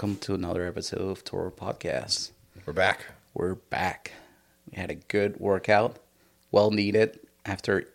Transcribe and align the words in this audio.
welcome 0.00 0.16
to 0.16 0.32
another 0.32 0.66
episode 0.66 1.10
of 1.10 1.22
Toro 1.24 1.50
Podcast. 1.50 2.30
We're 2.64 2.72
back. 2.72 3.04
We're 3.34 3.56
back. 3.56 4.12
We 4.70 4.78
had 4.80 4.90
a 4.90 4.94
good 4.94 5.38
workout, 5.38 5.98
well 6.50 6.70
needed 6.70 7.20
after 7.44 7.86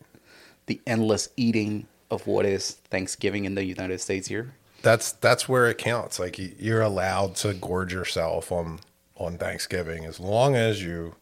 the 0.67 0.79
endless 0.85 1.29
eating 1.35 1.87
of 2.11 2.27
what 2.27 2.45
is 2.45 2.73
Thanksgiving 2.91 3.45
in 3.45 3.55
the 3.55 3.63
United 3.65 4.01
States 4.01 4.27
here. 4.27 4.53
That's 4.83 5.13
that's 5.13 5.49
where 5.49 5.67
it 5.67 5.79
counts. 5.79 6.19
Like 6.19 6.37
you- 6.37 6.53
you're 6.59 6.83
allowed 6.83 7.37
to 7.37 7.55
gorge 7.55 7.91
yourself 7.91 8.51
on 8.51 8.81
on 9.17 9.39
Thanksgiving 9.39 10.05
as 10.05 10.19
long 10.19 10.55
as 10.55 10.83
you 10.83 11.15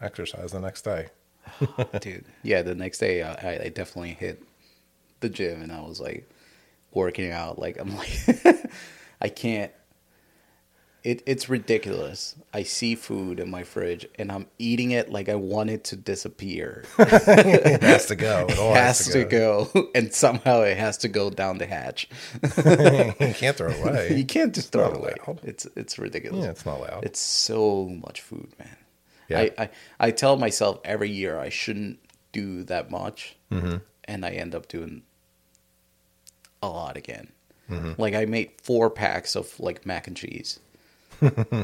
exercise 0.00 0.52
the 0.52 0.60
next 0.60 0.82
day. 0.82 1.08
Dude, 2.00 2.24
yeah, 2.44 2.62
the 2.62 2.76
next 2.76 2.98
day 2.98 3.24
I, 3.24 3.32
I- 3.32 3.60
I 3.64 3.68
definitely 3.70 4.14
hit 4.14 4.40
the 5.18 5.28
gym 5.28 5.60
and 5.60 5.72
I 5.72 5.80
was 5.80 5.98
like 6.00 6.30
working 6.92 7.32
out. 7.32 7.58
Like, 7.58 7.80
I'm 7.80 7.96
like, 7.96 8.70
I 9.20 9.28
can't. 9.28 9.72
It, 11.02 11.22
it's 11.24 11.48
ridiculous. 11.48 12.34
I 12.52 12.62
see 12.62 12.94
food 12.94 13.40
in 13.40 13.50
my 13.50 13.62
fridge 13.62 14.06
and 14.18 14.30
I'm 14.30 14.46
eating 14.58 14.90
it 14.90 15.10
like 15.10 15.28
I 15.30 15.34
want 15.36 15.70
it 15.70 15.84
to 15.84 15.96
disappear. 15.96 16.84
It 16.98 17.82
has 17.82 18.06
to 18.06 18.16
go. 18.16 18.46
It 18.48 18.52
It 18.52 18.76
has 18.76 19.06
to 19.08 19.24
go. 19.24 19.70
and 19.94 20.12
somehow 20.12 20.60
it 20.62 20.76
has 20.76 20.98
to 20.98 21.08
go 21.08 21.30
down 21.30 21.58
the 21.58 21.66
hatch. 21.66 22.08
you 22.42 23.34
can't 23.34 23.56
throw 23.56 23.70
it 23.70 23.80
away. 23.80 24.16
you 24.16 24.24
can't 24.26 24.54
just 24.54 24.72
throw 24.72 24.90
it 24.92 24.96
away. 24.96 25.14
It's 25.42 25.66
it's 25.76 25.98
ridiculous. 25.98 26.44
Yeah, 26.44 26.50
it's 26.50 26.66
not 26.66 26.78
allowed. 26.78 27.04
It's 27.04 27.20
so 27.20 27.88
much 27.88 28.20
food, 28.20 28.52
man. 28.58 28.76
Yeah. 29.28 29.38
I, 29.40 29.50
I, 29.58 29.70
I 29.98 30.10
tell 30.10 30.36
myself 30.36 30.80
every 30.84 31.08
year 31.10 31.38
I 31.38 31.48
shouldn't 31.50 31.98
do 32.32 32.62
that 32.64 32.90
much, 32.90 33.36
Mm-hmm. 33.50 33.76
and 34.04 34.24
I 34.26 34.30
end 34.30 34.54
up 34.54 34.68
doing 34.68 35.02
a 36.62 36.68
lot 36.68 36.96
again. 36.96 37.28
Mm-hmm. 37.70 38.00
Like 38.00 38.14
I 38.14 38.24
made 38.24 38.50
four 38.62 38.90
packs 38.90 39.34
of 39.36 39.58
like 39.60 39.86
mac 39.86 40.06
and 40.08 40.16
cheese, 40.16 40.58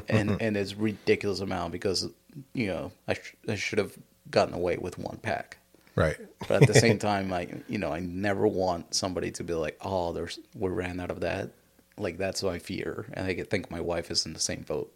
and 0.09 0.41
and 0.41 0.57
it's 0.57 0.75
ridiculous 0.75 1.41
amount 1.41 1.73
because 1.73 2.09
you 2.53 2.67
know 2.67 2.93
I 3.09 3.15
sh- 3.15 3.37
I 3.49 3.55
should 3.55 3.79
have 3.79 3.97
gotten 4.31 4.55
away 4.55 4.77
with 4.77 4.99
one 4.99 5.19
pack. 5.19 5.59
right. 5.95 6.17
But 6.49 6.63
at 6.63 6.69
the 6.69 6.75
same 6.75 6.99
time, 6.99 7.33
I 7.33 7.49
you 7.69 7.79
know 7.79 7.93
I 7.93 8.01
never 8.01 8.47
want 8.47 8.95
somebody 8.95 9.31
to 9.33 9.45
be 9.45 9.55
like, 9.55 9.77
oh, 9.81 10.13
there's 10.13 10.39
we 10.55 10.71
ran 10.71 11.01
out 11.01 11.11
of 11.11 11.21
that. 11.21 11.51
Like 11.99 12.19
that's 12.19 12.43
my 12.43 12.59
fear, 12.59 13.07
and 13.15 13.27
I 13.27 13.35
think 13.35 13.71
my 13.71 13.81
wife 13.81 14.11
is 14.11 14.27
in 14.27 14.33
the 14.33 14.41
same 14.41 14.63
boat. 14.63 14.93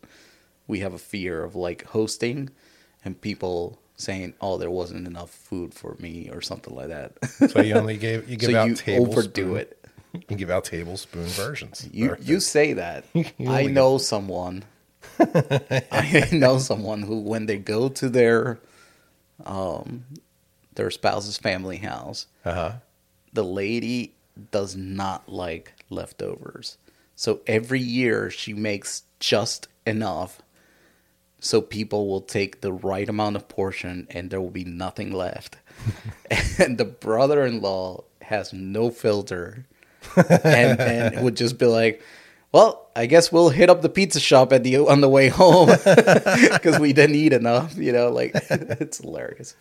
We 0.67 0.81
have 0.81 0.93
a 0.93 0.99
fear 0.99 1.43
of 1.43 1.57
like 1.57 1.85
hosting, 1.85 2.51
and 3.05 3.21
people 3.21 3.79
saying, 3.97 4.35
oh, 4.41 4.57
there 4.57 4.71
wasn't 4.71 5.07
enough 5.07 5.31
food 5.31 5.75
for 5.75 5.95
me 5.99 6.31
or 6.33 6.41
something 6.41 6.75
like 6.75 6.89
that. 6.89 7.13
So 7.51 7.61
you 7.61 7.75
only 7.75 7.97
gave 7.97 8.29
you 8.29 8.37
give 8.39 8.51
so 8.51 8.59
out 8.59 8.87
you 8.87 8.97
overdo 8.97 9.57
it. 9.57 9.79
You 10.13 10.37
give 10.37 10.51
out 10.51 10.65
tablespoon 10.65 11.27
versions. 11.27 11.89
You 11.93 12.17
you 12.21 12.41
say 12.41 12.75
that. 12.75 13.05
I 13.47 13.67
know 13.67 13.99
someone. 13.99 14.65
I 15.19 16.29
know 16.33 16.59
someone 16.59 17.03
who, 17.03 17.21
when 17.21 17.47
they 17.47 17.59
go 17.59 17.89
to 17.89 18.09
their, 18.09 18.61
um, 19.45 20.05
their 20.75 20.91
spouse's 20.91 21.39
family 21.39 21.79
house, 21.79 22.27
uh-huh. 22.45 22.73
the 23.33 23.45
lady 23.45 24.15
does 24.51 24.77
not 24.77 25.29
like 25.29 25.75
leftovers. 25.91 26.79
So 27.17 27.41
every 27.47 27.81
year 27.81 28.31
she 28.31 28.55
makes 28.55 29.03
just 29.19 29.69
enough 29.87 30.41
so 31.41 31.63
people 31.63 32.07
will 32.07 32.21
take 32.21 32.61
the 32.61 32.73
right 32.73 33.09
amount 33.09 33.37
of 33.37 33.49
portion 33.49 34.07
and 34.11 34.31
there 34.31 34.41
will 34.41 34.51
be 34.51 34.65
nothing 34.65 35.11
left. 35.11 35.57
and 36.59 36.77
the 36.77 36.85
brother 36.85 37.45
in 37.47 37.61
law 37.61 38.05
has 38.21 38.53
no 38.53 38.91
filter 38.91 39.67
and, 40.17 40.81
and 40.81 41.25
would 41.25 41.37
just 41.37 41.59
be 41.59 41.67
like, 41.67 42.03
well, 42.53 42.89
I 42.97 43.07
guess 43.07 43.31
we'll 43.31 43.51
hit 43.51 43.71
up 43.71 43.83
the 43.83 43.89
pizza 43.89 44.21
shop 44.21 44.53
at 44.53 44.65
the 44.65 44.79
on 44.79 45.01
the 45.01 45.09
way 45.09 45.29
home 45.29 45.69
because 45.85 46.79
we 46.79 46.93
didn't 46.93 47.17
eat 47.17 47.33
enough. 47.33 47.77
You 47.77 47.93
know, 47.93 48.11
like 48.11 48.33
it's 48.51 48.99
hilarious. 48.99 49.55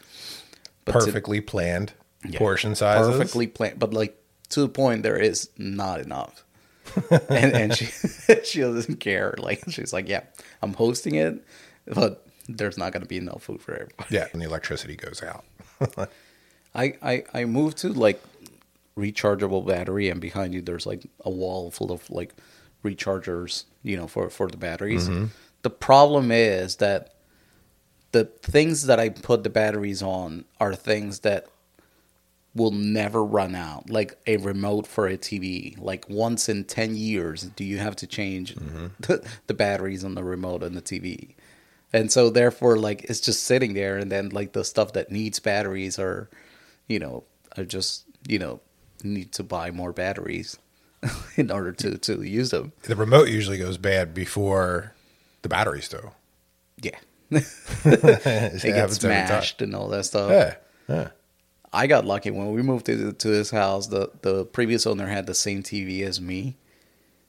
But 0.85 0.93
to- 0.93 0.99
Perfectly 0.99 1.41
planned 1.41 1.93
yeah, 2.27 2.39
portion 2.39 2.75
sizes. 2.75 3.15
Perfectly 3.15 3.47
planned, 3.47 3.79
but 3.79 3.93
like 3.93 4.21
to 4.49 4.61
the 4.61 4.69
point, 4.69 5.03
there 5.03 5.17
is 5.17 5.49
not 5.57 5.99
enough. 5.99 6.43
and 7.29 7.53
and 7.53 7.75
she 7.75 7.85
she 8.43 8.61
doesn't 8.61 8.99
care. 8.99 9.35
Like 9.37 9.63
she's 9.69 9.93
like, 9.93 10.09
yeah, 10.09 10.21
I'm 10.63 10.73
hosting 10.73 11.15
it, 11.15 11.43
but 11.85 12.25
there's 12.47 12.77
not 12.77 12.91
going 12.91 13.03
to 13.03 13.07
be 13.07 13.17
enough 13.17 13.43
food 13.43 13.61
for 13.61 13.73
everybody. 13.73 14.15
Yeah, 14.15 14.27
and 14.33 14.41
the 14.41 14.45
electricity 14.45 14.95
goes 14.95 15.21
out. 15.21 15.45
I 16.73 16.93
I 17.03 17.23
I 17.33 17.45
moved 17.45 17.77
to 17.79 17.89
like 17.89 18.19
rechargeable 18.97 19.65
battery, 19.65 20.09
and 20.09 20.21
behind 20.21 20.53
you 20.53 20.61
there's 20.61 20.85
like 20.85 21.05
a 21.21 21.29
wall 21.29 21.71
full 21.71 21.91
of 21.91 22.09
like 22.09 22.33
rechargers, 22.83 23.65
you 23.83 23.97
know, 23.97 24.07
for 24.07 24.29
for 24.29 24.47
the 24.47 24.57
batteries. 24.57 25.07
Mm-hmm. 25.07 25.25
The 25.61 25.69
problem 25.69 26.31
is 26.31 26.77
that 26.77 27.13
the 28.11 28.25
things 28.25 28.85
that 28.87 28.99
I 28.99 29.09
put 29.09 29.43
the 29.43 29.49
batteries 29.49 30.01
on 30.01 30.45
are 30.59 30.73
things 30.73 31.19
that 31.19 31.47
will 32.55 32.71
never 32.71 33.23
run 33.23 33.55
out. 33.55 33.89
Like 33.89 34.17
a 34.25 34.37
remote 34.37 34.87
for 34.87 35.07
a 35.07 35.17
TV. 35.17 35.79
Like 35.79 36.09
once 36.09 36.49
in 36.49 36.63
10 36.63 36.95
years, 36.95 37.43
do 37.43 37.63
you 37.63 37.77
have 37.77 37.95
to 37.97 38.07
change 38.07 38.55
mm-hmm. 38.55 38.87
the, 39.01 39.27
the 39.47 39.53
batteries 39.53 40.03
on 40.03 40.15
the 40.15 40.23
remote 40.23 40.63
and 40.63 40.75
the 40.75 40.81
TV? 40.81 41.35
And 41.93 42.11
so 42.11 42.29
therefore 42.29 42.77
like 42.77 43.03
it's 43.03 43.19
just 43.19 43.43
sitting 43.43 43.73
there 43.73 43.97
and 43.97 44.11
then 44.11 44.29
like 44.29 44.53
the 44.53 44.63
stuff 44.63 44.93
that 44.93 45.11
needs 45.11 45.39
batteries 45.39 45.99
are 45.99 46.29
you 46.89 46.99
know, 46.99 47.23
are 47.55 47.63
just, 47.63 48.03
you 48.27 48.39
know, 48.39 48.59
need 49.03 49.31
to 49.33 49.43
buy 49.43 49.71
more 49.71 49.91
batteries 49.93 50.57
in 51.35 51.51
order 51.51 51.71
to 51.73 51.97
to 51.97 52.21
use 52.21 52.51
them. 52.51 52.73
The 52.83 52.95
remote 52.95 53.29
usually 53.29 53.57
goes 53.57 53.77
bad 53.77 54.13
before 54.13 54.93
the 55.41 55.49
batteries 55.49 55.87
do. 55.89 56.11
Yeah. 56.81 56.97
it 57.31 58.61
gets 58.63 58.95
smashed 58.95 59.61
and 59.61 59.75
all 59.75 59.87
that 59.89 60.05
stuff. 60.05 60.31
Yeah. 60.31 60.55
Yeah. 60.87 61.09
I 61.71 61.85
got 61.85 62.03
lucky 62.05 62.31
when 62.31 62.51
we 62.51 62.63
moved 62.63 62.87
to 62.87 63.13
to 63.13 63.27
this 63.27 63.51
house. 63.51 63.87
The 63.87 64.09
the 64.21 64.45
previous 64.45 64.87
owner 64.87 65.07
had 65.07 65.27
the 65.27 65.35
same 65.35 65.61
TV 65.61 66.01
as 66.01 66.19
me, 66.19 66.57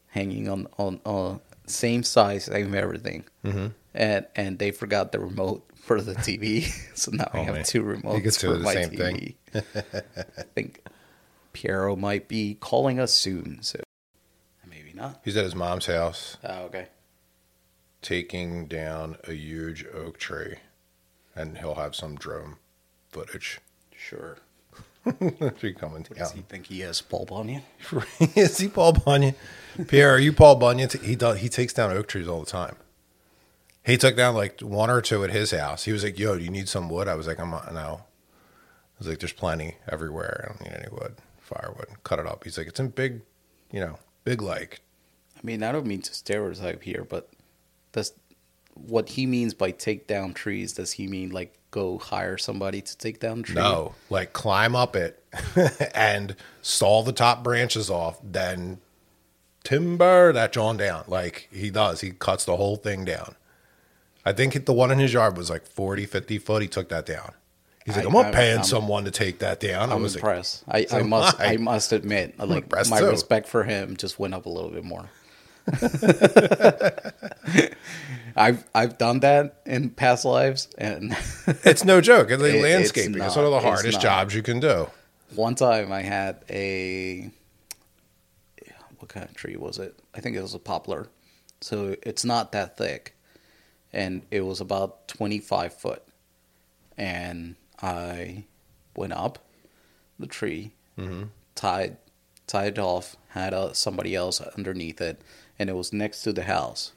hanging 0.08 0.48
on 0.48 0.66
on 0.78 1.00
on 1.04 1.40
same 1.66 2.02
size, 2.02 2.44
same 2.46 2.74
everything, 2.74 3.24
mm-hmm. 3.44 3.66
and 3.94 4.26
and 4.34 4.58
they 4.58 4.70
forgot 4.70 5.12
the 5.12 5.20
remote 5.20 5.68
for 5.74 6.00
the 6.00 6.14
TV, 6.14 6.72
so 6.96 7.10
now 7.12 7.28
I 7.34 7.38
Oh, 7.40 7.44
have 7.44 7.54
man. 7.56 7.64
two 7.64 7.82
remotes 7.82 8.40
for 8.40 8.56
the 8.56 8.60
my 8.60 8.72
same 8.74 8.90
TV. 8.90 9.34
thing. 9.52 9.62
I 10.38 10.42
think 10.54 10.80
Piero 11.52 11.96
might 11.96 12.28
be 12.28 12.54
calling 12.60 12.98
us 13.00 13.12
soon, 13.12 13.62
so 13.62 13.80
maybe 14.68 14.92
not. 14.94 15.20
He's 15.24 15.36
at 15.36 15.44
his 15.44 15.54
mom's 15.54 15.86
house 15.86 16.36
Oh, 16.44 16.62
okay. 16.64 16.88
taking 18.02 18.66
down 18.66 19.16
a 19.26 19.32
huge 19.32 19.84
oak 19.92 20.18
tree, 20.18 20.56
and 21.34 21.58
he'll 21.58 21.74
have 21.76 21.94
some 21.94 22.16
drone 22.16 22.56
footage. 23.10 23.60
Sure. 23.96 24.38
tree 25.58 25.72
coming 25.72 26.02
Does 26.14 26.32
he 26.32 26.42
think 26.42 26.66
he 26.66 26.80
has 26.80 27.00
Paul 27.00 27.24
Bunyan? 27.24 27.62
Is 28.36 28.58
he 28.58 28.68
Paul 28.68 28.92
Bunyan? 28.92 29.34
Pierre, 29.88 30.10
are 30.14 30.18
you 30.18 30.32
Paul 30.32 30.56
Bunyan? 30.56 30.90
He 31.02 31.16
does. 31.16 31.38
He 31.38 31.48
takes 31.48 31.72
down 31.72 31.90
oak 31.96 32.06
trees 32.06 32.28
all 32.28 32.40
the 32.40 32.46
time. 32.50 32.76
He 33.82 33.96
took 33.96 34.14
down 34.14 34.34
like 34.34 34.60
one 34.60 34.90
or 34.90 35.00
two 35.00 35.24
at 35.24 35.30
his 35.30 35.52
house. 35.52 35.84
He 35.84 35.92
was 35.92 36.04
like, 36.04 36.18
"Yo, 36.18 36.36
do 36.36 36.44
you 36.44 36.50
need 36.50 36.68
some 36.68 36.90
wood?" 36.90 37.08
I 37.08 37.14
was 37.14 37.26
like, 37.26 37.40
"I'm 37.40 37.50
not." 37.50 37.72
No. 37.72 38.02
I 38.02 38.98
was 38.98 39.08
like, 39.08 39.20
"There's 39.20 39.32
plenty 39.32 39.76
everywhere. 39.88 40.44
I 40.44 40.48
don't 40.48 40.60
need 40.70 40.78
any 40.78 40.88
wood, 40.92 41.16
firewood. 41.54 41.88
Cut 42.04 42.18
it 42.18 42.26
up." 42.26 42.44
He's 42.44 42.56
like, 42.56 42.68
"It's 42.68 42.80
in 42.80 42.88
big, 42.88 43.22
you 43.70 43.80
know, 43.80 43.98
big 44.24 44.40
like." 44.40 44.80
I 45.36 45.40
mean, 45.42 45.62
I 45.62 45.72
don't 45.72 45.86
mean 45.86 46.02
to 46.02 46.14
stereotype 46.14 46.82
here, 46.82 47.06
but 47.08 47.30
does 47.92 48.12
what 48.74 49.10
he 49.10 49.26
means 49.26 49.54
by 49.54 49.70
take 49.70 50.06
down 50.06 50.34
trees? 50.34 50.72
Does 50.74 50.92
he 50.92 51.06
mean 51.06 51.30
like 51.30 51.58
go 51.70 51.98
hire 51.98 52.38
somebody 52.38 52.80
to 52.80 52.98
take 52.98 53.20
down 53.20 53.42
trees? 53.42 53.56
No, 53.56 53.94
like 54.08 54.32
climb 54.32 54.76
up 54.76 54.96
it 54.96 55.22
and 55.94 56.36
saw 56.62 57.02
the 57.02 57.12
top 57.12 57.42
branches 57.42 57.90
off, 57.90 58.18
then 58.22 58.78
timber 59.64 60.32
that 60.32 60.52
John 60.52 60.76
down. 60.76 61.04
Like 61.06 61.48
he 61.52 61.70
does. 61.70 62.00
He 62.00 62.10
cuts 62.10 62.44
the 62.44 62.56
whole 62.56 62.76
thing 62.76 63.04
down. 63.04 63.36
I 64.24 64.32
think 64.32 64.66
the 64.66 64.72
one 64.72 64.90
in 64.90 64.98
his 64.98 65.12
yard 65.12 65.36
was 65.36 65.48
like 65.48 65.66
40, 65.66 66.06
50 66.06 66.38
foot. 66.38 66.62
He 66.62 66.68
took 66.68 66.88
that 66.90 67.06
down. 67.06 67.32
He's 67.86 67.96
like, 67.96 68.04
I- 68.04 68.08
I'm 68.08 68.12
not 68.14 68.32
paying 68.34 68.56
I'm- 68.56 68.64
someone 68.64 69.04
to 69.04 69.10
take 69.10 69.38
that 69.40 69.58
down. 69.60 69.90
I 69.90 69.94
I'm 69.94 70.02
was 70.02 70.14
like, 70.14 70.22
impressed. 70.22 70.64
I, 70.68 70.86
I 70.92 71.02
must. 71.02 71.40
I. 71.40 71.44
I 71.52 71.56
must 71.56 71.92
admit, 71.92 72.38
like 72.38 72.70
my 72.88 73.00
too. 73.00 73.06
respect 73.10 73.48
for 73.48 73.64
him 73.64 73.96
just 73.96 74.18
went 74.18 74.34
up 74.34 74.46
a 74.46 74.50
little 74.50 74.70
bit 74.70 74.84
more. 74.84 75.08
I've 78.36 78.64
I've 78.74 78.96
done 78.98 79.20
that 79.20 79.60
in 79.66 79.90
past 79.90 80.24
lives, 80.24 80.68
and 80.78 81.12
it's 81.64 81.84
no 81.84 82.00
joke. 82.00 82.30
It's 82.30 82.42
like 82.42 82.52
It- 82.52 82.56
it's 82.56 82.62
landscaping. 82.64 83.20
It's, 83.22 83.36
one 83.36 83.44
of 83.44 83.50
the 83.50 83.60
hardest 83.60 84.00
jobs 84.00 84.34
you 84.34 84.42
can 84.42 84.60
do. 84.60 84.88
one 85.34 85.54
time 85.54 85.92
I 85.92 86.02
had 86.02 86.42
a 86.48 87.30
what 88.98 89.08
kind 89.08 89.26
of 89.28 89.34
tree 89.34 89.56
was 89.56 89.78
it? 89.78 89.98
I 90.14 90.20
think 90.20 90.36
it 90.36 90.42
was 90.42 90.54
a 90.54 90.58
poplar. 90.58 91.08
So 91.60 91.96
it's 92.02 92.24
not 92.24 92.52
that 92.52 92.76
thick, 92.76 93.14
and 93.92 94.22
it 94.30 94.42
was 94.42 94.60
about 94.60 95.08
twenty 95.08 95.38
five 95.40 95.74
foot. 95.74 96.02
And 96.96 97.56
I 97.82 98.44
went 98.96 99.12
up 99.12 99.38
the 100.18 100.26
tree, 100.26 100.72
mm-hmm. 100.98 101.24
tied 101.54 101.96
tied 102.46 102.74
it 102.74 102.78
off, 102.78 103.16
had 103.28 103.54
uh, 103.54 103.72
somebody 103.72 104.14
else 104.14 104.40
underneath 104.40 105.00
it, 105.00 105.20
and 105.58 105.70
it 105.70 105.74
was 105.74 105.92
next 105.92 106.22
to 106.22 106.32
the 106.32 106.42
house. 106.42 106.92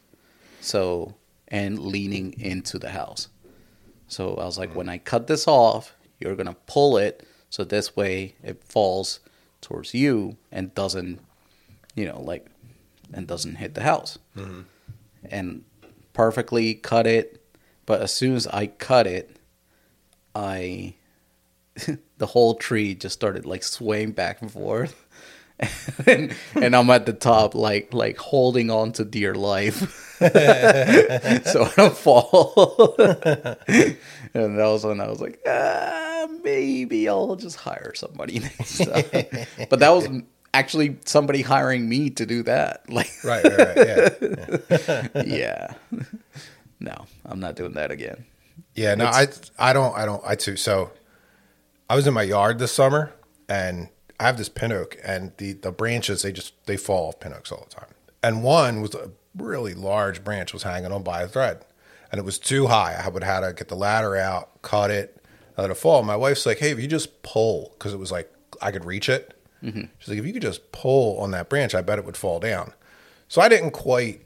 So 0.61 1.15
and 1.47 1.77
leaning 1.79 2.33
into 2.39 2.79
the 2.79 2.89
house. 2.89 3.27
So 4.07 4.35
I 4.35 4.45
was 4.45 4.57
like, 4.57 4.71
mm. 4.71 4.75
when 4.75 4.89
I 4.89 4.97
cut 4.97 5.27
this 5.27 5.47
off, 5.47 5.95
you're 6.19 6.35
gonna 6.35 6.55
pull 6.65 6.97
it 6.97 7.25
so 7.49 7.63
this 7.63 7.95
way 7.95 8.35
it 8.41 8.63
falls 8.63 9.19
towards 9.61 9.93
you 9.93 10.37
and 10.51 10.73
doesn't, 10.73 11.19
you 11.95 12.05
know, 12.05 12.19
like, 12.19 12.47
and 13.13 13.27
doesn't 13.27 13.55
hit 13.55 13.75
the 13.75 13.83
house. 13.83 14.17
Mm-hmm. 14.35 14.61
And 15.29 15.63
perfectly 16.13 16.73
cut 16.73 17.05
it, 17.05 17.41
but 17.85 18.01
as 18.01 18.13
soon 18.13 18.35
as 18.35 18.47
I 18.47 18.67
cut 18.67 19.05
it, 19.05 19.32
I 20.35 20.95
the 22.17 22.25
whole 22.25 22.55
tree 22.55 22.95
just 22.95 23.13
started 23.15 23.45
like 23.45 23.63
swaying 23.63 24.11
back 24.11 24.41
and 24.41 24.51
forth. 24.51 24.99
and, 26.07 26.35
and 26.55 26.75
I'm 26.75 26.89
at 26.89 27.05
the 27.05 27.13
top, 27.13 27.53
like 27.55 27.93
like 27.93 28.17
holding 28.17 28.71
on 28.71 28.91
to 28.93 29.05
dear 29.05 29.35
life, 29.35 30.17
so 30.19 31.63
I 31.65 31.73
don't 31.77 31.95
fall. 31.97 32.95
and 32.97 34.57
that 34.57 34.65
was 34.65 34.83
when 34.83 34.99
I 34.99 35.07
was 35.09 35.21
like, 35.21 35.39
ah, 35.47 36.27
maybe 36.43 37.07
I'll 37.07 37.35
just 37.35 37.55
hire 37.57 37.93
somebody 37.95 38.39
next 38.39 38.79
time. 38.79 39.03
but 39.69 39.79
that 39.79 39.89
was 39.89 40.07
actually 40.55 40.97
somebody 41.05 41.41
hiring 41.43 41.87
me 41.87 42.09
to 42.11 42.25
do 42.25 42.43
that. 42.43 42.89
Like, 42.89 43.11
Right, 43.23 43.43
right, 43.43 43.77
right. 43.77 45.09
Yeah. 45.15 45.23
yeah, 45.25 45.73
no, 46.79 47.05
I'm 47.25 47.39
not 47.39 47.55
doing 47.55 47.73
that 47.73 47.91
again. 47.91 48.25
Yeah, 48.75 48.95
no, 48.95 49.05
I 49.05 49.27
I 49.57 49.73
don't 49.73 49.95
I 49.97 50.05
don't 50.05 50.23
I 50.25 50.35
too. 50.35 50.55
So 50.55 50.91
I 51.89 51.95
was 51.95 52.07
in 52.07 52.13
my 52.13 52.23
yard 52.23 52.59
this 52.59 52.71
summer 52.71 53.13
and 53.47 53.89
I 54.19 54.25
have 54.25 54.37
this 54.37 54.49
pin 54.49 54.71
oak 54.71 54.97
and 55.03 55.31
the 55.37 55.53
the 55.53 55.71
branches 55.71 56.21
they 56.21 56.31
just 56.31 56.53
they 56.65 56.77
fall 56.77 57.09
off 57.09 57.19
pin 57.19 57.33
oaks 57.33 57.51
all 57.51 57.67
the 57.69 57.75
time. 57.75 57.89
And 58.21 58.43
one 58.43 58.81
was 58.81 58.95
a 58.95 59.11
really 59.35 59.73
large 59.73 60.23
branch 60.23 60.53
was 60.53 60.63
hanging 60.63 60.91
on 60.91 61.03
by 61.03 61.21
a 61.21 61.27
thread. 61.27 61.65
And 62.11 62.19
it 62.19 62.23
was 62.23 62.37
too 62.37 62.67
high. 62.67 62.99
I 63.03 63.09
would 63.09 63.23
have 63.23 63.43
had 63.43 63.49
to 63.49 63.53
get 63.53 63.69
the 63.69 63.75
ladder 63.75 64.15
out, 64.15 64.61
cut 64.61 64.91
it, 64.91 65.23
let 65.57 65.69
it 65.69 65.75
fall. 65.75 66.03
My 66.03 66.15
wife's 66.15 66.45
like, 66.45 66.59
"Hey, 66.59 66.71
if 66.71 66.79
you 66.79 66.87
just 66.87 67.23
pull 67.23 67.75
cuz 67.79 67.93
it 67.93 67.99
was 67.99 68.11
like 68.11 68.31
I 68.61 68.71
could 68.71 68.85
reach 68.85 69.09
it." 69.09 69.33
Mm-hmm. 69.63 69.83
She's 69.99 70.09
like, 70.09 70.19
"If 70.19 70.25
you 70.25 70.33
could 70.33 70.41
just 70.41 70.71
pull 70.71 71.19
on 71.19 71.31
that 71.31 71.49
branch, 71.49 71.73
I 71.75 71.81
bet 71.81 71.99
it 71.99 72.05
would 72.05 72.17
fall 72.17 72.39
down." 72.39 72.73
So 73.27 73.41
I 73.41 73.49
didn't 73.49 73.71
quite 73.71 74.21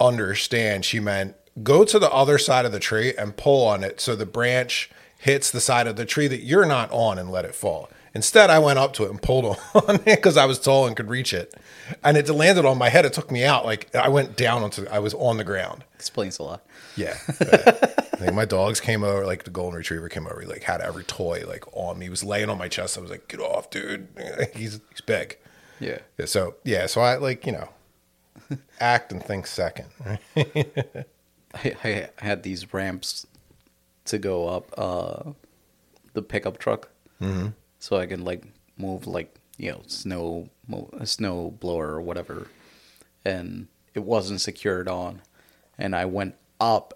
understand. 0.00 0.84
She 0.84 1.00
meant 1.00 1.36
go 1.62 1.84
to 1.84 1.98
the 1.98 2.10
other 2.10 2.38
side 2.38 2.64
of 2.64 2.72
the 2.72 2.80
tree 2.80 3.14
and 3.16 3.36
pull 3.36 3.66
on 3.66 3.82
it 3.84 4.00
so 4.00 4.14
the 4.14 4.26
branch 4.26 4.90
hits 5.18 5.50
the 5.50 5.60
side 5.60 5.86
of 5.86 5.96
the 5.96 6.04
tree 6.04 6.28
that 6.28 6.42
you're 6.42 6.66
not 6.66 6.90
on 6.92 7.18
and 7.18 7.30
let 7.30 7.44
it 7.44 7.54
fall. 7.54 7.90
Instead, 8.14 8.50
I 8.50 8.58
went 8.58 8.78
up 8.78 8.94
to 8.94 9.04
it 9.04 9.10
and 9.10 9.20
pulled 9.20 9.44
on 9.74 9.96
it 9.96 10.04
because 10.04 10.36
I 10.36 10.46
was 10.46 10.58
tall 10.58 10.86
and 10.86 10.96
could 10.96 11.08
reach 11.08 11.32
it. 11.32 11.54
And 12.02 12.16
it 12.16 12.28
landed 12.28 12.64
on 12.64 12.78
my 12.78 12.88
head. 12.88 13.04
It 13.04 13.12
took 13.12 13.30
me 13.30 13.44
out. 13.44 13.64
Like 13.64 13.94
I 13.94 14.08
went 14.08 14.36
down 14.36 14.62
onto, 14.62 14.86
I 14.86 14.98
was 14.98 15.14
on 15.14 15.36
the 15.36 15.44
ground. 15.44 15.84
Explains 15.94 16.38
a 16.38 16.42
lot. 16.42 16.64
Yeah. 16.96 17.16
I 17.28 18.22
think 18.22 18.34
my 18.34 18.44
dogs 18.44 18.80
came 18.80 19.04
over, 19.04 19.24
like 19.24 19.44
the 19.44 19.50
golden 19.50 19.78
retriever 19.78 20.08
came 20.08 20.26
over. 20.26 20.40
He 20.40 20.46
like 20.46 20.62
had 20.62 20.80
every 20.80 21.04
toy 21.04 21.44
like 21.46 21.64
on 21.76 21.98
me. 21.98 22.06
He 22.06 22.10
was 22.10 22.24
laying 22.24 22.50
on 22.50 22.58
my 22.58 22.68
chest. 22.68 22.98
I 22.98 23.00
was 23.00 23.10
like, 23.10 23.28
get 23.28 23.40
off, 23.40 23.70
dude. 23.70 24.08
he's, 24.54 24.80
he's 24.90 25.00
big. 25.04 25.38
Yeah. 25.80 25.98
Yeah, 26.18 26.26
so 26.26 26.56
yeah, 26.64 26.86
so 26.86 27.00
I 27.00 27.16
like 27.16 27.46
you 27.46 27.52
know, 27.52 27.68
act 28.80 29.12
and 29.12 29.22
think 29.22 29.46
second. 29.46 29.90
I, 31.64 31.76
I 31.84 32.24
had 32.24 32.42
these 32.42 32.72
ramps 32.72 33.26
to 34.06 34.18
go 34.18 34.48
up 34.48 34.72
uh, 34.78 35.32
the 36.14 36.22
pickup 36.22 36.58
truck, 36.58 36.88
mm-hmm. 37.20 37.48
so 37.78 37.96
I 37.96 38.06
can 38.06 38.24
like 38.24 38.44
move 38.76 39.06
like 39.06 39.34
you 39.56 39.72
know 39.72 39.82
snow 39.86 40.48
a 40.98 41.06
snow 41.06 41.50
blower 41.60 41.88
or 41.88 42.00
whatever, 42.00 42.48
and 43.24 43.68
it 43.94 44.00
wasn't 44.00 44.40
secured 44.40 44.88
on, 44.88 45.22
and 45.78 45.94
I 45.94 46.04
went 46.04 46.34
up. 46.60 46.94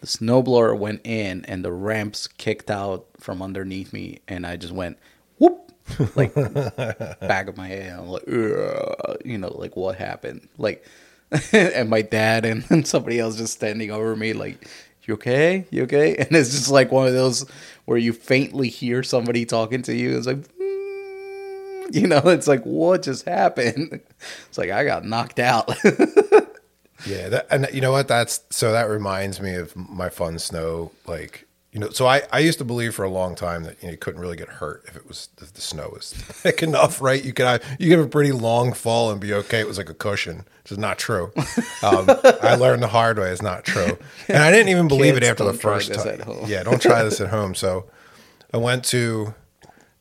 The 0.00 0.06
snowblower 0.06 0.78
went 0.78 1.00
in, 1.04 1.46
and 1.46 1.64
the 1.64 1.72
ramps 1.72 2.26
kicked 2.26 2.70
out 2.70 3.06
from 3.18 3.40
underneath 3.40 3.92
me, 3.92 4.18
and 4.28 4.46
I 4.46 4.56
just 4.56 4.74
went 4.74 4.98
whoop, 5.38 5.72
like 6.14 6.34
back 7.20 7.48
of 7.48 7.56
my 7.56 7.68
head. 7.68 7.98
I'm 7.98 8.08
like, 8.08 8.28
"Ugh," 8.28 9.16
you 9.24 9.38
know, 9.38 9.48
like 9.56 9.76
what 9.76 9.96
happened? 9.96 10.48
Like, 10.58 10.84
and 11.52 11.90
my 11.90 12.02
dad 12.02 12.44
and, 12.44 12.86
somebody 12.86 13.18
else 13.18 13.36
just 13.36 13.54
standing 13.54 13.90
over 13.90 14.14
me, 14.16 14.32
like, 14.32 14.68
you 15.02 15.14
okay? 15.14 15.66
You 15.70 15.84
okay? 15.84 16.16
And 16.18 16.32
it's 16.32 16.50
just 16.50 16.70
like 16.70 16.90
one 16.90 17.06
of 17.06 17.12
those 17.12 17.48
where 17.84 17.98
you 17.98 18.12
faintly 18.12 18.68
hear 18.68 19.02
somebody 19.02 19.44
talking 19.44 19.82
to 19.82 19.94
you. 19.94 20.16
It's 20.16 20.26
like, 20.26 20.38
"Mm," 20.38 21.94
you 21.94 22.06
know, 22.06 22.22
it's 22.24 22.46
like, 22.48 22.62
what 22.64 23.02
just 23.02 23.26
happened? 23.26 24.00
It's 24.48 24.58
like 24.58 24.70
I 24.70 24.84
got 24.84 25.04
knocked 25.04 25.38
out. 25.38 25.70
Yeah, 27.06 27.28
that, 27.28 27.46
and 27.50 27.68
you 27.72 27.80
know 27.80 27.92
what? 27.92 28.08
That's 28.08 28.40
so 28.50 28.72
that 28.72 28.88
reminds 28.88 29.40
me 29.40 29.54
of 29.54 29.74
my 29.76 30.08
fun 30.08 30.38
snow. 30.38 30.92
Like 31.06 31.46
you 31.74 31.80
know, 31.80 31.90
so 31.90 32.06
I 32.06 32.22
I 32.32 32.38
used 32.38 32.58
to 32.58 32.64
believe 32.64 32.94
for 32.94 33.04
a 33.04 33.10
long 33.10 33.34
time 33.34 33.64
that 33.64 33.82
you, 33.82 33.88
know, 33.88 33.92
you 33.92 33.98
couldn't 33.98 34.20
really 34.20 34.36
get 34.36 34.48
hurt 34.48 34.84
if 34.86 34.94
it 34.96 35.08
was 35.08 35.28
if 35.42 35.52
the 35.52 35.60
snow 35.60 35.90
was 35.92 36.12
thick 36.12 36.62
enough, 36.62 37.02
right? 37.02 37.22
You 37.22 37.32
could 37.32 37.60
you 37.80 37.88
could 37.88 37.98
have 37.98 38.06
a 38.06 38.10
pretty 38.10 38.30
long 38.30 38.72
fall 38.72 39.10
and 39.10 39.20
be 39.20 39.34
okay. 39.34 39.58
It 39.58 39.66
was 39.66 39.76
like 39.76 39.90
a 39.90 39.94
cushion, 39.94 40.44
which 40.62 40.70
is 40.70 40.78
not 40.78 40.98
true. 40.98 41.32
Um, 41.82 42.08
I 42.40 42.54
learned 42.54 42.82
the 42.82 42.88
hard 42.88 43.18
way. 43.18 43.30
It's 43.30 43.42
not 43.42 43.64
true, 43.64 43.98
and 44.28 44.38
I 44.38 44.52
didn't 44.52 44.68
even 44.68 44.86
believe 44.86 45.16
it 45.16 45.24
after 45.24 45.44
the 45.44 45.52
first 45.52 45.88
this 45.88 46.04
time. 46.04 46.20
at 46.20 46.20
home. 46.20 46.44
Yeah, 46.46 46.62
don't 46.62 46.80
try 46.80 47.02
this 47.02 47.20
at 47.20 47.28
home. 47.28 47.56
So 47.56 47.90
I 48.52 48.58
went 48.58 48.84
to 48.86 49.34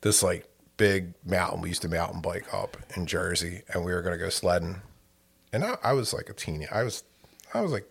this 0.01 0.21
like 0.21 0.47
big 0.77 1.15
mountain. 1.25 1.61
We 1.61 1.69
used 1.69 1.81
to 1.81 1.89
mountain 1.89 2.21
bike 2.21 2.53
up 2.53 2.77
in 2.95 3.07
Jersey, 3.07 3.63
and 3.73 3.83
we 3.83 3.93
were 3.93 4.03
going 4.03 4.17
to 4.17 4.23
go 4.23 4.29
sledding. 4.29 4.83
And 5.51 5.63
I, 5.63 5.77
I 5.83 5.93
was 5.93 6.13
like 6.13 6.29
a 6.29 6.33
teen. 6.33 6.67
I 6.71 6.83
was, 6.83 7.03
I 7.53 7.61
was 7.61 7.71
like 7.71 7.87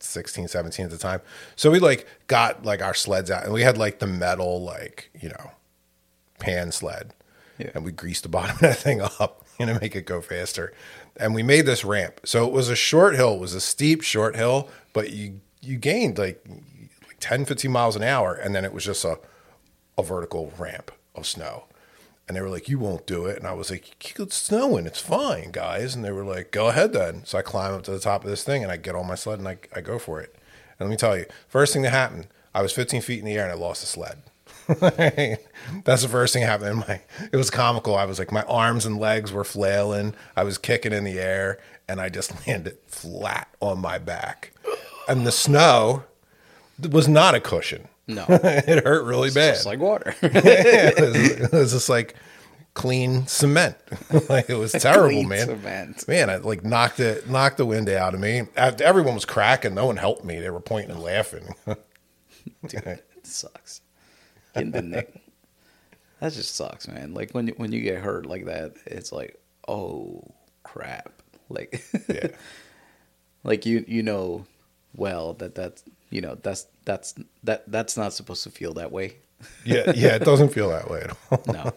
16, 0.00 0.48
17 0.48 0.84
at 0.84 0.90
the 0.90 0.98
time. 0.98 1.20
So 1.56 1.70
we 1.70 1.78
like 1.78 2.06
got 2.26 2.64
like 2.64 2.82
our 2.82 2.94
sleds 2.94 3.30
out, 3.30 3.44
and 3.44 3.52
we 3.52 3.62
had 3.62 3.78
like 3.78 3.98
the 3.98 4.06
metal 4.06 4.62
like 4.62 5.10
you 5.20 5.28
know 5.30 5.50
pan 6.38 6.72
sled, 6.72 7.14
Yeah. 7.58 7.70
and 7.74 7.84
we 7.84 7.92
greased 7.92 8.22
the 8.22 8.28
bottom 8.36 8.56
of 8.56 8.60
that 8.60 8.76
thing 8.78 9.00
up 9.00 9.44
you 9.58 9.66
know 9.66 9.78
make 9.80 9.96
it 9.96 10.06
go 10.06 10.20
faster. 10.20 10.72
And 11.18 11.34
we 11.34 11.42
made 11.42 11.64
this 11.64 11.82
ramp. 11.82 12.20
So 12.24 12.46
it 12.46 12.52
was 12.52 12.68
a 12.68 12.76
short 12.76 13.14
hill. 13.16 13.34
It 13.36 13.40
was 13.40 13.54
a 13.54 13.60
steep 13.60 14.02
short 14.02 14.36
hill, 14.36 14.68
but 14.92 15.12
you 15.12 15.40
you 15.62 15.76
gained 15.78 16.18
like 16.18 16.44
like 17.06 17.16
10, 17.20 17.46
15 17.46 17.70
miles 17.70 17.96
an 17.96 18.02
hour, 18.02 18.34
and 18.34 18.54
then 18.54 18.64
it 18.64 18.72
was 18.72 18.84
just 18.84 19.04
a 19.04 19.18
a 19.98 20.02
vertical 20.02 20.52
ramp 20.58 20.90
of 21.14 21.26
snow. 21.26 21.64
And 22.28 22.36
they 22.36 22.40
were 22.40 22.50
like, 22.50 22.68
"You 22.68 22.78
won't 22.78 23.06
do 23.06 23.26
it." 23.26 23.38
And 23.38 23.46
I 23.46 23.52
was 23.52 23.70
like, 23.70 24.18
"It's 24.18 24.36
snowing. 24.36 24.86
It's 24.86 25.00
fine, 25.00 25.50
guys." 25.52 25.94
And 25.94 26.04
they 26.04 26.10
were 26.10 26.24
like, 26.24 26.50
"Go 26.50 26.68
ahead 26.68 26.92
then." 26.92 27.24
So 27.24 27.38
I 27.38 27.42
climb 27.42 27.74
up 27.74 27.84
to 27.84 27.92
the 27.92 28.00
top 28.00 28.24
of 28.24 28.30
this 28.30 28.42
thing 28.42 28.62
and 28.62 28.72
I 28.72 28.76
get 28.76 28.94
on 28.96 29.06
my 29.06 29.14
sled 29.14 29.38
and 29.38 29.46
I, 29.48 29.58
I 29.74 29.80
go 29.80 29.98
for 29.98 30.20
it. 30.20 30.34
And 30.78 30.88
let 30.88 30.90
me 30.90 30.96
tell 30.96 31.16
you, 31.16 31.26
first 31.48 31.72
thing 31.72 31.82
that 31.82 31.90
happened, 31.90 32.26
I 32.54 32.62
was 32.62 32.72
15 32.72 33.00
feet 33.02 33.20
in 33.20 33.24
the 33.24 33.34
air 33.34 33.44
and 33.44 33.52
I 33.52 33.54
lost 33.54 33.80
the 33.80 33.86
sled. 33.86 34.22
That's 35.84 36.02
the 36.02 36.08
first 36.08 36.32
thing 36.32 36.42
that 36.42 36.48
happened. 36.48 36.78
My 36.88 37.00
it 37.30 37.36
was 37.36 37.50
comical. 37.50 37.94
I 37.94 38.04
was 38.04 38.18
like, 38.18 38.32
my 38.32 38.42
arms 38.42 38.84
and 38.84 38.98
legs 38.98 39.32
were 39.32 39.44
flailing. 39.44 40.14
I 40.36 40.42
was 40.42 40.58
kicking 40.58 40.92
in 40.92 41.04
the 41.04 41.20
air, 41.20 41.58
and 41.86 42.00
I 42.00 42.08
just 42.08 42.46
landed 42.48 42.76
flat 42.88 43.48
on 43.60 43.80
my 43.80 43.98
back. 43.98 44.52
And 45.08 45.24
the 45.24 45.30
snow 45.30 46.02
was 46.90 47.06
not 47.06 47.36
a 47.36 47.40
cushion. 47.40 47.86
No. 48.08 48.24
it 48.28 48.84
hurt 48.84 49.04
really 49.04 49.30
bad. 49.30 49.54
Just 49.54 49.66
like 49.66 49.78
water. 49.78 50.14
it, 50.20 51.00
was, 51.00 51.30
it 51.30 51.52
was 51.52 51.72
just 51.72 51.88
like 51.88 52.16
clean 52.76 53.26
cement. 53.26 53.76
like 54.28 54.48
it 54.48 54.54
was 54.54 54.70
terrible, 54.72 55.08
Clean 55.08 55.28
man. 55.28 55.46
cement. 55.46 56.06
Man, 56.08 56.30
I 56.30 56.36
like 56.36 56.62
knocked 56.62 57.00
it, 57.00 57.28
knocked 57.28 57.56
the 57.56 57.66
wind 57.66 57.88
out 57.88 58.14
of 58.14 58.20
me. 58.20 58.42
After- 58.56 58.84
Everyone 58.84 59.14
was 59.14 59.24
cracking. 59.24 59.74
No 59.74 59.86
one 59.86 59.96
helped 59.96 60.24
me. 60.24 60.38
They 60.38 60.50
were 60.50 60.60
pointing 60.60 60.92
and 60.92 61.02
laughing. 61.02 61.54
It 62.62 63.02
sucks. 63.26 63.80
Getting 64.54 64.70
the 64.70 64.82
neck. 64.82 65.08
That 66.20 66.32
just 66.32 66.54
sucks, 66.54 66.86
man. 66.86 67.12
Like 67.12 67.32
when 67.32 67.48
you, 67.48 67.54
when 67.56 67.72
you 67.72 67.80
get 67.80 67.98
hurt 68.00 68.24
like 68.26 68.44
that, 68.46 68.74
it's 68.86 69.10
like, 69.12 69.36
oh 69.66 70.22
crap. 70.62 71.10
Like, 71.48 71.82
Yeah. 72.08 72.28
like 73.44 73.66
you 73.66 73.84
you 73.88 74.02
know 74.02 74.46
well 74.96 75.34
that 75.34 75.54
that's 75.54 75.84
you 76.10 76.20
know 76.20 76.36
that's 76.36 76.66
that's 76.84 77.14
that 77.44 77.64
that's 77.70 77.96
not 77.96 78.12
supposed 78.12 78.42
to 78.44 78.50
feel 78.50 78.74
that 78.74 78.92
way. 78.92 79.16
yeah, 79.64 79.92
yeah, 79.94 80.14
it 80.14 80.24
doesn't 80.24 80.48
feel 80.50 80.68
that 80.70 80.88
way 80.90 81.00
at 81.02 81.16
all. 81.30 81.42
No. 81.52 81.72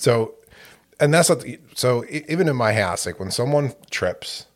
So, 0.00 0.34
and 0.98 1.12
that's 1.12 1.28
what. 1.28 1.44
So 1.74 2.04
even 2.08 2.48
in 2.48 2.56
my 2.56 2.72
house, 2.72 3.04
like 3.04 3.20
when 3.20 3.30
someone 3.30 3.74
trips, 3.90 4.46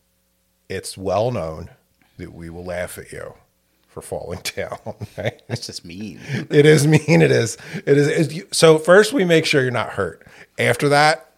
it's 0.71 0.97
well 0.97 1.31
known 1.31 1.69
that 2.17 2.33
we 2.33 2.49
will 2.49 2.65
laugh 2.65 2.97
at 2.97 3.13
you 3.13 3.35
for 3.87 4.01
falling 4.01 4.41
down. 4.57 4.79
Right? 5.19 5.43
That's 5.47 5.67
just 5.67 5.85
mean. 5.85 6.19
It 6.51 6.65
is 6.65 6.87
mean. 6.87 7.21
It 7.21 7.31
is. 7.31 7.59
It 7.87 7.99
is. 7.99 8.45
so 8.53 8.79
first 8.79 9.13
we 9.13 9.25
make 9.27 9.45
sure 9.45 9.61
you're 9.61 9.71
not 9.71 9.91
hurt. 9.91 10.27
After 10.59 10.89
that, 10.89 11.31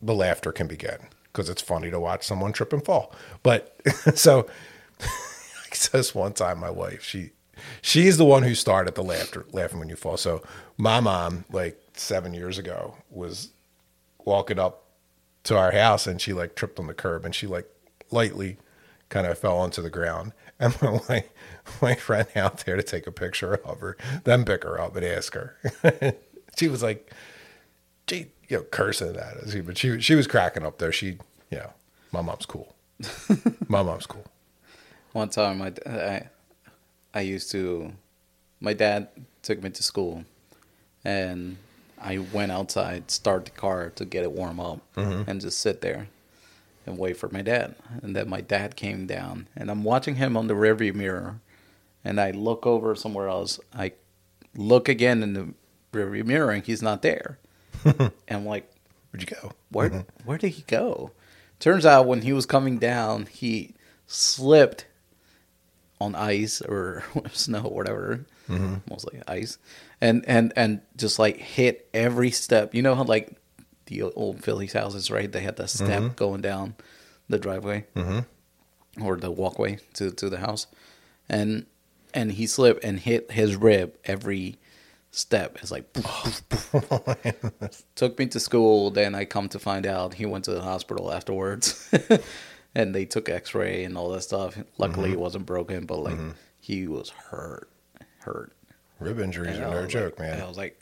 the 0.00 0.14
laughter 0.14 0.50
can 0.50 0.66
begin 0.66 0.98
because 1.24 1.48
it's 1.48 1.62
funny 1.62 1.90
to 1.90 2.00
watch 2.00 2.26
someone 2.26 2.52
trip 2.52 2.72
and 2.72 2.84
fall. 2.84 3.14
But 3.44 3.76
so, 4.14 4.38
like 5.00 5.78
this 5.78 6.16
one 6.16 6.32
time, 6.32 6.58
my 6.58 6.70
wife, 6.70 7.04
she, 7.04 7.30
she's 7.80 8.16
the 8.16 8.24
one 8.24 8.42
who 8.42 8.56
started 8.56 8.96
the 8.96 9.04
laughter, 9.04 9.46
laughing 9.52 9.78
when 9.78 9.88
you 9.88 9.96
fall. 9.96 10.16
So 10.16 10.42
my 10.76 10.98
mom, 10.98 11.44
like 11.52 11.78
seven 11.94 12.34
years 12.34 12.58
ago, 12.58 12.96
was 13.10 13.50
walking 14.24 14.58
up 14.58 14.84
to 15.44 15.56
our 15.56 15.72
house 15.72 16.06
and 16.06 16.20
she 16.20 16.32
like 16.32 16.54
tripped 16.54 16.78
on 16.78 16.86
the 16.86 16.94
curb 16.94 17.24
and 17.24 17.34
she 17.34 17.46
like 17.46 17.68
lightly 18.10 18.56
kind 19.08 19.26
of 19.26 19.38
fell 19.38 19.58
onto 19.58 19.82
the 19.82 19.90
ground. 19.90 20.32
And 20.60 20.80
my 20.80 21.24
my 21.80 21.96
friend 21.96 22.28
out 22.36 22.58
there 22.58 22.76
to 22.76 22.84
take 22.84 23.08
a 23.08 23.10
picture 23.10 23.54
of 23.54 23.80
her, 23.80 23.96
then 24.22 24.44
pick 24.44 24.62
her 24.62 24.80
up 24.80 24.94
and 24.94 25.04
ask 25.04 25.34
her. 25.34 25.56
she 26.56 26.68
was 26.68 26.84
like, 26.84 27.10
she 28.08 28.28
you 28.48 28.58
know 28.58 28.62
cursing 28.62 29.16
at 29.16 29.38
us, 29.38 29.56
but 29.56 29.76
she 29.76 30.00
she 30.00 30.14
was 30.14 30.28
cracking 30.28 30.64
up 30.64 30.78
there. 30.78 30.92
She 30.92 31.18
you 31.52 31.58
know, 31.58 31.72
my 32.12 32.22
mom's 32.22 32.46
cool. 32.46 32.74
my 33.68 33.82
mom's 33.82 34.06
cool. 34.06 34.24
One 35.12 35.28
time, 35.28 35.60
I, 35.60 35.72
I, 35.86 36.28
I 37.12 37.20
used 37.20 37.50
to, 37.52 37.92
my 38.60 38.72
dad 38.72 39.08
took 39.42 39.62
me 39.62 39.68
to 39.68 39.82
school, 39.82 40.24
and 41.04 41.58
I 42.02 42.18
went 42.18 42.52
outside, 42.52 43.10
start 43.10 43.44
the 43.44 43.50
car 43.52 43.90
to 43.90 44.04
get 44.04 44.24
it 44.24 44.32
warm 44.32 44.58
up, 44.60 44.80
mm-hmm. 44.96 45.30
and 45.30 45.40
just 45.40 45.60
sit 45.60 45.80
there 45.80 46.08
and 46.84 46.98
wait 46.98 47.16
for 47.16 47.28
my 47.28 47.42
dad. 47.42 47.76
And 48.02 48.16
then 48.16 48.28
my 48.28 48.40
dad 48.40 48.76
came 48.76 49.06
down, 49.06 49.48
and 49.56 49.70
I'm 49.70 49.84
watching 49.84 50.16
him 50.16 50.36
on 50.36 50.48
the 50.48 50.54
rearview 50.54 50.94
mirror, 50.94 51.40
and 52.04 52.20
I 52.20 52.32
look 52.32 52.66
over 52.66 52.94
somewhere 52.94 53.28
else. 53.28 53.60
I 53.74 53.92
look 54.56 54.88
again 54.88 55.22
in 55.22 55.32
the 55.32 55.54
rearview 55.92 56.24
mirror, 56.24 56.50
and 56.50 56.64
he's 56.64 56.82
not 56.82 57.02
there. 57.02 57.38
and 57.84 58.12
I'm 58.28 58.46
like, 58.46 58.68
Where'd 59.12 59.30
you 59.30 59.36
go? 59.36 59.52
where 59.70 59.90
mm-hmm. 59.90 60.24
where 60.24 60.38
did 60.38 60.50
he 60.50 60.62
go? 60.62 61.12
Turns 61.60 61.84
out 61.84 62.06
when 62.06 62.22
he 62.22 62.32
was 62.32 62.46
coming 62.46 62.78
down, 62.78 63.26
he 63.26 63.74
slipped 64.06 64.86
on 66.00 66.14
ice 66.14 66.60
or 66.62 67.04
snow, 67.32 67.62
or 67.64 67.76
whatever, 67.76 68.24
mm-hmm. 68.48 68.76
mostly 68.88 69.20
ice, 69.28 69.58
and 70.02 70.24
and 70.26 70.52
and 70.56 70.80
just 70.96 71.18
like 71.18 71.36
hit 71.38 71.88
every 71.94 72.32
step. 72.32 72.74
You 72.74 72.82
know 72.82 72.94
how 72.96 73.04
like 73.04 73.30
the 73.86 74.02
old 74.02 74.44
Phillies 74.44 74.72
houses, 74.72 75.10
right? 75.10 75.30
They 75.30 75.40
had 75.40 75.56
that 75.56 75.70
step 75.70 76.02
mm-hmm. 76.02 76.14
going 76.14 76.42
down 76.42 76.74
the 77.28 77.38
driveway 77.38 77.86
mm-hmm. 77.94 79.02
or 79.02 79.16
the 79.16 79.30
walkway 79.30 79.78
to 79.94 80.10
to 80.10 80.28
the 80.28 80.38
house, 80.38 80.66
and 81.28 81.66
and 82.12 82.32
he 82.32 82.48
slipped 82.48 82.84
and 82.84 82.98
hit 82.98 83.30
his 83.30 83.54
rib 83.54 83.96
every 84.04 84.58
step. 85.12 85.58
It's 85.62 85.70
like 85.70 85.92
poof, 85.92 86.42
poof, 86.48 86.88
poof. 86.88 87.82
took 87.94 88.18
me 88.18 88.26
to 88.26 88.40
school. 88.40 88.90
Then 88.90 89.14
I 89.14 89.24
come 89.24 89.48
to 89.50 89.60
find 89.60 89.86
out 89.86 90.14
he 90.14 90.26
went 90.26 90.46
to 90.46 90.52
the 90.52 90.62
hospital 90.62 91.12
afterwards, 91.12 91.88
and 92.74 92.92
they 92.92 93.04
took 93.04 93.28
X-ray 93.28 93.84
and 93.84 93.96
all 93.96 94.10
that 94.10 94.22
stuff. 94.22 94.58
Luckily, 94.78 95.10
mm-hmm. 95.10 95.18
it 95.18 95.20
wasn't 95.20 95.46
broken, 95.46 95.86
but 95.86 95.98
like 95.98 96.18
he 96.58 96.88
was 96.88 97.10
hurt, 97.10 97.70
hurt. 98.18 98.52
Rib 99.02 99.18
injuries 99.20 99.56
And 99.56 99.66
are 99.66 99.70
no 99.74 99.82
was 99.82 99.92
joke, 99.92 100.18
like- 100.18 100.28
man. 100.30 100.40
I 100.42 100.48
was 100.48 100.56
like, 100.56 100.80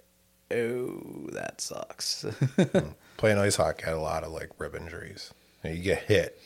oh, 0.50 1.28
that 1.32 1.60
sucks. 1.60 2.24
Playing 3.16 3.38
ice 3.38 3.56
hockey 3.56 3.84
had 3.84 3.94
a 3.94 4.00
lot 4.00 4.24
of 4.24 4.32
like 4.32 4.50
rib 4.58 4.74
injuries. 4.74 5.32
You, 5.62 5.70
know, 5.70 5.76
you 5.76 5.82
get 5.82 6.02
hit, 6.04 6.40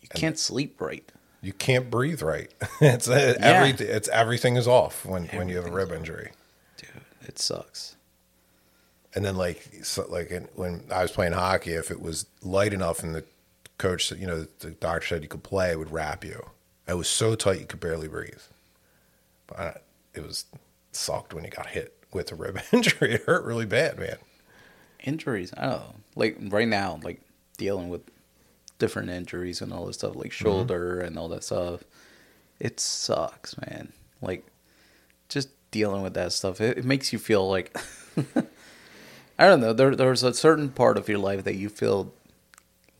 you 0.00 0.08
can't 0.08 0.38
sleep 0.38 0.80
right. 0.80 1.10
you 1.40 1.52
can't 1.52 1.90
breathe 1.90 2.22
right. 2.22 2.52
it's 2.80 3.08
uh, 3.08 3.34
everything. 3.40 3.88
It's 3.90 4.08
everything 4.08 4.56
is 4.56 4.68
off 4.68 5.04
when 5.04 5.24
when 5.28 5.48
you 5.48 5.56
have 5.56 5.66
a 5.66 5.72
rib 5.72 5.90
injury. 5.90 6.30
Dude, 6.76 6.88
it 7.22 7.38
sucks. 7.38 7.96
And 9.14 9.24
then 9.24 9.36
like 9.36 9.68
so, 9.82 10.06
like 10.08 10.30
when 10.54 10.84
I 10.90 11.02
was 11.02 11.10
playing 11.10 11.32
hockey, 11.32 11.72
if 11.72 11.90
it 11.90 12.00
was 12.00 12.26
light 12.42 12.72
enough 12.72 13.02
and 13.02 13.14
the 13.14 13.24
coach, 13.78 14.06
said- 14.08 14.18
you 14.18 14.26
know, 14.26 14.46
the 14.60 14.70
doctor 14.70 15.06
said 15.08 15.22
you 15.22 15.28
could 15.28 15.42
play, 15.42 15.72
it 15.72 15.78
would 15.78 15.90
wrap 15.92 16.24
you. 16.24 16.46
It 16.86 16.94
was 16.94 17.08
so 17.08 17.34
tight 17.34 17.58
you 17.60 17.66
could 17.66 17.80
barely 17.80 18.08
breathe. 18.08 18.40
But 19.48 19.58
I, 19.58 19.76
it 20.14 20.24
was 20.26 20.44
sucked 20.92 21.34
when 21.34 21.44
you 21.44 21.50
got 21.50 21.68
hit 21.68 21.96
with 22.12 22.30
a 22.32 22.34
rib 22.34 22.60
injury. 22.72 23.14
It 23.14 23.22
hurt 23.24 23.44
really 23.44 23.66
bad, 23.66 23.98
man. 23.98 24.16
injuries. 25.02 25.52
I 25.56 25.62
don't 25.62 25.70
know. 25.80 25.94
Like 26.14 26.36
right 26.40 26.68
now, 26.68 27.00
like 27.02 27.20
dealing 27.58 27.88
with 27.88 28.02
different 28.78 29.10
injuries 29.10 29.60
and 29.60 29.72
all 29.72 29.86
this 29.86 29.96
stuff, 29.96 30.14
like 30.16 30.30
Mm-hmm. 30.30 30.44
shoulder 30.44 31.00
and 31.00 31.18
all 31.18 31.28
that 31.28 31.44
stuff. 31.44 31.82
It 32.60 32.78
sucks, 32.80 33.56
man. 33.66 33.92
Like 34.20 34.44
just 35.28 35.48
dealing 35.70 36.02
with 36.02 36.14
that 36.14 36.32
stuff. 36.32 36.60
It, 36.60 36.78
it 36.78 36.84
makes 36.84 37.12
you 37.12 37.18
feel 37.18 37.48
like 37.48 37.76
I 39.38 39.46
don't 39.48 39.60
know. 39.60 39.72
There, 39.72 39.96
there's 39.96 40.22
a 40.22 40.34
certain 40.34 40.68
part 40.70 40.96
of 40.98 41.08
your 41.08 41.18
life 41.18 41.44
that 41.44 41.56
you 41.56 41.68
feel 41.68 42.12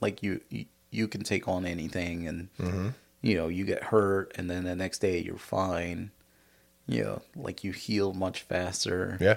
like 0.00 0.22
you 0.22 0.40
you, 0.48 0.64
you 0.90 1.06
can 1.08 1.22
take 1.22 1.46
on 1.46 1.64
anything, 1.66 2.26
and 2.26 2.48
Mm-hmm. 2.58 2.88
you 3.20 3.36
know 3.36 3.48
you 3.48 3.64
get 3.64 3.84
hurt, 3.84 4.32
and 4.36 4.50
then 4.50 4.64
the 4.64 4.74
next 4.74 4.98
day 5.00 5.18
you're 5.20 5.36
fine. 5.36 6.10
You 6.86 7.04
know, 7.04 7.22
like 7.36 7.64
you 7.64 7.72
heal 7.72 8.12
much 8.12 8.42
faster 8.42 9.16
Yeah. 9.20 9.36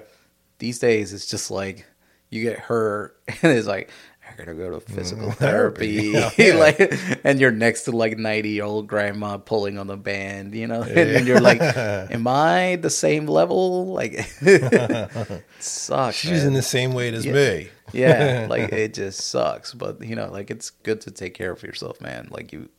these 0.60 0.80
days 0.80 1.14
it's 1.14 1.28
just 1.28 1.52
like 1.52 1.86
you 2.30 2.42
get 2.42 2.60
hurt 2.60 3.18
and 3.42 3.52
it's 3.58 3.68
like 3.68 3.90
I 4.28 4.36
gotta 4.36 4.56
go 4.56 4.72
to 4.72 4.80
physical 4.80 5.32
therapy, 5.44 6.12
therapy. 6.14 6.44
Yeah. 6.44 6.56
like, 6.56 7.20
and 7.24 7.40
you're 7.40 7.52
next 7.52 7.84
to 7.84 7.92
like 7.92 8.18
ninety 8.18 8.50
year 8.50 8.64
old 8.64 8.88
grandma 8.88 9.38
pulling 9.38 9.78
on 9.78 9.86
the 9.86 9.96
band, 9.98 10.56
you 10.56 10.66
know, 10.66 10.82
and 10.82 11.28
you're 11.28 11.40
like, 11.40 11.62
"Am 11.62 12.26
I 12.28 12.78
the 12.78 12.90
same 12.90 13.28
level?" 13.28 13.94
Like, 13.94 14.14
it 14.42 15.44
sucks. 15.60 16.16
She's 16.18 16.32
man. 16.40 16.48
in 16.48 16.54
the 16.54 16.62
same 16.64 16.94
weight 16.94 17.14
as 17.14 17.24
Yeah. 17.26 17.34
me. 17.34 17.70
yeah, 17.94 18.48
like 18.50 18.72
it 18.74 18.96
just 18.96 19.22
sucks. 19.30 19.74
But 19.76 20.04
you 20.04 20.16
know, 20.16 20.32
like 20.32 20.50
it's 20.50 20.72
good 20.72 21.02
to 21.02 21.12
take 21.12 21.36
care 21.36 21.52
of 21.52 21.62
yourself, 21.62 22.02
man. 22.02 22.28
Like 22.32 22.52
you, 22.52 22.70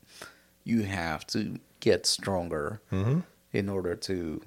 you 0.64 0.82
have 0.82 1.24
to 1.28 1.60
get 1.78 2.06
stronger 2.06 2.80
Mm-hmm. 2.90 3.20
in 3.52 3.68
order 3.68 3.94
to 3.94 4.42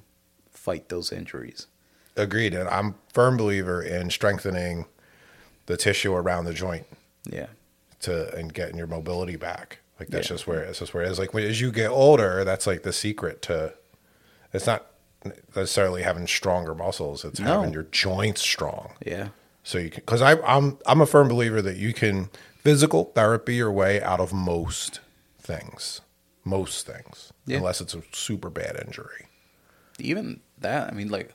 fight 0.52 0.90
those 0.90 1.12
injuries. 1.12 1.68
Agreed. 2.16 2.54
And 2.54 2.68
I'm 2.70 2.96
firm 3.14 3.38
believer 3.38 3.82
in 3.82 4.10
strengthening 4.10 4.86
the 5.68 5.78
tissue 5.78 6.14
around 6.14 6.46
the 6.46 6.54
joint 6.54 6.86
Yeah, 7.26 7.48
to 8.02 8.34
and 8.36 8.54
getting 8.54 8.78
your 8.78 8.88
mobility 8.88 9.36
back. 9.36 9.80
Like 10.00 10.10
that's 10.10 10.28
Yeah. 10.30 10.36
just 10.36 10.48
where 10.48 10.62
it's 10.64 10.80
just 10.80 10.94
where 10.94 11.04
it 11.04 11.12
is. 11.12 11.20
Like 11.20 11.34
when, 11.34 11.44
as 11.44 11.62
you 11.62 11.72
get 11.72 11.90
older, 11.90 12.44
that's 12.44 12.66
like 12.68 12.84
the 12.84 12.94
secret 12.94 13.42
to. 13.44 13.74
It's 14.54 14.66
not 14.66 14.88
necessarily 15.56 16.02
having 16.02 16.26
stronger 16.28 16.74
muscles. 16.74 17.24
It's 17.26 17.40
No. 17.40 17.60
having 17.60 17.74
your 17.74 17.84
joints 17.84 18.42
strong. 18.42 18.94
yeah, 19.06 19.30
So 19.64 19.78
you 19.78 19.90
can 19.90 20.02
because 20.02 20.22
I 20.22 20.34
I'm 20.42 20.78
I'm 20.86 21.02
a 21.02 21.06
firm 21.06 21.28
believer 21.28 21.62
that 21.62 21.78
you 21.78 21.94
can 21.94 22.30
physical 22.64 23.06
therapy 23.16 23.56
your 23.56 23.72
way 23.72 24.02
out 24.02 24.20
of 24.20 24.34
most 24.34 25.00
things, 25.42 26.02
most 26.44 26.86
things, 26.86 27.32
Yeah. 27.46 27.58
unless 27.58 27.80
it's 27.82 27.94
a 27.94 28.02
super 28.12 28.50
bad 28.50 28.82
injury. 28.86 29.28
Even 30.02 30.42
that, 30.60 30.92
I 30.92 30.96
mean, 30.96 31.10
like, 31.10 31.34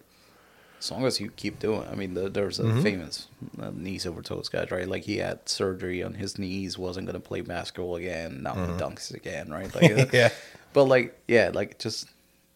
as 0.80 0.90
long 0.90 1.04
as 1.06 1.20
you 1.20 1.30
keep 1.30 1.58
doing, 1.60 1.86
I 1.90 1.94
mean, 1.94 2.14
the, 2.14 2.28
there 2.28 2.44
was 2.46 2.58
a 2.58 2.64
Mm-hmm. 2.64 2.80
famous 2.82 3.28
uh, 3.60 3.70
knees 3.72 4.06
over 4.06 4.20
toes 4.22 4.48
guy, 4.48 4.66
right? 4.70 4.88
Like, 4.88 5.04
he 5.04 5.18
had 5.18 5.48
surgery 5.48 6.02
on 6.02 6.14
his 6.14 6.38
knees, 6.38 6.76
wasn't 6.78 7.06
going 7.06 7.20
to 7.20 7.26
play 7.26 7.40
basketball 7.40 7.96
again. 7.96 8.42
Now 8.42 8.54
he 8.54 8.72
dunks 8.72 9.12
again, 9.14 9.50
right? 9.50 9.74
Like, 9.74 9.90
Mm-hmm. 9.90 10.14
Yeah. 10.14 10.30
But, 10.72 10.84
like, 10.84 11.18
yeah, 11.28 11.50
like, 11.54 11.78
just 11.78 12.08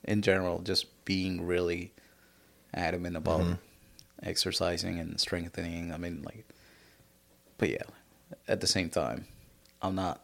in 0.04 0.22
general, 0.22 0.60
just 0.60 0.86
being 1.04 1.46
really 1.46 1.92
adamant 2.74 3.16
about 3.16 3.40
Mm-hmm. 3.40 3.54
exercising 4.22 4.98
and 4.98 5.18
strengthening. 5.20 5.92
I 5.92 5.96
mean, 5.96 6.22
like, 6.22 6.44
but 7.56 7.70
yeah, 7.70 7.82
at 8.46 8.60
the 8.60 8.66
same 8.66 8.88
time, 8.90 9.26
I'm 9.82 9.94
not, 9.94 10.22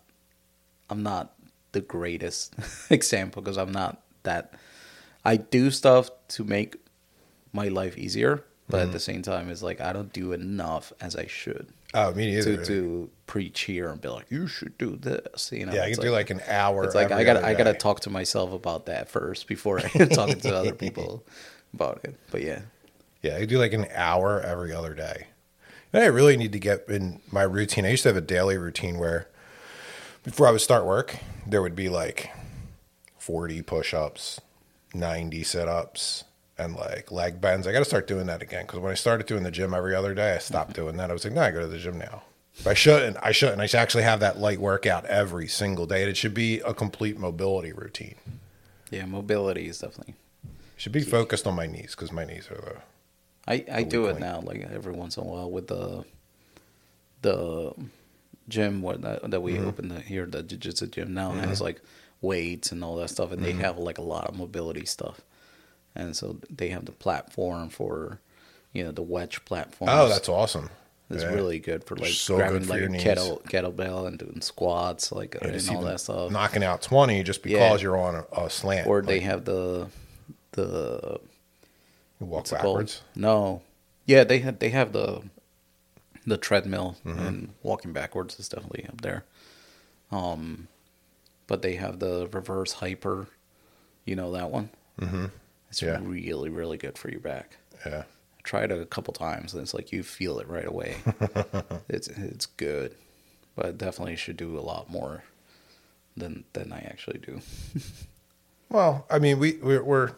I'm 0.90 1.02
not 1.02 1.32
the 1.72 1.80
greatest 1.80 2.54
example 2.90 3.40
because 3.42 3.56
I'm 3.58 3.72
not 3.72 4.02
that. 4.24 4.52
I 5.24 5.36
do 5.36 5.70
stuff 5.70 6.10
to 6.28 6.44
make 6.44 6.76
my 7.52 7.68
life 7.68 7.96
easier, 7.98 8.44
but 8.68 8.78
Mm-hmm. 8.78 8.86
at 8.88 8.92
the 8.92 9.00
same 9.00 9.22
time, 9.22 9.48
it's 9.50 9.62
like 9.62 9.80
I 9.80 9.92
don't 9.92 10.12
do 10.12 10.32
enough 10.32 10.92
as 11.00 11.16
I 11.16 11.26
should 11.26 11.68
Oh, 11.92 12.12
me 12.12 12.26
neither. 12.34 12.56
to 12.56 12.64
to 12.66 13.10
preach 13.26 13.60
here 13.62 13.88
and 13.90 14.00
be 14.00 14.08
like, 14.08 14.26
you 14.30 14.46
should 14.46 14.76
do 14.78 14.96
this. 14.96 15.50
You 15.52 15.66
know, 15.66 15.72
yeah, 15.74 15.84
I 15.84 15.92
can 15.92 16.00
do 16.00 16.10
like 16.10 16.30
an 16.30 16.40
hour. 16.48 16.84
it's 16.84 16.94
like 16.94 17.12
I 17.12 17.22
gotta 17.24 17.44
I 17.46 17.54
gotta 17.54 17.74
talk 17.74 18.00
to 18.00 18.10
myself 18.10 18.52
about 18.52 18.86
that 18.86 19.08
first 19.08 19.46
before 19.46 19.78
I 19.84 19.88
talk 20.20 20.30
to 20.38 20.56
other 20.56 20.72
people 20.74 21.24
about 21.72 22.00
it. 22.04 22.18
But 22.30 22.42
yeah, 22.42 22.62
Yeah, 23.22 23.36
I 23.36 23.44
do 23.44 23.58
like 23.58 23.72
an 23.74 23.86
hour 23.94 24.40
every 24.40 24.72
other 24.72 24.94
day. 24.94 25.28
And 25.92 26.02
I 26.02 26.06
really 26.06 26.36
need 26.36 26.50
to 26.52 26.58
get 26.58 26.88
in 26.88 27.20
my 27.30 27.42
routine. 27.44 27.84
I 27.86 27.90
used 27.90 28.02
to 28.02 28.08
have 28.08 28.16
a 28.16 28.20
daily 28.20 28.58
routine 28.58 28.98
where 28.98 29.28
before 30.24 30.48
I 30.48 30.50
would 30.50 30.60
start 30.60 30.84
work, 30.84 31.16
there 31.46 31.62
would 31.62 31.76
be 31.76 31.88
like 31.88 32.30
40 33.18 33.62
push 33.62 33.94
ups, 33.94 34.40
90 34.94 35.42
sit 35.42 35.68
ups, 35.68 36.24
and 36.58 36.74
like 36.76 37.10
leg 37.10 37.40
bends. 37.40 37.66
I 37.66 37.72
got 37.72 37.80
to 37.80 37.84
start 37.84 38.06
doing 38.06 38.26
that 38.26 38.42
again 38.42 38.66
because 38.66 38.80
when 38.80 38.92
I 38.92 38.94
started 38.94 39.26
doing 39.26 39.42
the 39.42 39.50
gym 39.50 39.74
every 39.74 39.94
other 39.94 40.14
day, 40.14 40.34
I 40.34 40.38
stopped 40.38 40.72
mm-hmm. 40.72 40.82
doing 40.82 40.96
that. 40.98 41.10
I 41.10 41.12
was 41.12 41.24
like, 41.24 41.34
no, 41.34 41.42
I 41.42 41.50
go 41.50 41.60
to 41.60 41.66
the 41.66 41.78
gym 41.78 41.98
now. 41.98 42.22
But 42.62 42.70
I 42.70 42.74
shouldn't. 42.74 43.16
I 43.20 43.32
shouldn't. 43.32 43.60
I 43.60 43.66
should 43.66 43.80
actually 43.80 44.04
have 44.04 44.20
that 44.20 44.38
light 44.38 44.60
workout 44.60 45.04
every 45.06 45.48
single 45.48 45.86
day. 45.86 46.08
It 46.08 46.16
should 46.16 46.34
be 46.34 46.60
a 46.60 46.72
complete 46.72 47.18
mobility 47.18 47.72
routine. 47.72 48.14
yeah, 48.90 49.06
mobility 49.06 49.66
is 49.66 49.80
definitely. 49.80 50.14
should 50.76 50.92
be 50.92 51.02
focused 51.02 51.46
on 51.46 51.54
my 51.54 51.66
knees 51.66 51.96
because 51.96 52.12
my 52.12 52.24
knees 52.24 52.48
are 52.50 52.60
the 52.60 52.76
I, 53.46 53.64
I 53.70 53.78
weak 53.80 53.90
do 53.90 54.04
it 54.04 54.14
link. 54.14 54.20
now, 54.20 54.40
like 54.40 54.62
every 54.72 54.92
once 54.92 55.16
in 55.16 55.24
a 55.24 55.26
while 55.26 55.50
with 55.50 55.66
the 55.66 56.04
the 57.22 57.72
gym 58.48 58.82
where 58.82 58.96
that, 58.98 59.30
that 59.30 59.40
we 59.40 59.54
mm-hmm. 59.54 59.66
opened 59.66 59.90
the, 59.90 60.00
here, 60.00 60.26
the 60.26 60.42
jiu-jitsu 60.42 60.86
gym 60.88 61.14
now 61.14 61.30
and 61.30 61.40
it's 61.40 61.54
mm-hmm. 61.54 61.64
like 61.64 61.82
weights 62.24 62.72
and 62.72 62.82
all 62.82 62.96
that 62.96 63.10
stuff, 63.10 63.30
and 63.32 63.44
they 63.44 63.52
have 63.52 63.78
like 63.78 63.98
a 63.98 64.02
lot 64.02 64.26
of 64.26 64.36
mobility 64.36 64.84
stuff, 64.86 65.20
and 65.94 66.16
so 66.16 66.38
they 66.50 66.68
have 66.70 66.84
the 66.86 66.92
platform 66.92 67.68
for 67.68 68.20
you 68.72 68.82
know 68.84 68.90
the 68.92 69.02
wedge 69.02 69.44
platform. 69.44 69.90
Oh, 69.92 70.08
that's 70.08 70.28
awesome. 70.28 70.70
is 71.10 71.22
Yeah. 71.22 71.34
really 71.34 71.58
good 71.58 71.84
for 71.84 71.96
like 71.96 72.12
So 72.12 72.36
grabbing 72.36 72.66
like 72.66 72.78
your 72.80 72.88
a 72.88 72.92
knees. 72.92 73.02
kettle 73.02 73.42
kettlebell 73.46 74.06
and 74.08 74.18
doing 74.18 74.40
squats 74.40 75.12
like 75.12 75.36
Yeah, 75.40 75.48
and 75.48 75.68
all 75.70 75.82
that 75.82 76.00
stuff. 76.00 76.32
Knocking 76.32 76.64
out 76.64 76.80
twenty 76.82 77.22
just 77.22 77.42
because 77.42 77.80
Yeah. 77.80 77.82
you're 77.84 77.98
on 77.98 78.14
a, 78.32 78.44
a 78.44 78.50
slant. 78.50 78.86
or 78.88 79.02
they 79.02 79.20
have 79.20 79.44
the 79.44 79.88
the 80.52 81.20
you 82.20 82.26
walk 82.26 82.38
what's 82.40 82.52
it 82.52 82.58
called? 82.58 82.76
backwards. 82.78 83.02
No, 83.14 83.60
yeah, 84.06 84.24
they 84.24 84.38
have 84.40 84.58
they 84.58 84.70
have 84.70 84.92
the 84.92 85.22
the 86.26 86.38
treadmill 86.38 86.96
Mm-hmm. 87.04 87.18
and 87.26 87.48
walking 87.62 87.92
backwards 87.92 88.38
is 88.40 88.48
definitely 88.48 88.86
up 88.88 89.02
there. 89.02 89.24
Um, 90.10 90.68
but 91.46 91.62
they 91.62 91.74
have 91.76 91.98
the 91.98 92.28
reverse 92.32 92.72
hyper. 92.74 93.28
You 94.04 94.16
know 94.16 94.32
that 94.32 94.50
one. 94.50 94.70
Mm-hmm. 95.00 95.26
It's 95.70 95.82
Yeah. 95.82 95.98
really 96.02 96.50
really 96.50 96.76
good 96.76 96.98
for 96.98 97.10
your 97.10 97.20
back. 97.20 97.56
Yeah. 97.86 98.04
I 98.38 98.42
tried 98.42 98.70
it 98.72 98.80
a 98.80 98.86
couple 98.86 99.12
times 99.14 99.52
and 99.54 99.62
it's 99.62 99.74
like 99.74 99.92
you 99.92 100.02
feel 100.02 100.38
it 100.38 100.48
right 100.48 100.66
away. 100.66 100.96
it's 101.88 102.08
it's 102.08 102.46
good, 102.46 102.94
but 103.56 103.66
I 103.66 103.70
definitely 103.72 104.16
should 104.16 104.36
do 104.36 104.58
a 104.58 104.60
lot 104.60 104.90
more 104.90 105.24
than 106.16 106.44
than 106.52 106.72
I 106.72 106.80
actually 106.80 107.18
do. 107.18 107.40
Well, 108.70 109.06
I 109.08 109.18
mean, 109.20 109.38
we 109.38 109.52
we're, 109.62 109.82
we're 109.84 110.12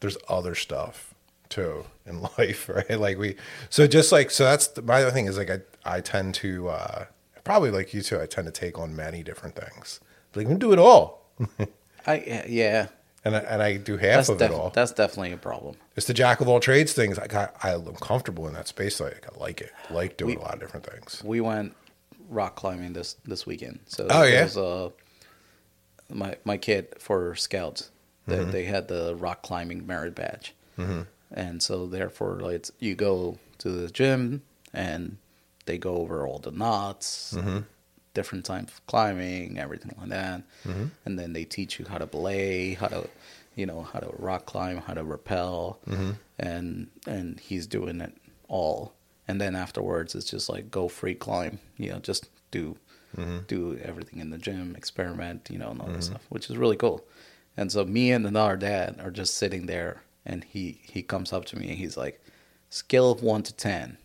there's 0.00 0.16
other 0.28 0.54
stuff 0.54 1.14
too 1.48 1.84
in 2.06 2.20
life, 2.38 2.68
right? 2.68 2.98
Like 3.00 3.18
we 3.18 3.36
so 3.70 3.86
just 3.86 4.12
like 4.12 4.30
so 4.30 4.44
that's 4.44 4.68
the, 4.68 4.82
my 4.82 5.02
other 5.02 5.10
thing 5.10 5.26
is 5.26 5.36
like 5.36 5.50
I 5.50 5.60
I 5.84 6.00
tend 6.00 6.34
to 6.36 6.68
uh 6.68 7.04
probably 7.44 7.70
like 7.70 7.92
you 7.92 8.02
too. 8.02 8.20
I 8.20 8.26
tend 8.26 8.46
to 8.46 8.52
take 8.52 8.78
on 8.78 8.94
many 8.94 9.22
different 9.22 9.56
things. 9.56 10.00
Like 10.34 10.46
we 10.48 10.54
do 10.54 10.72
it 10.72 10.78
all, 10.78 11.26
I 12.06 12.44
yeah, 12.48 12.86
and 13.24 13.34
I, 13.36 13.38
and 13.40 13.62
I 13.62 13.76
do 13.76 13.96
half 13.96 14.16
that's 14.16 14.28
of 14.28 14.38
def- 14.38 14.50
it 14.50 14.54
all. 14.54 14.70
that's 14.70 14.92
definitely 14.92 15.32
a 15.32 15.36
problem. 15.36 15.76
It's 15.96 16.06
the 16.06 16.14
jack 16.14 16.40
of 16.40 16.48
all 16.48 16.60
trades 16.60 16.92
things. 16.92 17.18
Like 17.18 17.34
I 17.34 17.48
I'm 17.62 17.94
comfortable 17.96 18.46
in 18.48 18.54
that 18.54 18.68
space. 18.68 19.00
Like 19.00 19.26
I 19.34 19.38
like 19.38 19.60
it. 19.60 19.72
I 19.88 19.92
like 19.92 20.16
doing 20.16 20.36
We- 20.36 20.40
a 20.40 20.44
lot 20.44 20.54
of 20.54 20.60
different 20.60 20.86
things. 20.86 21.22
We 21.24 21.40
went 21.40 21.74
rock 22.28 22.54
climbing 22.56 22.92
this 22.92 23.16
this 23.24 23.44
weekend. 23.46 23.80
So 23.86 24.06
Oh, 24.08 24.22
yeah? 24.22 24.44
was, 24.44 24.56
uh, 24.56 24.90
my 26.08 26.36
my 26.44 26.56
kid 26.56 26.94
for 26.98 27.34
scouts. 27.34 27.90
They, 28.26 28.36
Mm-hmm. 28.36 28.50
they 28.52 28.64
had 28.64 28.86
the 28.88 29.16
rock 29.16 29.42
climbing 29.42 29.86
merit 29.86 30.14
badge, 30.14 30.54
and 31.32 31.60
so 31.62 31.86
therefore, 31.86 32.38
like 32.40 32.66
you 32.78 32.94
go 32.94 33.38
to 33.58 33.70
the 33.70 33.90
gym 33.90 34.42
and 34.72 35.16
they 35.66 35.78
go 35.78 35.96
over 35.96 36.26
all 36.26 36.38
the 36.38 36.52
knots, 36.52 37.34
Mm-hmm. 37.36 37.58
Different 38.14 38.44
types 38.44 38.72
of 38.72 38.86
climbing, 38.86 39.58
everything 39.58 39.94
like 39.98 40.08
that, 40.10 40.42
Mm-hmm. 40.66 40.84
and 41.04 41.18
then 41.18 41.32
they 41.32 41.44
teach 41.44 41.78
you 41.78 41.86
how 41.86 41.98
to 41.98 42.06
belay, 42.06 42.74
how 42.74 42.88
to, 42.88 43.08
you 43.56 43.66
know, 43.66 43.82
how 43.82 43.98
to 44.00 44.10
rock 44.18 44.46
climb, 44.46 44.78
how 44.78 44.94
to 44.94 45.04
rappel, 45.04 45.78
Mm-hmm. 45.88 46.10
and 46.38 46.88
and 47.06 47.40
he's 47.40 47.66
doing 47.66 48.00
it 48.00 48.14
all. 48.48 48.92
And 49.28 49.40
then 49.40 49.54
afterwards, 49.54 50.14
it's 50.14 50.28
just 50.30 50.48
like 50.48 50.70
go 50.70 50.88
free 50.88 51.14
climb, 51.14 51.58
you 51.76 51.90
know, 51.90 51.98
just 51.98 52.28
do 52.50 52.76
Mm-hmm. 53.16 53.38
do 53.48 53.76
everything 53.82 54.20
in 54.20 54.30
the 54.30 54.38
gym, 54.38 54.74
experiment, 54.76 55.48
you 55.50 55.58
know, 55.58 55.70
and 55.70 55.80
all 55.80 55.88
that 55.88 56.02
stuff, 56.04 56.24
which 56.28 56.48
is 56.48 56.56
really 56.56 56.76
cool. 56.76 57.04
And 57.56 57.70
so 57.72 57.84
me 57.84 58.12
and 58.12 58.24
another 58.24 58.56
dad 58.56 59.00
are 59.02 59.10
just 59.10 59.34
sitting 59.34 59.66
there, 59.66 60.02
and 60.24 60.44
he 60.44 60.80
he 60.84 61.02
comes 61.02 61.32
up 61.32 61.44
to 61.46 61.58
me 61.58 61.68
and 61.70 61.78
he's 61.78 61.96
like, 61.96 62.20
scale 62.70 63.10
of 63.10 63.20
one 63.22 63.42
to 63.42 63.52
ten, 63.52 63.98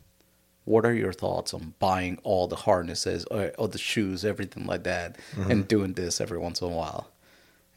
what 0.66 0.86
are 0.86 0.94
your 0.94 1.14
thoughts 1.14 1.54
on 1.54 1.74
buying 1.80 2.20
all 2.24 2.48
the 2.48 2.56
harnesses 2.56 3.26
uh, 3.32 3.36
or, 3.36 3.52
or 3.58 3.68
the 3.68 3.78
shoes, 3.78 4.26
everything 4.26 4.66
like 4.66 4.84
that, 4.84 5.18
mm-hmm. 5.36 5.52
and 5.52 5.68
doing 5.68 5.94
this 5.94 6.20
every 6.20 6.40
once 6.40 6.62
in 6.62 6.68
a 6.68 6.76
while? 6.76 7.10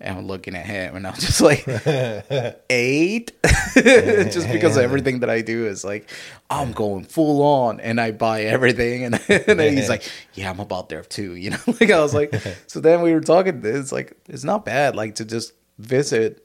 And 0.01 0.17
I'm 0.17 0.27
looking 0.27 0.55
at 0.55 0.65
him, 0.65 0.97
and 0.97 1.07
I'm 1.07 1.15
just 1.19 1.41
like, 1.41 1.67
eight, 2.71 3.33
just 3.75 4.49
because 4.49 4.79
everything 4.79 5.21
that 5.21 5.29
I 5.31 5.43
do 5.43 5.67
is 5.67 5.85
like, 5.85 6.11
I'm 6.49 6.73
going 6.73 7.05
full 7.05 7.43
on, 7.43 7.81
and 7.81 8.01
I 8.01 8.13
buy 8.13 8.43
everything, 8.43 9.05
and, 9.05 9.15
and 9.29 9.61
then 9.61 9.77
he's 9.77 9.89
like, 9.89 10.11
yeah, 10.35 10.51
I'm 10.51 10.61
about 10.61 10.89
there 10.89 11.03
too, 11.03 11.35
you 11.35 11.51
know. 11.51 11.59
Like 11.67 11.91
I 11.91 12.01
was 12.01 12.15
like, 12.15 12.35
so 12.67 12.81
then 12.81 13.03
we 13.03 13.13
were 13.13 13.21
talking. 13.21 13.61
It's 13.65 13.93
like 13.93 14.17
it's 14.29 14.45
not 14.45 14.65
bad, 14.65 14.97
like 14.97 15.17
to 15.17 15.25
just 15.25 15.53
visit, 15.79 16.45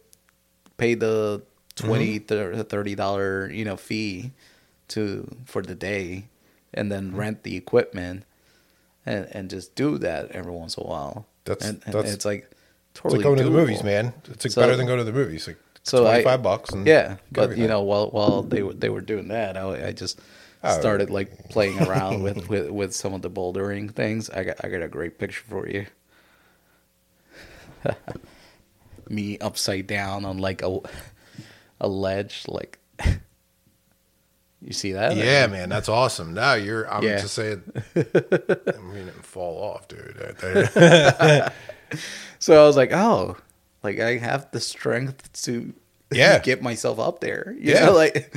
pay 0.77 0.95
the 0.95 1.41
mm-hmm. 1.75 1.87
20 1.87 2.19
30 2.19 2.95
dollar 2.95 3.49
you 3.49 3.65
know 3.65 3.77
fee 3.77 4.31
to 4.89 5.27
for 5.45 5.61
the 5.61 5.75
day, 5.75 6.25
and 6.73 6.91
then 6.91 7.09
mm-hmm. 7.09 7.17
rent 7.17 7.43
the 7.43 7.55
equipment, 7.55 8.23
and 9.05 9.27
and 9.31 9.49
just 9.49 9.75
do 9.75 9.97
that 9.99 10.31
every 10.31 10.51
once 10.51 10.77
in 10.77 10.83
a 10.83 10.87
while. 10.87 11.25
That's- 11.45 11.67
and, 11.69 11.81
and 11.85 11.93
that's- 11.93 12.13
it's 12.13 12.25
like 12.25 12.49
It's 12.91 12.99
totally 13.01 13.17
like 13.19 13.23
going 13.23 13.37
to 13.37 13.43
the 13.43 13.49
movies, 13.51 13.83
man. 13.83 14.13
It's 14.29 14.45
like 14.45 14.51
So- 14.51 14.61
better 14.61 14.75
than 14.75 14.85
going 14.85 14.99
to 14.99 15.03
the 15.03 15.11
movies. 15.11 15.47
Like 15.47 15.57
So 15.83 16.03
twenty 16.03 16.23
five 16.23 16.41
bucks 16.41 16.69
and 16.71 16.85
Yeah, 16.87 17.17
but 17.31 17.43
everything. 17.43 17.63
you 17.63 17.67
know, 17.67 17.81
while 17.81 18.09
while 18.11 18.41
they 18.43 18.63
were 18.63 18.73
they 18.73 18.89
were 18.89 19.01
doing 19.01 19.27
that, 19.29 19.57
I, 19.57 19.87
I 19.87 19.91
just 19.91 20.19
Oh. 20.65 20.79
started 20.79 21.09
like 21.09 21.49
playing 21.49 21.77
around 21.81 22.23
with, 22.23 22.47
with 22.51 22.69
with 22.69 22.95
some 22.95 23.13
of 23.13 23.21
the 23.21 23.29
bouldering 23.29 23.91
things. 23.93 24.29
I 24.29 24.45
got 24.45 24.63
I 24.63 24.69
got 24.69 24.81
a 24.81 24.87
great 24.87 25.19
picture 25.19 25.43
for 25.49 25.67
you. 25.67 25.85
Me 29.09 29.37
upside 29.39 29.87
down 29.87 30.23
on 30.23 30.37
like 30.37 30.61
a 30.61 30.79
a 31.81 31.87
ledge, 31.89 32.45
like 32.47 32.79
you 34.63 34.73
see 34.73 34.93
that? 34.93 35.15
Yeah, 35.15 35.47
man, 35.47 35.69
that's 35.69 35.89
awesome. 35.89 36.33
Now 36.33 36.53
you're. 36.53 36.91
I'm 36.91 37.03
Yeah. 37.03 37.19
just 37.21 37.33
saying. 37.35 37.63
I 37.95 37.99
mean, 38.93 39.07
it 39.07 39.25
fall 39.25 39.57
off, 39.61 39.87
dude. 39.87 40.15
So 42.39 42.61
I 42.61 42.65
was 42.67 42.75
like, 42.75 42.91
oh, 42.91 43.37
like 43.83 43.99
I 43.99 44.17
have 44.17 44.49
the 44.51 44.59
strength 44.59 45.31
to 45.43 45.73
Yeah. 46.11 46.39
get 46.43 46.61
myself 46.61 46.99
up 46.99 47.19
there. 47.21 47.55
You 47.57 47.73
Yeah. 47.73 47.85
know, 47.85 47.93
like 47.93 48.35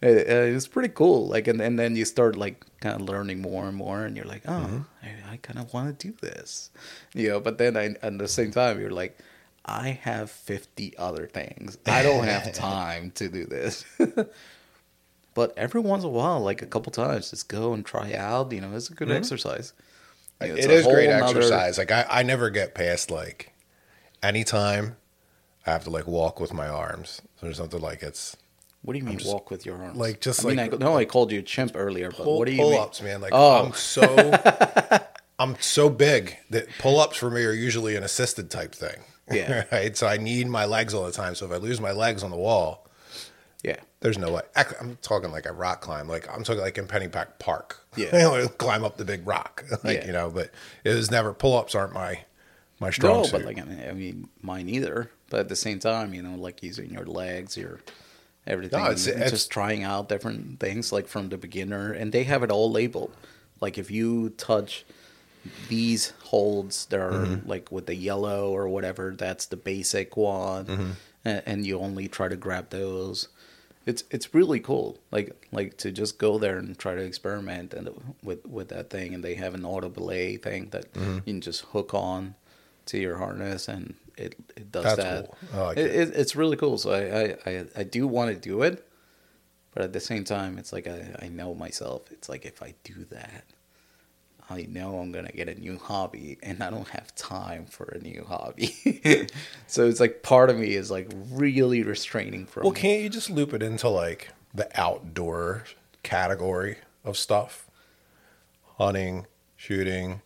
it, 0.00 0.28
uh, 0.28 0.56
it's 0.56 0.66
pretty 0.66 0.88
cool. 0.88 1.28
Like, 1.28 1.46
and, 1.48 1.60
and 1.60 1.78
then 1.78 1.94
you 1.96 2.04
start 2.04 2.34
like 2.36 2.64
kind 2.80 3.00
of 3.00 3.08
learning 3.08 3.40
more 3.42 3.66
and 3.68 3.76
more, 3.76 4.04
and 4.04 4.16
you're 4.16 4.26
like, 4.26 4.42
oh, 4.46 4.52
Mm-hmm. 4.52 4.78
I, 5.30 5.34
I 5.34 5.36
kind 5.38 5.58
of 5.58 5.72
want 5.72 5.98
to 5.98 6.08
do 6.08 6.14
this, 6.20 6.70
you 7.14 7.28
know. 7.28 7.40
But 7.40 7.58
then 7.58 7.76
I, 7.76 7.94
at 8.02 8.18
the 8.18 8.28
same 8.28 8.50
time, 8.50 8.80
you're 8.80 8.90
like, 8.90 9.18
I 9.64 9.90
have 10.02 10.30
50 10.30 10.98
other 10.98 11.26
things. 11.26 11.78
I 11.86 12.02
don't 12.02 12.24
have 12.24 12.52
time 12.52 13.12
to 13.12 13.28
do 13.28 13.46
this. 13.46 13.84
But 15.34 15.52
every 15.56 15.80
once 15.80 16.02
in 16.04 16.08
a 16.08 16.12
while, 16.12 16.40
like 16.40 16.62
a 16.62 16.66
couple 16.66 16.90
times, 16.92 17.30
just 17.30 17.48
go 17.48 17.74
and 17.74 17.84
try 17.84 18.14
out. 18.14 18.52
You 18.52 18.60
know, 18.60 18.74
it's 18.74 18.88
a 18.90 18.94
good 18.94 19.10
exercise. 19.10 19.72
You 20.40 20.48
know, 20.48 20.54
Mm-hmm. 20.54 20.58
it 20.58 20.70
is 20.70 20.86
great 20.86 21.08
exercise. 21.10 21.78
Like 21.78 21.90
I, 21.92 22.06
I 22.10 22.22
never 22.22 22.50
get 22.50 22.74
past 22.74 23.10
like 23.10 23.52
anytime 24.22 24.96
I 25.66 25.70
have 25.70 25.84
to 25.84 25.90
like 25.90 26.06
walk 26.06 26.40
with 26.40 26.52
my 26.52 26.66
arms. 26.68 27.22
There's 27.40 27.56
something 27.56 27.80
like 27.80 28.02
it's 28.02 28.36
What 28.82 28.92
do 28.94 28.98
you 28.98 29.04
mean 29.04 29.20
walk 29.24 29.50
with 29.50 29.64
your 29.64 29.76
arms? 29.76 29.96
like, 29.96 30.20
just 30.20 30.44
I 30.44 30.48
mean, 30.48 30.56
like- 30.56 30.74
I 30.74 30.76
know 30.76 30.96
I 30.96 31.04
called 31.04 31.30
you 31.32 31.38
a 31.38 31.42
chimp 31.42 31.72
earlier, 31.74 32.10
but 32.10 32.24
pull, 32.24 32.38
what 32.38 32.46
do 32.46 32.52
you 32.52 32.58
pull 32.60 32.70
mean? 32.70 32.80
ups, 32.80 33.00
man. 33.02 33.20
Like 33.20 33.32
Oh. 33.34 33.66
I'm 33.66 33.72
so 33.74 34.02
I'm 35.38 35.56
so 35.60 35.90
big 35.90 36.36
that 36.50 36.66
pull 36.78 37.00
ups 37.00 37.16
for 37.16 37.30
me 37.30 37.42
are 37.44 37.52
usually 37.52 37.96
an 37.96 38.02
assisted 38.02 38.50
type 38.50 38.74
thing. 38.74 39.02
Yeah. 39.30 39.64
right. 39.72 39.96
So 39.96 40.06
I 40.06 40.16
need 40.16 40.46
my 40.48 40.64
legs 40.64 40.94
all 40.94 41.04
the 41.04 41.12
time. 41.12 41.34
So 41.34 41.46
if 41.46 41.52
I 41.52 41.56
lose 41.56 41.80
my 41.80 41.92
legs 41.92 42.22
on 42.22 42.30
the 42.30 42.36
wall, 42.36 42.83
Yeah, 43.64 43.80
there's 44.00 44.18
no 44.18 44.30
way. 44.30 44.42
Ac- 44.56 44.76
I'm 44.80 44.98
talking 45.02 45.32
like 45.32 45.46
a 45.46 45.52
rock 45.52 45.80
climb. 45.80 46.06
Like 46.06 46.28
I'm 46.32 46.44
talking 46.44 46.60
like 46.60 46.76
in 46.78 46.86
Pennypack 46.86 47.38
Park. 47.38 47.80
Yeah. 47.96 48.46
Climb 48.58 48.84
up 48.84 48.96
the 48.98 49.04
big 49.04 49.26
rock. 49.26 49.64
like 49.84 50.00
Yeah. 50.00 50.06
you 50.06 50.12
know, 50.12 50.30
but 50.30 50.50
it 50.84 50.94
was 50.94 51.10
never 51.10 51.32
pull 51.32 51.56
ups 51.56 51.74
aren't 51.74 51.94
my 51.94 52.20
my 52.78 52.90
strong 52.90 53.18
no, 53.18 53.22
suit. 53.24 53.32
but 53.32 53.44
like 53.46 53.58
I 53.58 53.92
mean, 53.92 54.28
mine 54.42 54.68
either. 54.68 55.10
But 55.30 55.40
at 55.40 55.48
the 55.48 55.56
same 55.56 55.78
time, 55.78 56.12
you 56.12 56.22
know, 56.22 56.34
like 56.36 56.62
using 56.62 56.90
your 56.90 57.06
legs, 57.06 57.56
your 57.56 57.80
everything, 58.46 58.78
No, 58.80 58.86
it's- 58.90 59.06
it's- 59.06 59.30
just 59.30 59.50
trying 59.50 59.82
out 59.82 60.08
different 60.10 60.60
things, 60.60 60.92
like 60.92 61.08
from 61.08 61.30
the 61.30 61.38
beginner, 61.38 61.90
and 61.92 62.12
they 62.12 62.24
have 62.24 62.42
it 62.42 62.50
all 62.50 62.70
labeled. 62.70 63.12
Like 63.62 63.78
if 63.78 63.90
you 63.90 64.28
touch 64.36 64.84
these 65.68 66.12
holds 66.24 66.86
that 66.86 67.00
are 67.00 67.12
Mm-hmm. 67.12 67.48
like 67.48 67.70
with 67.72 67.86
the 67.86 67.94
yellow 67.94 68.50
or 68.50 68.68
whatever, 68.68 69.14
that's 69.16 69.46
the 69.46 69.56
basic 69.56 70.16
one, 70.16 70.66
Mm-hmm. 70.66 70.90
and, 71.24 71.42
and 71.46 71.66
you 71.66 71.78
only 71.78 72.08
try 72.08 72.28
to 72.28 72.36
grab 72.36 72.70
those. 72.70 73.28
It's 73.86 74.04
it's 74.10 74.32
really 74.34 74.60
cool, 74.60 74.98
like 75.10 75.46
like 75.52 75.76
to 75.78 75.92
just 75.92 76.18
go 76.18 76.38
there 76.38 76.56
and 76.56 76.78
try 76.78 76.94
to 76.94 77.02
experiment 77.02 77.74
and 77.74 77.90
with 78.22 78.46
with 78.46 78.68
that 78.68 78.88
thing, 78.90 79.12
and 79.14 79.22
they 79.22 79.34
have 79.34 79.54
an 79.54 79.64
auto 79.64 79.88
belay 79.88 80.36
thing 80.36 80.68
that 80.70 80.92
Mm-hmm. 80.94 81.14
you 81.16 81.20
can 81.34 81.40
just 81.40 81.62
hook 81.72 81.92
on 81.92 82.34
to 82.86 82.98
your 82.98 83.18
harness, 83.18 83.68
and 83.68 83.94
it 84.16 84.36
it 84.56 84.72
does 84.72 84.84
That's 84.84 84.96
that. 84.96 85.36
cool. 85.52 85.64
Like 85.66 85.76
it, 85.76 85.86
it. 85.86 86.08
it, 86.08 86.14
it's 86.16 86.34
really 86.34 86.56
cool. 86.56 86.78
So 86.78 86.92
I 86.92 87.50
I, 87.50 87.50
I, 87.58 87.64
I 87.76 87.82
do 87.82 88.06
want 88.06 88.30
to 88.34 88.36
do 88.40 88.62
it, 88.62 88.88
but 89.74 89.82
at 89.82 89.92
the 89.92 90.00
same 90.00 90.24
time, 90.24 90.56
it's 90.58 90.72
like 90.72 90.86
I, 90.86 91.14
I 91.20 91.28
know 91.28 91.54
myself. 91.54 92.10
It's 92.10 92.28
like 92.28 92.46
if 92.46 92.62
I 92.62 92.74
do 92.84 93.04
that, 93.10 93.44
I 94.50 94.66
know 94.68 94.98
I'm 94.98 95.10
gonna 95.10 95.32
get 95.32 95.48
a 95.48 95.54
new 95.54 95.78
hobby, 95.78 96.38
and 96.42 96.62
I 96.62 96.70
don't 96.70 96.88
have 96.88 97.14
time 97.14 97.64
for 97.66 97.84
a 97.86 97.98
new 97.98 98.24
hobby. 98.28 99.26
so 99.66 99.86
it's 99.86 100.00
like 100.00 100.22
part 100.22 100.50
of 100.50 100.58
me 100.58 100.74
is 100.74 100.90
like 100.90 101.10
really 101.30 101.82
restraining 101.82 102.46
from. 102.46 102.64
Well, 102.64 102.72
can't 102.72 103.02
you 103.02 103.08
just 103.08 103.30
loop 103.30 103.54
it 103.54 103.62
into 103.62 103.88
like 103.88 104.28
the 104.52 104.68
outdoor 104.78 105.64
category 106.02 106.76
of 107.04 107.16
stuff? 107.16 107.68
Hunting, 108.76 109.26
shooting, 109.56 110.20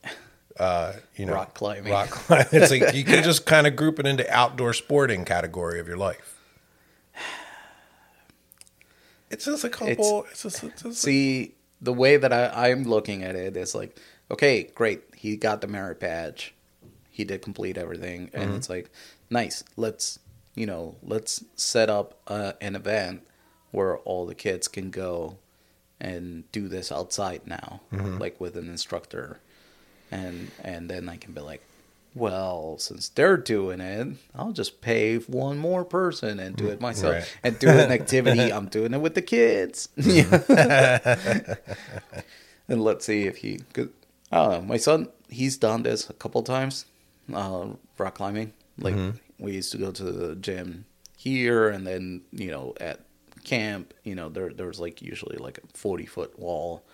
uh, 0.59 0.95
you 1.17 1.27
know, 1.27 1.35
Rock 1.35 1.55
climbing. 1.55 1.93
Rock 1.93 2.11
climbing. 2.11 2.47
It's 2.53 2.71
like 2.71 2.95
you 2.95 3.05
can 3.05 3.23
just 3.23 3.47
kind 3.47 3.67
of 3.67 3.77
group 3.77 3.99
it 3.99 4.07
into 4.07 4.29
outdoor 4.35 4.73
sporting 4.73 5.25
category 5.25 5.79
of 5.79 5.87
your 5.87 5.97
life. 5.97 6.41
It's 9.31 9.45
just 9.45 9.65
a 9.65 9.69
couple. 9.69 10.25
It's, 10.31 10.43
just, 10.43 10.65
it's 10.65 10.83
just 10.83 11.03
See, 11.03 11.55
the 11.81 11.93
way 11.93 12.17
that 12.17 12.33
I, 12.33 12.71
I'm 12.71 12.85
looking 12.85 13.23
at 13.23 13.37
it 13.37 13.57
is 13.57 13.75
like, 13.75 13.99
okay, 14.31 14.65
great, 14.75 15.03
he 15.17 15.37
got 15.37 15.61
the 15.61 15.67
merit 15.67 16.01
badge, 16.01 16.55
he 17.11 17.25
did 17.25 17.43
complete 17.43 17.77
everything, 17.79 18.31
and 18.33 18.55
it's 18.57 18.69
like, 18.71 18.91
nice. 19.31 19.65
Let's 19.77 20.19
you 20.55 20.67
know, 20.67 20.97
let's 21.03 21.45
set 21.55 21.89
up 21.89 22.19
uh, 22.27 22.53
an 22.61 22.75
event 22.75 23.23
where 23.71 23.99
all 23.99 24.27
the 24.27 24.35
kids 24.35 24.67
can 24.67 24.91
go 24.91 25.39
and 26.01 26.51
do 26.53 26.67
this 26.69 26.91
outside 26.91 27.43
now, 27.47 27.81
like 28.19 28.41
with 28.41 28.57
an 28.57 28.69
instructor, 28.69 29.41
and 30.11 30.51
and 30.65 30.89
then 30.91 31.09
I 31.09 31.17
can 31.17 31.33
be 31.33 31.41
like, 31.41 31.63
well, 32.19 32.77
since 32.79 33.09
they're 33.09 33.37
doing 33.37 33.81
it, 33.81 34.17
I'll 34.35 34.53
just 34.53 34.81
pay 34.81 35.17
one 35.19 35.59
more 35.59 35.85
person 35.85 36.39
and 36.41 36.57
do 36.57 36.69
it 36.69 36.81
myself 36.81 37.15
Right. 37.15 37.37
and 37.45 37.59
do 37.59 37.69
an 37.69 37.91
activity. 37.93 38.53
I'm 38.57 38.67
doing 38.69 38.93
it 38.95 39.01
with 39.01 39.15
the 39.15 39.23
kids. 39.23 39.89
and 42.69 42.83
let's 42.83 43.05
see 43.07 43.23
if 43.27 43.39
he 43.39 43.61
don't 43.73 43.93
know. 44.33 44.61
My 44.63 44.77
son, 44.77 45.09
he's 45.29 45.57
done 45.57 45.83
this 45.83 46.09
a 46.11 46.13
couple 46.13 46.43
times, 46.43 46.85
uh, 47.33 47.69
rock 47.97 48.15
climbing. 48.17 48.53
Like 48.79 48.97
we 49.39 49.53
used 49.53 49.73
to 49.73 49.79
go 49.79 49.91
to 49.91 50.05
the 50.05 50.35
gym 50.37 50.85
here, 51.17 51.69
and 51.69 51.87
then 51.87 52.23
you 52.33 52.51
know 52.51 52.75
at 52.81 53.01
camp, 53.45 53.93
you 54.05 54.15
know 54.15 54.29
there 54.29 54.51
there 54.53 54.67
was 54.67 54.79
like 54.79 55.03
usually 55.03 55.37
like 55.37 55.59
a 55.59 55.63
forty 55.77 56.07
foot 56.07 56.39
wall, 56.39 56.85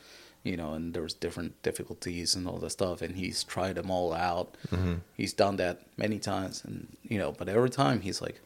you 0.44 0.56
know, 0.56 0.74
and 0.74 0.94
there 0.94 1.02
was 1.02 1.14
different 1.14 1.60
difficulties 1.62 2.36
and 2.36 2.46
all 2.46 2.58
that 2.58 2.70
stuff. 2.70 3.02
And 3.02 3.16
he's 3.16 3.42
tried 3.42 3.74
them 3.74 3.90
all 3.90 4.12
out. 4.12 4.56
Mm-hmm. 4.70 4.94
He's 5.16 5.32
done 5.32 5.56
that 5.56 5.80
many 5.96 6.18
times, 6.20 6.62
and 6.64 6.96
you 7.02 7.18
know, 7.18 7.32
but 7.32 7.48
every 7.48 7.70
time 7.70 8.00
he's 8.00 8.22
like, 8.22 8.40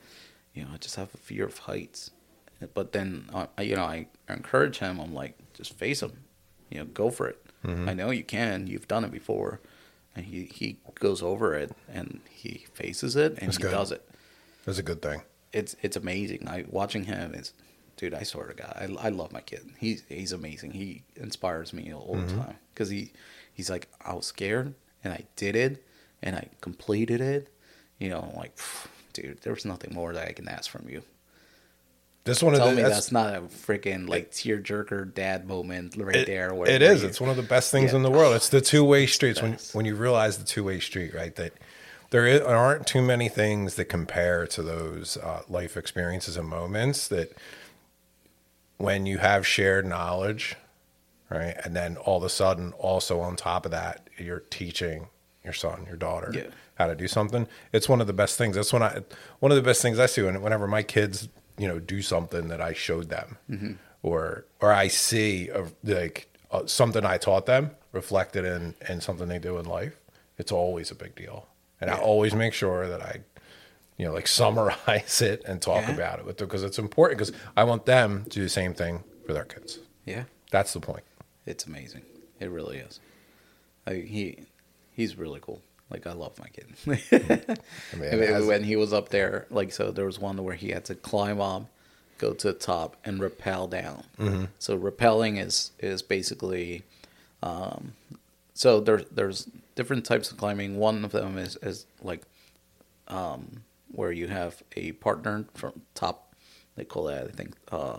you 0.54 0.62
know, 0.64 0.70
I 0.72 0.78
just 0.78 0.96
have 0.96 1.12
a 1.14 1.18
fear 1.18 1.44
of 1.44 1.58
heights. 1.58 2.10
But 2.74 2.92
then, 2.92 3.28
I- 3.34 3.62
you 3.62 3.76
know, 3.76 3.84
I 3.84 4.06
encourage 4.28 4.78
him. 4.78 4.98
I'm 5.00 5.12
like, 5.14 5.36
just 5.54 5.74
face 5.78 6.02
him. 6.02 6.12
You 6.70 6.78
know, 6.80 6.84
go 6.86 7.10
for 7.10 7.28
it. 7.28 7.44
Mm-hmm. 7.64 7.88
I 7.88 7.94
know 7.94 8.10
you 8.10 8.24
can. 8.24 8.66
You've 8.66 8.88
done 8.88 9.04
it 9.04 9.12
before. 9.12 9.60
And 10.16 10.26
he, 10.26 10.46
he 10.52 10.78
goes 10.98 11.22
over 11.22 11.54
it 11.54 11.70
and 11.92 12.20
he 12.28 12.66
faces 12.74 13.14
it 13.14 13.32
and 13.38 13.48
That's 13.48 13.56
he 13.58 13.62
good. 13.62 13.70
does 13.70 13.92
it. 13.92 14.08
That's 14.64 14.78
a 14.78 14.82
good 14.82 15.00
thing. 15.00 15.22
It's 15.52 15.76
it's 15.80 15.96
amazing. 15.96 16.48
I 16.48 16.64
watching 16.68 17.04
him 17.04 17.34
is, 17.34 17.52
dude. 17.98 18.14
I 18.14 18.22
swear 18.22 18.46
to 18.46 18.54
God, 18.54 18.72
I, 18.74 19.06
I 19.06 19.08
love 19.10 19.30
my 19.32 19.42
kid. 19.42 19.68
He's 19.78 20.02
he's 20.08 20.32
amazing. 20.32 20.70
He 20.72 21.02
inspires 21.16 21.72
me 21.74 21.92
all 21.92 22.14
the 22.16 22.32
time 22.34 22.56
because 22.72 22.88
he 22.88 23.12
he's 23.52 23.68
like 23.68 23.88
I 24.02 24.14
was 24.14 24.24
scared 24.26 24.72
and 25.04 25.12
I 25.12 25.24
did 25.36 25.54
it 25.54 25.84
and 26.22 26.34
I 26.34 26.48
completed 26.62 27.20
it. 27.20 27.52
You 27.98 28.08
know, 28.08 28.32
like, 28.36 28.56
dude, 29.12 29.40
there's 29.42 29.64
nothing 29.66 29.92
more 29.92 30.12
that 30.14 30.26
I 30.26 30.32
can 30.32 30.48
ask 30.48 30.70
from 30.70 30.88
you. 30.88 31.02
This 32.24 32.42
one 32.42 32.52
of 32.52 32.58
Tell 32.60 32.68
the 32.70 32.76
me 32.76 32.82
that's- 32.82 32.96
that's, 33.06 33.12
not 33.12 33.34
a 33.34 33.40
freaking 33.40 34.08
like 34.08 34.30
tearjerker 34.32 35.14
dad 35.14 35.46
moment 35.46 35.96
right 35.96 36.14
It- 36.16 36.26
there. 36.26 36.52
Where 36.54 36.68
it 36.70 36.82
is. 36.82 37.02
It's 37.02 37.20
one 37.20 37.30
of 37.30 37.36
the 37.36 37.42
best 37.42 37.70
things 37.70 37.90
Yeah. 37.92 37.96
in 37.98 38.02
the 38.02 38.10
world. 38.10 38.34
It's 38.36 38.50
the 38.50 38.60
two 38.60 38.84
way 38.84 39.06
streets. 39.06 39.40
When 39.42 39.56
when 39.72 39.84
you 39.86 39.94
realize 39.94 40.38
the 40.38 40.44
two 40.44 40.62
way 40.64 40.78
street, 40.80 41.14
right? 41.14 41.34
That 41.36 41.54
there 42.10 42.26
is, 42.26 42.40
aren't 42.42 42.86
too 42.86 43.02
many 43.02 43.28
things 43.28 43.74
that 43.76 43.86
compare 43.86 44.46
to 44.48 44.62
those 44.62 45.16
uh, 45.16 45.42
life 45.48 45.76
experiences 45.76 46.36
and 46.36 46.48
moments 46.48 47.08
that 47.08 47.32
when 48.78 49.06
you 49.06 49.18
have 49.18 49.46
shared 49.46 49.86
knowledge, 49.86 50.56
right, 51.30 51.54
and 51.64 51.76
then 51.76 51.96
all 51.98 52.16
of 52.18 52.24
a 52.24 52.28
sudden, 52.28 52.72
also 52.78 53.20
on 53.20 53.36
top 53.36 53.64
of 53.64 53.70
that, 53.72 54.08
you're 54.16 54.40
teaching 54.50 55.08
your 55.44 55.52
son, 55.52 55.84
your 55.86 55.96
daughter, 55.96 56.30
Yeah. 56.34 56.46
how 56.76 56.86
to 56.86 56.94
do 56.94 57.08
something. 57.08 57.46
It's 57.72 57.88
one 57.88 58.00
of 58.00 58.06
the 58.06 58.12
best 58.12 58.36
things. 58.38 58.56
That's 58.56 58.72
when 58.72 58.82
I 58.82 59.02
one 59.40 59.52
of 59.52 59.56
the 59.56 59.62
best 59.62 59.82
things 59.82 59.98
I 59.98 60.06
see 60.06 60.22
when 60.22 60.40
whenever 60.42 60.66
my 60.66 60.82
kids, 60.82 61.28
you 61.56 61.66
know, 61.68 61.78
do 61.78 62.02
something 62.02 62.48
that 62.48 62.60
I 62.60 62.72
showed 62.72 63.08
them, 63.08 63.36
Mm-hmm. 63.50 63.72
or 64.02 64.44
or 64.60 64.72
I 64.72 64.88
see 64.88 65.48
of 65.50 65.74
like 65.84 66.28
uh, 66.50 66.66
something 66.66 67.04
I 67.04 67.16
taught 67.18 67.46
them 67.46 67.70
reflected 67.92 68.44
in 68.44 68.74
in 68.88 69.00
something 69.00 69.28
they 69.28 69.38
do 69.38 69.58
in 69.58 69.64
life. 69.66 69.96
It's 70.38 70.52
always 70.52 70.90
a 70.90 70.94
big 70.94 71.14
deal, 71.16 71.46
and 71.80 71.90
I 71.90 71.98
always 71.98 72.34
make 72.34 72.52
sure 72.54 72.88
that 72.88 73.02
I. 73.02 73.20
You 73.98 74.06
know, 74.06 74.12
like 74.14 74.26
summarize 74.40 75.20
it 75.20 75.42
and 75.44 75.60
talk 75.60 75.82
Yeah. 75.88 75.92
about 75.94 76.18
it 76.20 76.24
with 76.24 76.38
them 76.38 76.46
because 76.48 76.62
it's 76.62 76.78
important. 76.78 77.18
Because 77.18 77.34
I 77.56 77.64
want 77.64 77.84
them 77.84 78.24
to 78.24 78.30
do 78.30 78.42
the 78.42 78.48
same 78.48 78.72
thing 78.72 79.02
for 79.26 79.32
their 79.34 79.44
kids. 79.44 79.78
yeah, 80.06 80.24
That's 80.50 80.72
the 80.72 80.80
point. 80.80 81.02
it's 81.44 81.66
amazing. 81.66 82.02
It 82.40 82.50
really 82.50 82.78
is. 82.78 83.00
I, 83.86 83.94
he 83.94 84.44
he's 84.92 85.16
really 85.18 85.40
cool. 85.40 85.60
Like 85.90 86.06
I 86.06 86.12
love 86.12 86.38
my 86.38 86.48
kid. 86.48 86.66
I 87.92 87.96
mean, 87.96 88.46
when 88.46 88.62
he 88.62 88.76
was 88.76 88.92
up 88.92 89.08
there, 89.08 89.46
like 89.50 89.72
so, 89.72 89.90
there 89.90 90.04
was 90.06 90.18
one 90.18 90.42
where 90.44 90.54
he 90.54 90.68
had 90.70 90.84
to 90.86 90.94
climb 90.94 91.40
up, 91.40 91.64
go 92.18 92.32
to 92.34 92.48
the 92.48 92.52
top, 92.58 92.96
and 93.04 93.18
rappel 93.20 93.66
down. 93.66 94.04
Mm-hmm. 94.18 94.44
So 94.58 94.78
rappelling 94.78 95.42
is 95.44 95.72
is 95.80 96.02
basically, 96.02 96.82
um, 97.42 97.94
so 98.54 98.80
there's 98.80 99.04
there's 99.10 99.48
different 99.76 100.04
types 100.04 100.30
of 100.30 100.36
climbing. 100.36 100.76
One 100.76 101.04
of 101.04 101.12
them 101.12 101.38
is 101.38 101.56
is 101.62 101.86
like, 102.02 102.22
um, 103.08 103.62
where 103.90 104.12
you 104.12 104.28
have 104.28 104.62
a 104.76 104.92
partner 104.92 105.46
from 105.54 105.82
top. 105.94 106.34
They 106.76 106.84
call 106.84 107.04
that 107.04 107.24
I 107.26 107.30
think 107.30 107.54
uh, 107.72 107.98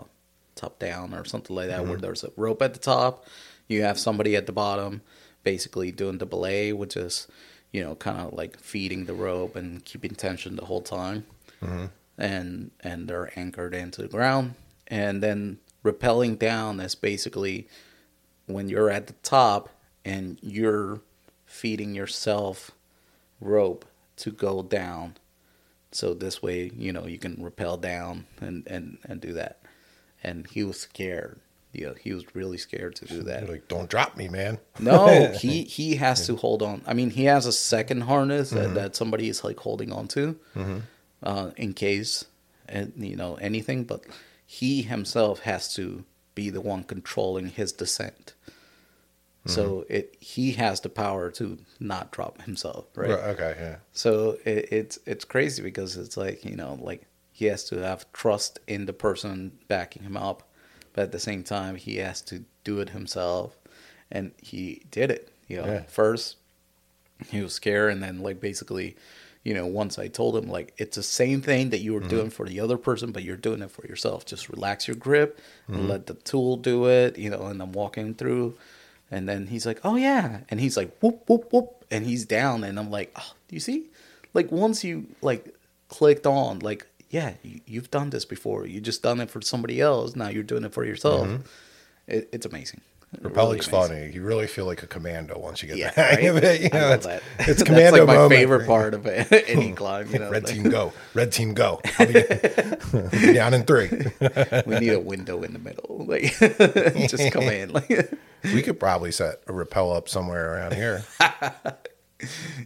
top 0.54 0.78
down 0.78 1.14
or 1.14 1.24
something 1.24 1.54
like 1.54 1.68
that, 1.68 1.84
where 1.86 1.98
there's 1.98 2.24
a 2.24 2.30
rope 2.36 2.62
at 2.62 2.72
the 2.74 2.80
top. 2.80 3.24
You 3.68 3.82
have 3.82 3.98
somebody 3.98 4.36
at 4.36 4.46
the 4.46 4.52
bottom, 4.52 5.02
basically 5.44 5.92
doing 5.92 6.18
the 6.18 6.26
belay, 6.26 6.72
which 6.72 6.96
is, 6.96 7.28
you 7.72 7.82
know, 7.84 7.94
kind 7.94 8.18
of 8.18 8.32
like 8.32 8.58
feeding 8.58 9.04
the 9.04 9.14
rope 9.14 9.54
and 9.56 9.84
keeping 9.84 10.14
tension 10.14 10.56
the 10.56 10.64
whole 10.64 10.82
time, 10.82 11.24
and 12.18 12.70
and 12.80 13.08
they're 13.08 13.32
anchored 13.38 13.74
into 13.74 14.02
the 14.02 14.08
ground, 14.08 14.54
and 14.88 15.22
then 15.22 15.58
rappelling 15.84 16.38
down 16.38 16.80
is 16.80 16.94
basically 16.94 17.68
when 18.46 18.68
you're 18.68 18.90
at 18.90 19.06
the 19.06 19.14
top 19.22 19.68
and 20.04 20.38
you're 20.42 21.00
feeding 21.46 21.94
yourself 21.94 22.70
rope 23.40 23.84
to 24.16 24.30
go 24.30 24.62
down 24.62 25.14
so 25.92 26.14
this 26.14 26.42
way 26.42 26.70
you 26.76 26.92
know 26.92 27.06
you 27.06 27.18
can 27.18 27.42
rappel 27.42 27.76
down 27.76 28.26
and 28.40 28.66
and 28.66 28.98
and 29.04 29.20
do 29.20 29.32
that. 29.34 29.60
And 30.22 30.46
he 30.48 30.62
was 30.64 30.78
scared. 30.78 31.40
You 31.72 31.86
know 31.88 31.94
he 31.94 32.12
was 32.12 32.34
really 32.34 32.58
scared 32.58 32.96
to 32.96 33.04
do 33.06 33.22
that. 33.22 33.42
You're 33.42 33.52
like, 33.52 33.68
don't 33.68 33.88
drop 33.88 34.16
me, 34.16 34.28
man. 34.28 34.58
no 34.78 35.32
he 35.40 35.62
he 35.64 35.96
has 35.96 36.26
to 36.26 36.36
hold 36.36 36.62
on. 36.62 36.82
I 36.86 36.94
mean 36.94 37.10
he 37.10 37.24
has 37.24 37.46
a 37.46 37.52
second 37.52 38.02
harness 38.02 38.50
that, 38.50 38.74
that 38.74 38.96
somebody 38.96 39.28
is 39.28 39.44
like 39.44 39.58
holding 39.60 39.92
on 39.92 40.08
to 40.08 40.38
uh, 41.22 41.50
in 41.56 41.72
case 41.74 42.24
and 42.68 42.92
you 42.96 43.16
know 43.16 43.34
anything 43.36 43.84
but 43.84 44.04
he 44.46 44.82
himself 44.82 45.40
has 45.40 45.72
to 45.74 46.04
be 46.34 46.50
the 46.50 46.60
one 46.60 46.82
controlling 46.84 47.48
his 47.48 47.72
descent 47.72 48.34
Mm-hmm. 49.46 49.54
so 49.54 49.86
it 49.88 50.16
he 50.20 50.52
has 50.52 50.80
the 50.82 50.90
power 50.90 51.30
to 51.30 51.56
not 51.78 52.12
drop 52.12 52.42
himself 52.42 52.84
right 52.94 53.08
Right, 53.08 53.24
Okay, 53.34 53.56
yeah. 53.58 53.76
so 53.92 54.36
it, 54.44 54.68
it's 54.70 54.98
it's 55.06 55.24
crazy 55.24 55.62
because 55.62 55.96
it's 55.96 56.16
like 56.18 56.44
you 56.44 56.56
know 56.56 56.78
like 56.80 57.06
he 57.32 57.46
has 57.46 57.64
to 57.64 57.78
have 57.78 58.04
trust 58.12 58.58
in 58.66 58.84
the 58.84 58.92
person 58.92 59.52
backing 59.66 60.02
him 60.02 60.14
up, 60.14 60.42
but 60.92 61.04
at 61.04 61.12
the 61.12 61.18
same 61.18 61.42
time 61.42 61.74
he 61.76 61.96
has 61.96 62.20
to 62.20 62.44
do 62.64 62.80
it 62.80 62.90
himself, 62.90 63.56
and 64.10 64.32
he 64.42 64.82
did 64.90 65.10
it. 65.10 65.32
You 65.48 65.56
know, 65.62 65.66
Yeah. 65.66 65.82
first 65.84 66.36
he 67.30 67.40
was 67.40 67.54
scared, 67.54 67.92
and 67.92 68.02
then 68.02 68.20
like 68.20 68.40
basically, 68.42 68.94
you 69.42 69.54
know, 69.54 69.64
once 69.64 69.98
I 69.98 70.08
told 70.08 70.36
him 70.36 70.50
like 70.50 70.74
it's 70.76 70.96
the 70.96 71.02
same 71.02 71.40
thing 71.40 71.70
that 71.70 71.78
you 71.78 71.94
were 71.94 72.00
mm-hmm. 72.00 72.08
doing 72.10 72.30
for 72.30 72.46
the 72.46 72.60
other 72.60 72.76
person, 72.76 73.10
but 73.10 73.22
you're 73.22 73.36
doing 73.36 73.62
it 73.62 73.70
for 73.70 73.86
yourself. 73.86 74.26
Just 74.26 74.50
relax 74.50 74.86
your 74.86 74.96
grip 74.96 75.40
and 75.66 75.76
mm-hmm. 75.78 75.88
let 75.88 76.08
the 76.08 76.14
tool 76.14 76.58
do 76.58 76.90
it. 76.90 77.16
You 77.16 77.30
know, 77.30 77.46
and 77.46 77.62
I'm 77.62 77.72
walking 77.72 78.12
through. 78.14 78.54
And 79.10 79.28
then 79.28 79.48
he's 79.48 79.66
like, 79.66 79.80
"Oh 79.84 79.96
yeah," 79.96 80.40
and 80.48 80.60
he's 80.60 80.76
like, 80.76 80.96
"Whoop 81.00 81.28
whoop 81.28 81.52
whoop," 81.52 81.84
and 81.90 82.06
he's 82.06 82.24
down, 82.24 82.62
and 82.64 82.78
I'm 82.78 82.90
like, 82.90 83.12
"Oh, 83.16 83.32
do 83.48 83.56
you 83.56 83.60
see? 83.60 83.88
Like 84.34 84.52
once 84.52 84.84
you 84.84 85.06
like 85.20 85.54
clicked 85.88 86.26
on, 86.26 86.60
like, 86.60 86.86
yeah, 87.10 87.34
you, 87.42 87.60
you've 87.66 87.90
done 87.90 88.10
this 88.10 88.24
before. 88.24 88.66
You 88.66 88.80
just 88.80 89.02
done 89.02 89.20
it 89.20 89.30
for 89.30 89.40
somebody 89.42 89.80
else. 89.80 90.14
Now 90.14 90.28
you're 90.28 90.44
doing 90.44 90.64
it 90.64 90.72
for 90.72 90.84
yourself. 90.84 91.26
Mm-hmm. 91.26 91.42
It, 92.06 92.28
it's 92.32 92.46
amazing. 92.46 92.80
Really 93.18 93.28
Rappelling's 93.34 93.66
amazing. 93.68 93.88
funny. 93.96 94.12
You 94.14 94.22
really 94.22 94.46
feel 94.46 94.66
like 94.66 94.84
a 94.84 94.86
commando 94.86 95.36
once 95.36 95.62
you 95.62 95.68
get 95.68 95.78
Yeah, 95.78 95.90
the 95.90 96.02
hang 96.02 96.26
of 96.28 96.36
it. 96.36 96.60
You 96.60 96.68
know, 96.68 96.88
that's, 96.90 97.06
that. 97.06 97.22
it's 97.40 97.46
That's 97.46 97.62
commando 97.64 97.98
like 97.98 98.06
my 98.06 98.14
moment. 98.14 98.32
favorite 98.38 98.66
part 98.68 98.94
of 98.94 99.04
it. 99.06 99.32
Any 99.48 99.72
climb, 99.74 100.08
you 100.12 100.20
know, 100.20 100.30
Red 100.30 100.44
like, 100.44 100.54
team 100.54 100.62
go. 100.70 100.92
Red 101.12 101.32
team 101.32 101.52
go. 101.54 101.80
I'll 101.98 102.06
be, 102.06 102.22
be 103.10 103.32
down 103.32 103.52
in 103.54 103.64
three. 103.64 103.88
we 104.64 104.78
need 104.78 104.92
a 104.92 105.00
window 105.00 105.42
in 105.42 105.52
the 105.54 105.58
middle. 105.58 106.04
Like, 106.06 106.38
just 107.08 107.32
come 107.32 107.42
in. 107.44 107.72
Like, 107.72 108.12
We 108.44 108.62
could 108.62 108.78
probably 108.78 109.10
set 109.10 109.42
a 109.48 109.52
rappel 109.52 109.92
up 109.92 110.08
somewhere 110.08 110.54
around 110.54 110.74
here. 110.74 111.02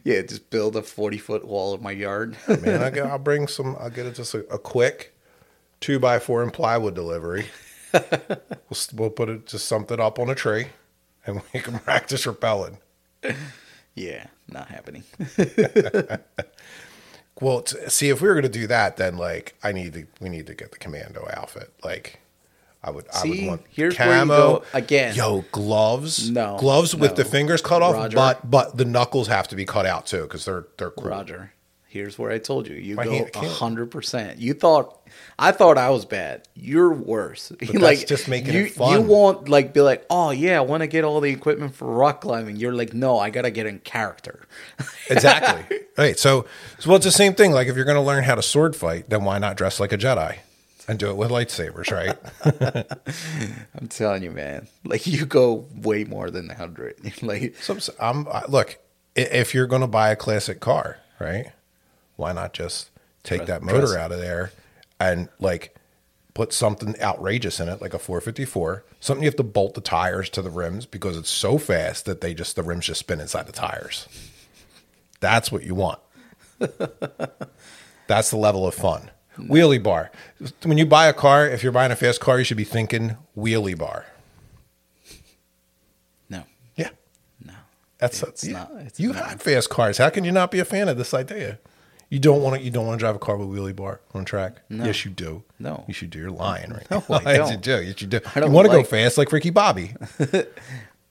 yeah, 0.04 0.20
just 0.22 0.50
build 0.50 0.76
a 0.76 0.82
forty 0.82 1.18
foot 1.18 1.44
wall 1.46 1.72
of 1.72 1.80
my 1.80 1.90
yard. 1.90 2.36
Man, 2.60 2.82
I 2.82 2.90
will 2.90 3.18
bring 3.18 3.46
some. 3.48 3.76
I'll 3.80 3.90
get 3.90 4.04
it 4.06 4.14
just 4.14 4.34
a, 4.34 4.40
a 4.52 4.58
quick 4.58 5.14
two 5.80 5.98
by 5.98 6.18
four 6.18 6.42
and 6.42 6.52
plywood 6.52 6.94
delivery. 6.94 7.46
we'll, 8.68 8.78
we'll 8.94 9.10
put 9.10 9.28
it 9.28 9.46
just 9.46 9.66
something 9.66 10.00
up 10.00 10.18
on 10.18 10.28
a 10.28 10.34
tree, 10.34 10.66
and 11.26 11.40
we 11.52 11.60
can 11.60 11.78
practice 11.80 12.26
rappelling. 12.26 12.78
yeah, 13.94 14.26
not 14.48 14.68
happening. 14.68 15.04
Well, 17.40 17.62
t- 17.62 17.76
see, 17.88 18.10
if 18.10 18.20
we 18.20 18.28
were 18.28 18.34
going 18.34 18.44
to 18.44 18.48
do 18.48 18.66
that, 18.68 18.96
then 18.96 19.16
like 19.16 19.54
I 19.62 19.72
need 19.72 19.94
to, 19.94 20.06
we 20.20 20.28
need 20.28 20.46
to 20.46 20.54
get 20.54 20.70
the 20.70 20.78
commando 20.78 21.26
outfit. 21.36 21.72
Like, 21.82 22.20
I 22.82 22.90
would. 22.90 23.06
I 23.12 23.26
would 23.26 23.46
want 23.46 23.62
Here's 23.70 23.96
camo 23.96 24.08
where 24.08 24.20
you 24.20 24.26
go 24.26 24.64
again. 24.72 25.14
Yo, 25.16 25.44
gloves. 25.50 26.30
No, 26.30 26.56
gloves 26.60 26.94
with 26.94 27.16
the 27.16 27.24
fingers 27.24 27.60
cut 27.60 27.82
off, 27.82 27.94
Roger. 27.94 28.14
but 28.16 28.48
but 28.48 28.76
the 28.76 28.84
knuckles 28.84 29.26
have 29.28 29.48
to 29.48 29.56
be 29.56 29.64
cut 29.64 29.84
out 29.84 30.06
too 30.06 30.22
because 30.22 30.44
they're 30.44 30.66
they're 30.78 30.90
cool. 30.90 31.08
Roger. 31.10 31.52
Here's 31.94 32.18
where 32.18 32.32
I 32.32 32.38
told 32.38 32.66
you. 32.66 32.74
You 32.74 32.96
My 32.96 33.04
go 33.04 33.28
a 33.36 33.48
hundred 33.48 33.92
percent. 33.92 34.40
You 34.40 34.52
thought 34.52 34.98
I 35.38 35.52
thought 35.52 35.78
I 35.78 35.90
was 35.90 36.04
bad. 36.04 36.48
You're 36.56 36.92
worse. 36.92 37.52
that's 37.72 38.02
just 38.02 38.26
making 38.26 38.52
you, 38.52 38.64
it 38.64 38.72
fun. 38.72 38.90
You 38.90 39.00
won't 39.06 39.48
like 39.48 39.72
be 39.72 39.80
like, 39.80 40.04
oh 40.10 40.32
yeah, 40.32 40.58
I 40.58 40.62
want 40.62 40.80
to 40.80 40.88
get 40.88 41.04
all 41.04 41.20
the 41.20 41.30
equipment 41.30 41.76
for 41.76 41.86
rock 41.86 42.22
climbing. 42.22 42.56
You're 42.56 42.72
like, 42.74 42.94
no, 42.94 43.20
I 43.20 43.30
gotta 43.30 43.52
get 43.52 43.66
in 43.66 43.78
character. 43.78 44.40
Exactly. 45.08 45.82
right. 45.96 46.18
So, 46.18 46.46
so 46.80 46.88
well, 46.90 46.96
it's 46.96 47.04
the 47.04 47.12
same 47.12 47.34
thing. 47.34 47.52
Like 47.52 47.68
if 47.68 47.76
you're 47.76 47.84
going 47.84 47.94
to 47.94 48.00
learn 48.00 48.24
how 48.24 48.34
to 48.34 48.42
sword 48.42 48.74
fight, 48.74 49.08
then 49.10 49.22
why 49.22 49.38
not 49.38 49.56
dress 49.56 49.78
like 49.78 49.92
a 49.92 49.98
Jedi 49.98 50.38
and 50.88 50.98
do 50.98 51.10
it 51.10 51.16
with 51.16 51.30
lightsabers, 51.30 51.92
right? 51.92 52.88
I'm 53.78 53.86
telling 53.88 54.24
you, 54.24 54.32
man. 54.32 54.66
Like 54.84 55.06
you 55.06 55.26
go 55.26 55.66
way 55.76 56.02
more 56.04 56.30
than 56.30 56.48
hundred. 56.48 57.22
like 57.22 57.54
So 57.56 57.76
I'm 58.00 58.26
I- 58.26 58.46
look. 58.48 58.78
If 59.14 59.54
you're 59.54 59.68
going 59.68 59.82
to 59.82 59.86
buy 59.86 60.10
a 60.10 60.16
classic 60.16 60.58
car, 60.58 60.98
right? 61.20 61.52
Why 62.16 62.32
not 62.32 62.52
just 62.52 62.90
take 63.22 63.46
that 63.46 63.62
motor 63.62 63.98
out 63.98 64.12
of 64.12 64.18
there 64.20 64.52
and 65.00 65.28
like 65.40 65.74
put 66.34 66.52
something 66.52 66.94
outrageous 67.00 67.60
in 67.60 67.68
it, 67.68 67.80
like 67.80 67.94
a 67.94 67.98
454, 67.98 68.84
something 69.00 69.22
you 69.22 69.28
have 69.28 69.36
to 69.36 69.42
bolt 69.42 69.74
the 69.74 69.80
tires 69.80 70.28
to 70.30 70.42
the 70.42 70.50
rims 70.50 70.84
because 70.86 71.16
it's 71.16 71.30
so 71.30 71.58
fast 71.58 72.04
that 72.06 72.20
they 72.20 72.34
just 72.34 72.56
the 72.56 72.62
rims 72.62 72.86
just 72.86 73.00
spin 73.00 73.20
inside 73.20 73.46
the 73.46 73.52
tires. 73.52 74.08
That's 75.20 75.50
what 75.52 75.62
you 75.64 75.74
want. 75.74 76.00
That's 78.06 78.30
the 78.30 78.36
level 78.36 78.66
of 78.66 78.74
fun. 78.74 79.10
Wheelie 79.38 79.82
bar. 79.82 80.10
When 80.62 80.78
you 80.78 80.86
buy 80.86 81.06
a 81.06 81.12
car, 81.12 81.46
if 81.48 81.62
you're 81.62 81.72
buying 81.72 81.90
a 81.90 81.96
fast 81.96 82.20
car, 82.20 82.38
you 82.38 82.44
should 82.44 82.56
be 82.56 82.64
thinking 82.64 83.16
wheelie 83.36 83.76
bar. 83.78 84.06
no, 86.28 86.44
Yeah. 86.76 86.90
no. 87.44 87.54
That's 87.98 88.22
It's 88.22 88.44
not- 88.44 88.70
it's 88.78 89.00
you 89.00 89.12
not. 89.12 89.28
have 89.30 89.42
fast 89.42 89.70
cars. 89.70 89.98
How 89.98 90.10
can 90.10 90.24
you 90.24 90.32
not 90.32 90.50
be 90.50 90.60
a 90.60 90.64
fan 90.64 90.88
of 90.88 90.96
this 90.98 91.14
idea? 91.14 91.58
You 92.10 92.18
don't 92.18 92.42
want 92.42 92.56
to. 92.58 92.62
You 92.62 92.70
don't 92.70 92.86
want 92.86 92.98
to 92.98 93.02
drive 93.02 93.16
a 93.16 93.18
car 93.18 93.36
with 93.36 93.48
a 93.48 93.50
wheelie 93.50 93.74
bar 93.74 94.00
on 94.14 94.24
track. 94.24 94.58
Yes, 94.68 95.04
you 95.04 95.10
do. 95.10 95.42
No. 95.58 95.84
you 95.88 95.94
should 95.94 96.10
do. 96.10 96.18
You're 96.18 96.30
lying 96.30 96.70
right 96.70 96.88
No, 96.90 97.02
now. 97.08 97.20
I 97.24 97.36
don't. 97.38 97.50
you 97.50 97.56
do. 97.56 97.82
Yes, 97.82 98.00
you 98.00 98.06
do. 98.06 98.20
I 98.34 98.40
don't 98.40 98.50
you 98.50 98.54
want 98.54 98.66
to 98.66 98.72
like- 98.76 98.84
go 98.84 98.88
fast 98.88 99.18
like 99.18 99.32
Ricky 99.32 99.50
Bobby. 99.50 99.94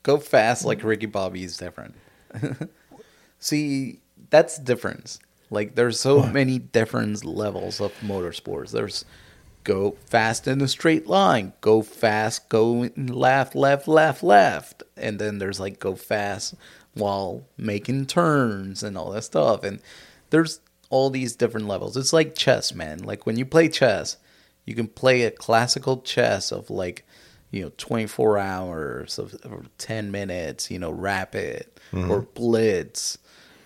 Go 0.04 0.18
fast 0.18 0.66
like 0.66 0.84
Ricky 0.84 1.06
Bobby 1.06 1.46
is 1.46 1.56
different. 1.56 1.96
See, 3.40 4.00
that's 4.30 4.58
the 4.58 4.64
difference. 4.64 5.20
Like 5.50 5.76
there's 5.76 6.00
so 6.00 6.24
many 6.24 6.60
different 6.60 7.24
levels 7.24 7.80
of 7.80 7.94
motorsports. 8.02 8.72
There's 8.72 9.06
go 9.64 9.96
fast 10.08 10.46
in 10.48 10.60
a 10.62 10.68
straight 10.68 11.08
line, 11.08 11.54
go 11.62 11.82
fast, 11.82 12.50
go 12.50 12.90
left, 12.98 13.56
left, 13.56 13.88
left, 13.88 14.24
left, 14.24 14.84
and 14.98 15.20
then 15.20 15.38
there's 15.38 15.60
like 15.60 15.80
go 15.80 15.96
fast 15.96 16.56
while 16.96 17.44
making 17.58 18.08
turns 18.08 18.84
and 18.84 18.98
all 18.98 19.12
that 19.12 19.22
stuff. 19.24 19.64
And 19.64 19.80
there's 20.32 20.60
all 20.94 21.10
these 21.10 21.36
different 21.36 21.68
levels. 21.68 21.98
It's 21.98 22.14
like 22.14 22.36
chess, 22.36 22.74
man. 22.74 23.00
Like 23.00 23.26
when 23.26 23.38
you 23.38 23.46
play 23.46 23.68
chess, 23.70 24.18
you 24.66 24.76
can 24.76 24.88
play 24.88 25.24
a 25.24 25.32
classical 25.32 26.02
chess 26.02 26.52
of 26.52 26.70
like 26.70 27.06
you 27.52 27.62
know 27.64 27.72
24 27.78 28.38
hours 28.38 29.20
of, 29.20 29.36
or 29.46 29.64
10 29.78 30.12
minutes 30.12 30.72
you 30.72 30.80
know 30.80 30.92
rapid 30.92 31.66
mm-hmm. 31.92 32.10
or 32.10 32.22
blitz 32.22 33.18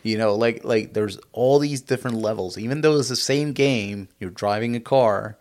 you 0.04 0.18
know 0.18 0.36
like 0.36 0.64
like 0.66 0.94
there's 0.94 1.18
all 1.32 1.58
these 1.60 1.82
different 1.82 2.18
levels 2.18 2.58
even 2.58 2.82
though 2.82 2.98
it's 3.00 3.08
the 3.08 3.16
same 3.16 3.54
game 3.54 4.10
you're 4.20 4.30
driving 4.44 4.76
a 4.76 4.80
car 4.82 5.38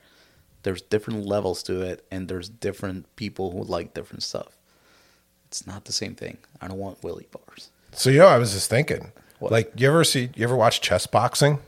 there's 0.63 0.81
different 0.83 1.27
levels 1.27 1.63
to 1.65 1.83
it 1.83 2.07
and 2.13 2.29
there's 2.29 2.49
different 2.49 3.05
people 3.17 3.51
who 3.51 3.65
like 3.65 3.95
different 3.95 4.23
stuff 4.23 4.53
it's 5.49 5.67
not 5.67 5.85
the 5.85 5.93
same 5.93 6.15
thing 6.15 6.39
i 6.61 6.69
don't 6.69 6.79
want 6.79 7.01
wheelie 7.03 7.31
bars 7.33 7.71
So 7.93 8.11
you 8.11 8.19
know, 8.21 8.27
I 8.29 8.39
was 8.39 8.53
just 8.53 8.69
thinking, 8.71 9.11
What? 9.41 9.51
like, 9.51 9.73
you 9.77 9.89
ever 9.89 10.05
see, 10.05 10.29
you 10.37 10.45
ever 10.45 10.55
watch 10.55 10.81
chess 10.83 11.07
boxing? 11.07 11.59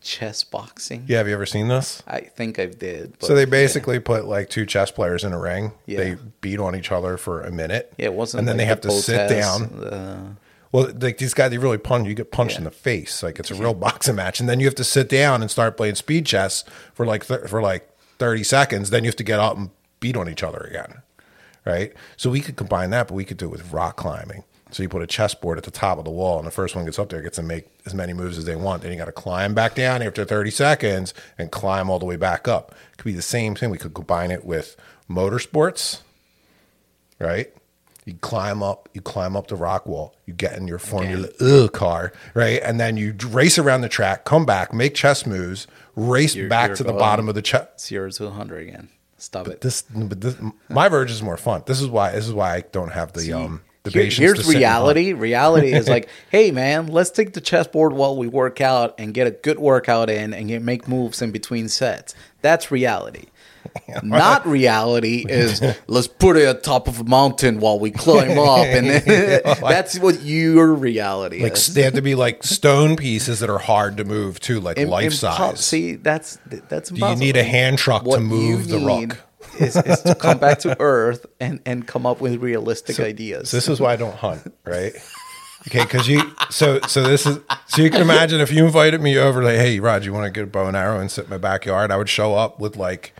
Chess 0.00 0.44
boxing 0.44 1.04
Yeah, 1.06 1.18
have 1.18 1.28
you 1.28 1.34
ever 1.34 1.46
seen 1.46 1.68
this? 1.68 2.02
i 2.06 2.20
think 2.20 2.58
i 2.58 2.66
did 2.66 3.14
so 3.22 3.34
they 3.34 3.44
basically 3.44 4.00
put 4.00 4.24
like 4.24 4.48
two 4.48 4.64
chess 4.66 4.90
players 4.90 5.24
in 5.24 5.32
a 5.32 5.38
ring. 5.38 5.72
Yeah. 5.86 5.98
They 5.98 6.16
beat 6.40 6.58
on 6.58 6.74
each 6.74 6.90
other 6.92 7.16
for 7.16 7.42
a 7.42 7.50
minute. 7.50 7.92
yeah 7.98 8.06
it 8.06 8.14
wasn't 8.14 8.40
and 8.40 8.48
then 8.48 8.56
like 8.56 8.62
they 8.62 8.66
have 8.66 8.80
the 8.80 8.88
to 8.88 8.94
sit 8.94 9.28
down. 9.28 9.62
uh, 9.84 10.34
Well, 10.72 10.92
like 11.00 11.18
these 11.18 11.34
guys, 11.34 11.50
they 11.50 11.58
really 11.58 11.78
punch. 11.78 12.06
You 12.06 12.14
get 12.14 12.30
punched 12.30 12.54
Yeah. 12.54 12.58
in 12.58 12.64
the 12.64 12.70
face, 12.70 13.22
like 13.24 13.38
it's 13.40 13.50
a 13.50 13.54
real 13.56 13.74
boxing 13.74 14.14
match, 14.14 14.38
and 14.40 14.48
then 14.48 14.60
you 14.60 14.66
have 14.66 14.74
to 14.76 14.84
sit 14.84 15.08
down 15.08 15.42
and 15.42 15.50
start 15.50 15.76
playing 15.76 15.96
speed 15.96 16.26
chess 16.26 16.64
for 16.94 17.04
like 17.04 17.26
th- 17.26 17.48
for 17.48 17.60
like 17.60 17.90
thirty 18.18 18.44
seconds. 18.44 18.90
Then 18.90 19.02
you 19.02 19.08
have 19.08 19.16
to 19.16 19.24
get 19.24 19.40
up 19.40 19.56
and 19.56 19.70
beat 19.98 20.16
on 20.16 20.28
each 20.28 20.42
other 20.44 20.60
again, 20.60 21.02
right? 21.66 21.92
So 22.16 22.30
we 22.30 22.40
could 22.40 22.54
combine 22.56 22.90
that, 22.90 23.08
but 23.08 23.14
we 23.14 23.24
could 23.24 23.36
do 23.36 23.46
it 23.46 23.50
with 23.50 23.72
rock 23.72 23.96
climbing. 23.96 24.44
So 24.72 24.82
you 24.82 24.88
put 24.88 25.02
a 25.02 25.06
chessboard 25.06 25.58
at 25.58 25.64
the 25.64 25.70
top 25.70 25.98
of 25.98 26.04
the 26.04 26.10
wall, 26.10 26.38
and 26.38 26.46
the 26.46 26.50
first 26.52 26.76
one 26.76 26.84
gets 26.84 26.98
up 26.98 27.08
there 27.08 27.22
gets 27.22 27.36
to 27.36 27.42
make 27.42 27.66
as 27.86 27.94
many 27.94 28.12
moves 28.12 28.38
as 28.38 28.44
they 28.44 28.56
want. 28.56 28.82
Then 28.82 28.92
you 28.92 28.98
got 28.98 29.06
to 29.06 29.12
climb 29.12 29.54
back 29.54 29.74
down 29.74 30.02
after 30.02 30.24
thirty 30.24 30.50
seconds 30.50 31.12
and 31.38 31.50
climb 31.50 31.90
all 31.90 31.98
the 31.98 32.06
way 32.06 32.16
back 32.16 32.46
up. 32.46 32.74
It 32.92 32.98
could 32.98 33.04
be 33.04 33.12
the 33.12 33.22
same 33.22 33.54
thing. 33.54 33.70
We 33.70 33.78
could 33.78 33.94
combine 33.94 34.30
it 34.30 34.44
with 34.44 34.76
motorsports, 35.08 36.00
right? 37.18 37.52
You 38.06 38.14
climb 38.14 38.62
up, 38.62 38.88
you 38.94 39.00
climb 39.02 39.36
up 39.36 39.48
the 39.48 39.56
rock 39.56 39.86
wall, 39.86 40.16
you 40.24 40.32
get 40.32 40.56
in 40.56 40.66
your 40.66 40.78
Formula 40.78 41.28
E 41.40 41.68
car, 41.68 42.12
right? 42.34 42.60
And 42.62 42.80
then 42.80 42.96
you 42.96 43.14
race 43.28 43.58
around 43.58 43.82
the 43.82 43.88
track, 43.88 44.24
come 44.24 44.46
back, 44.46 44.72
make 44.72 44.94
chess 44.94 45.26
moves, 45.26 45.66
race 45.96 46.34
You're- 46.34 46.48
back 46.48 46.68
you're 46.68 46.76
to 46.76 46.84
the 46.84 46.92
bottom 46.94 47.28
of 47.28 47.34
the 47.34 47.42
chess. 47.42 47.66
zero 47.78 48.10
to 48.10 48.24
100 48.24 48.66
again 48.68 48.88
stop 49.18 49.46
it 49.48 49.60
This, 49.60 49.82
but 49.82 50.20
this, 50.20 50.36
my 50.68 50.88
verge 50.88 51.10
is 51.10 51.22
more 51.22 51.36
fun. 51.36 51.62
This 51.66 51.80
is 51.80 51.88
why, 51.88 52.12
this 52.12 52.26
is 52.26 52.32
why 52.32 52.54
I 52.56 52.60
don't 52.72 52.92
have 52.92 53.12
the 53.12 53.32
um 53.34 53.60
the 53.82 53.90
Here- 53.90 54.02
here's 54.04 54.38
to 54.38 54.44
sit 54.44 54.46
and 54.54 54.56
reality. 54.56 55.12
Reality 55.12 55.72
is 55.72 55.88
like, 55.88 56.08
hey 56.30 56.50
man, 56.50 56.86
let's 56.88 57.10
take 57.10 57.32
the 57.32 57.40
chessboard 57.40 57.92
while 57.92 58.16
we 58.16 58.26
work 58.26 58.60
out 58.60 58.94
and 58.98 59.14
get 59.14 59.26
a 59.26 59.30
good 59.30 59.58
workout 59.58 60.10
in 60.10 60.34
and 60.34 60.48
get, 60.48 60.62
make 60.62 60.86
moves 60.88 61.22
in 61.22 61.30
between 61.30 61.68
sets. 61.68 62.14
That's 62.42 62.70
reality. 62.70 63.26
Not 64.02 64.46
reality 64.46 65.24
is 65.28 65.62
let's 65.86 66.06
put 66.08 66.36
it 66.36 66.46
at 66.46 66.62
top 66.62 66.88
of 66.88 66.98
a 67.00 67.04
mountain 67.04 67.60
while 67.60 67.78
we 67.78 67.90
climb 67.90 68.38
up, 68.38 68.64
and 68.66 68.86
then, 69.06 69.42
that's 69.60 69.98
what 69.98 70.22
your 70.22 70.72
reality 70.72 71.42
Like 71.42 71.52
is. 71.52 71.74
they 71.74 71.82
have 71.82 71.92
to 71.92 72.00
be 72.02 72.14
like 72.14 72.42
stone 72.42 72.96
pieces 72.96 73.40
that 73.40 73.50
are 73.50 73.58
hard 73.58 73.98
to 73.98 74.04
move 74.04 74.40
too, 74.40 74.60
like 74.60 74.78
Im- 74.78 74.88
life 74.88 75.12
impo- 75.12 75.36
size. 75.36 75.60
See, 75.64 75.96
that's 75.96 76.38
that's 76.68 76.88
Do 76.90 77.06
you 77.06 77.16
need 77.16 77.36
a 77.36 77.44
hand 77.44 77.76
truck 77.78 78.02
what 78.04 78.16
to 78.16 78.22
move 78.22 78.68
the 78.68 78.78
rock? 78.78 79.18
Is, 79.58 79.76
is 79.76 80.00
to 80.02 80.14
come 80.14 80.38
back 80.38 80.60
to 80.60 80.78
Earth 80.80 81.26
and 81.40 81.60
and 81.66 81.86
come 81.86 82.06
up 82.06 82.20
with 82.20 82.36
realistic 82.40 82.98
ideas. 83.00 83.50
So 83.50 83.56
this 83.56 83.68
is 83.68 83.80
why 83.80 83.92
I 83.92 83.96
don't 83.96 84.14
hunt, 84.14 84.52
right? 84.64 84.92
Okay, 85.66 85.82
because 85.82 86.08
you 86.08 86.22
so 86.50 86.80
so 86.86 87.02
this 87.02 87.26
is 87.26 87.38
so 87.66 87.82
you 87.82 87.90
can 87.90 88.00
imagine 88.00 88.40
if 88.40 88.50
you 88.50 88.64
invited 88.64 89.00
me 89.02 89.18
over, 89.18 89.42
like, 89.42 89.56
hey, 89.56 89.78
Rod, 89.80 90.04
you 90.04 90.12
want 90.12 90.24
to 90.24 90.30
get 90.30 90.44
a 90.44 90.46
bow 90.46 90.66
and 90.66 90.76
arrow 90.76 90.98
and 91.00 91.10
sit 91.10 91.24
in 91.24 91.30
my 91.30 91.36
backyard? 91.38 91.90
I 91.90 91.96
would 91.98 92.08
show 92.08 92.34
up 92.34 92.58
with 92.60 92.76
like 92.76 93.14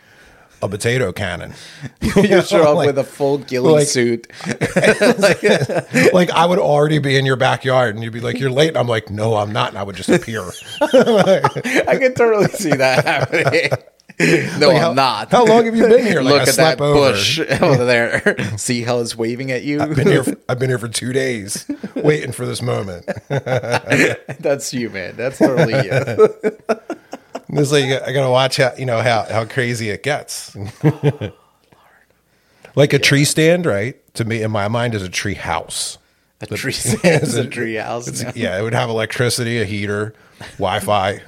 a 0.63 0.69
potato 0.69 1.11
cannon. 1.11 1.53
you 2.01 2.41
show 2.43 2.63
up 2.63 2.75
Like- 2.77 2.87
with 2.87 2.97
a 2.97 3.03
full 3.03 3.37
ghillie 3.39 3.73
like- 3.73 3.87
suit. 3.87 4.27
like 6.13 6.31
I 6.31 6.45
would 6.45 6.59
already 6.59 6.99
be 6.99 7.15
in 7.17 7.25
your 7.25 7.35
backyard, 7.35 7.95
and 7.95 8.03
you'd 8.03 8.13
be 8.13 8.21
like, 8.21 8.39
"You're 8.39 8.51
late." 8.51 8.69
And 8.69 8.77
I'm 8.77 8.87
like, 8.87 9.09
"No, 9.09 9.35
I'm 9.35 9.51
not," 9.51 9.69
and 9.69 9.77
I 9.77 9.83
would 9.83 9.95
just 9.95 10.09
appear. 10.09 10.41
I 10.81 11.97
can 11.99 12.13
totally 12.15 12.47
see 12.49 12.71
that 12.71 13.05
happening. 13.05 13.69
No, 14.59 14.69
Like, 14.69 14.81
I'm 14.83 14.95
not. 14.95 15.31
How 15.31 15.45
long 15.45 15.65
have 15.65 15.75
you 15.75 15.87
been 15.87 16.05
here? 16.05 16.21
Like, 16.23 16.33
Look 16.33 16.47
I 16.47 16.51
at 16.51 16.55
that 16.57 16.81
over. 16.81 16.93
bush 17.11 17.39
over 17.61 17.85
there. 17.85 18.57
see 18.57 18.81
how 18.83 18.99
it's 18.99 19.15
waving 19.15 19.51
at 19.51 19.63
you? 19.63 19.81
I've 19.81 19.95
been 19.95 20.07
here. 20.07 20.23
For, 20.23 20.35
I've 20.49 20.59
been 20.59 20.69
here 20.69 20.77
for 20.79 20.87
two 20.87 21.13
days, 21.13 21.65
waiting 21.95 22.31
for 22.31 22.45
this 22.45 22.61
moment. 22.61 23.05
That's 23.29 24.73
you, 24.73 24.89
man. 24.89 25.15
That's 25.15 25.37
totally 25.39 25.73
you. 25.73 26.51
This 27.49 27.71
like 27.71 27.85
I 28.03 28.11
gotta 28.13 28.29
watch 28.31 28.57
how 28.57 28.73
you 28.77 28.85
know 28.85 29.01
how 29.01 29.23
how 29.23 29.43
crazy 29.45 29.89
it 29.89 30.03
gets. 30.03 30.55
like 32.75 32.93
a 32.93 32.99
tree 32.99 33.25
stand, 33.25 33.65
right? 33.65 33.97
To 34.15 34.23
me, 34.25 34.41
in 34.41 34.51
my 34.51 34.67
mind, 34.67 34.95
is 34.95 35.03
a 35.03 35.09
tree 35.09 35.33
house. 35.33 35.97
A 36.41 36.45
tree 36.47 36.71
stand 36.71 37.23
is 37.23 37.35
a 37.35 37.45
tree 37.45 37.75
house. 37.75 38.23
Yeah, 38.35 38.57
it 38.59 38.63
would 38.63 38.73
have 38.73 38.89
electricity, 38.89 39.59
a 39.61 39.65
heater, 39.65 40.13
Wi-Fi. 40.57 41.19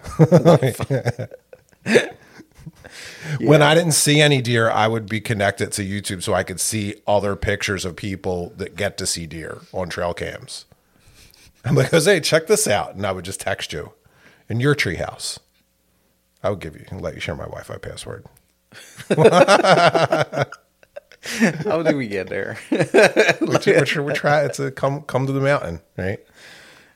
When 3.40 3.62
I 3.62 3.74
didn't 3.74 3.94
see 3.94 4.22
any 4.22 4.42
deer, 4.42 4.70
I 4.70 4.88
would 4.88 5.08
be 5.08 5.22
connected 5.22 5.72
to 5.74 5.84
YouTube 5.84 6.24
so 6.24 6.34
I 6.34 6.44
could 6.44 6.60
see 6.60 6.96
other 7.08 7.36
pictures 7.36 7.86
of 7.86 7.96
people 7.96 8.54
that 8.58 8.76
get 8.76 8.98
to 8.98 9.06
see 9.06 9.26
deer 9.26 9.62
on 9.72 9.90
trail 9.90 10.14
cams. 10.14 10.66
I'm 11.66 11.76
like, 11.76 11.92
Jose, 11.92 12.20
check 12.22 12.48
this 12.48 12.68
out, 12.68 12.96
and 12.96 13.06
I 13.06 13.12
would 13.12 13.26
just 13.26 13.40
text 13.40 13.72
you 13.72 13.94
in 14.50 14.60
your 14.60 14.76
treehouse. 14.76 15.40
I 16.44 16.50
would 16.50 16.60
give 16.60 16.76
you 16.76 16.86
and 16.90 17.02
let 17.02 17.16
you 17.16 17.22
share 17.22 17.36
my 17.36 17.46
Wi-Fi 17.46 17.78
password. 17.78 18.26
How 21.64 21.82
did 21.84 21.96
we 21.96 22.08
get 22.08 22.28
there? 22.28 22.58
Which, 23.40 23.66
which 23.66 23.96
we 23.96 24.14
try 24.14 24.48
to 24.50 24.72
come 24.72 25.04
come 25.04 25.26
to 25.26 25.32
the 25.32 25.40
mountain, 25.40 25.80
right? 25.98 26.20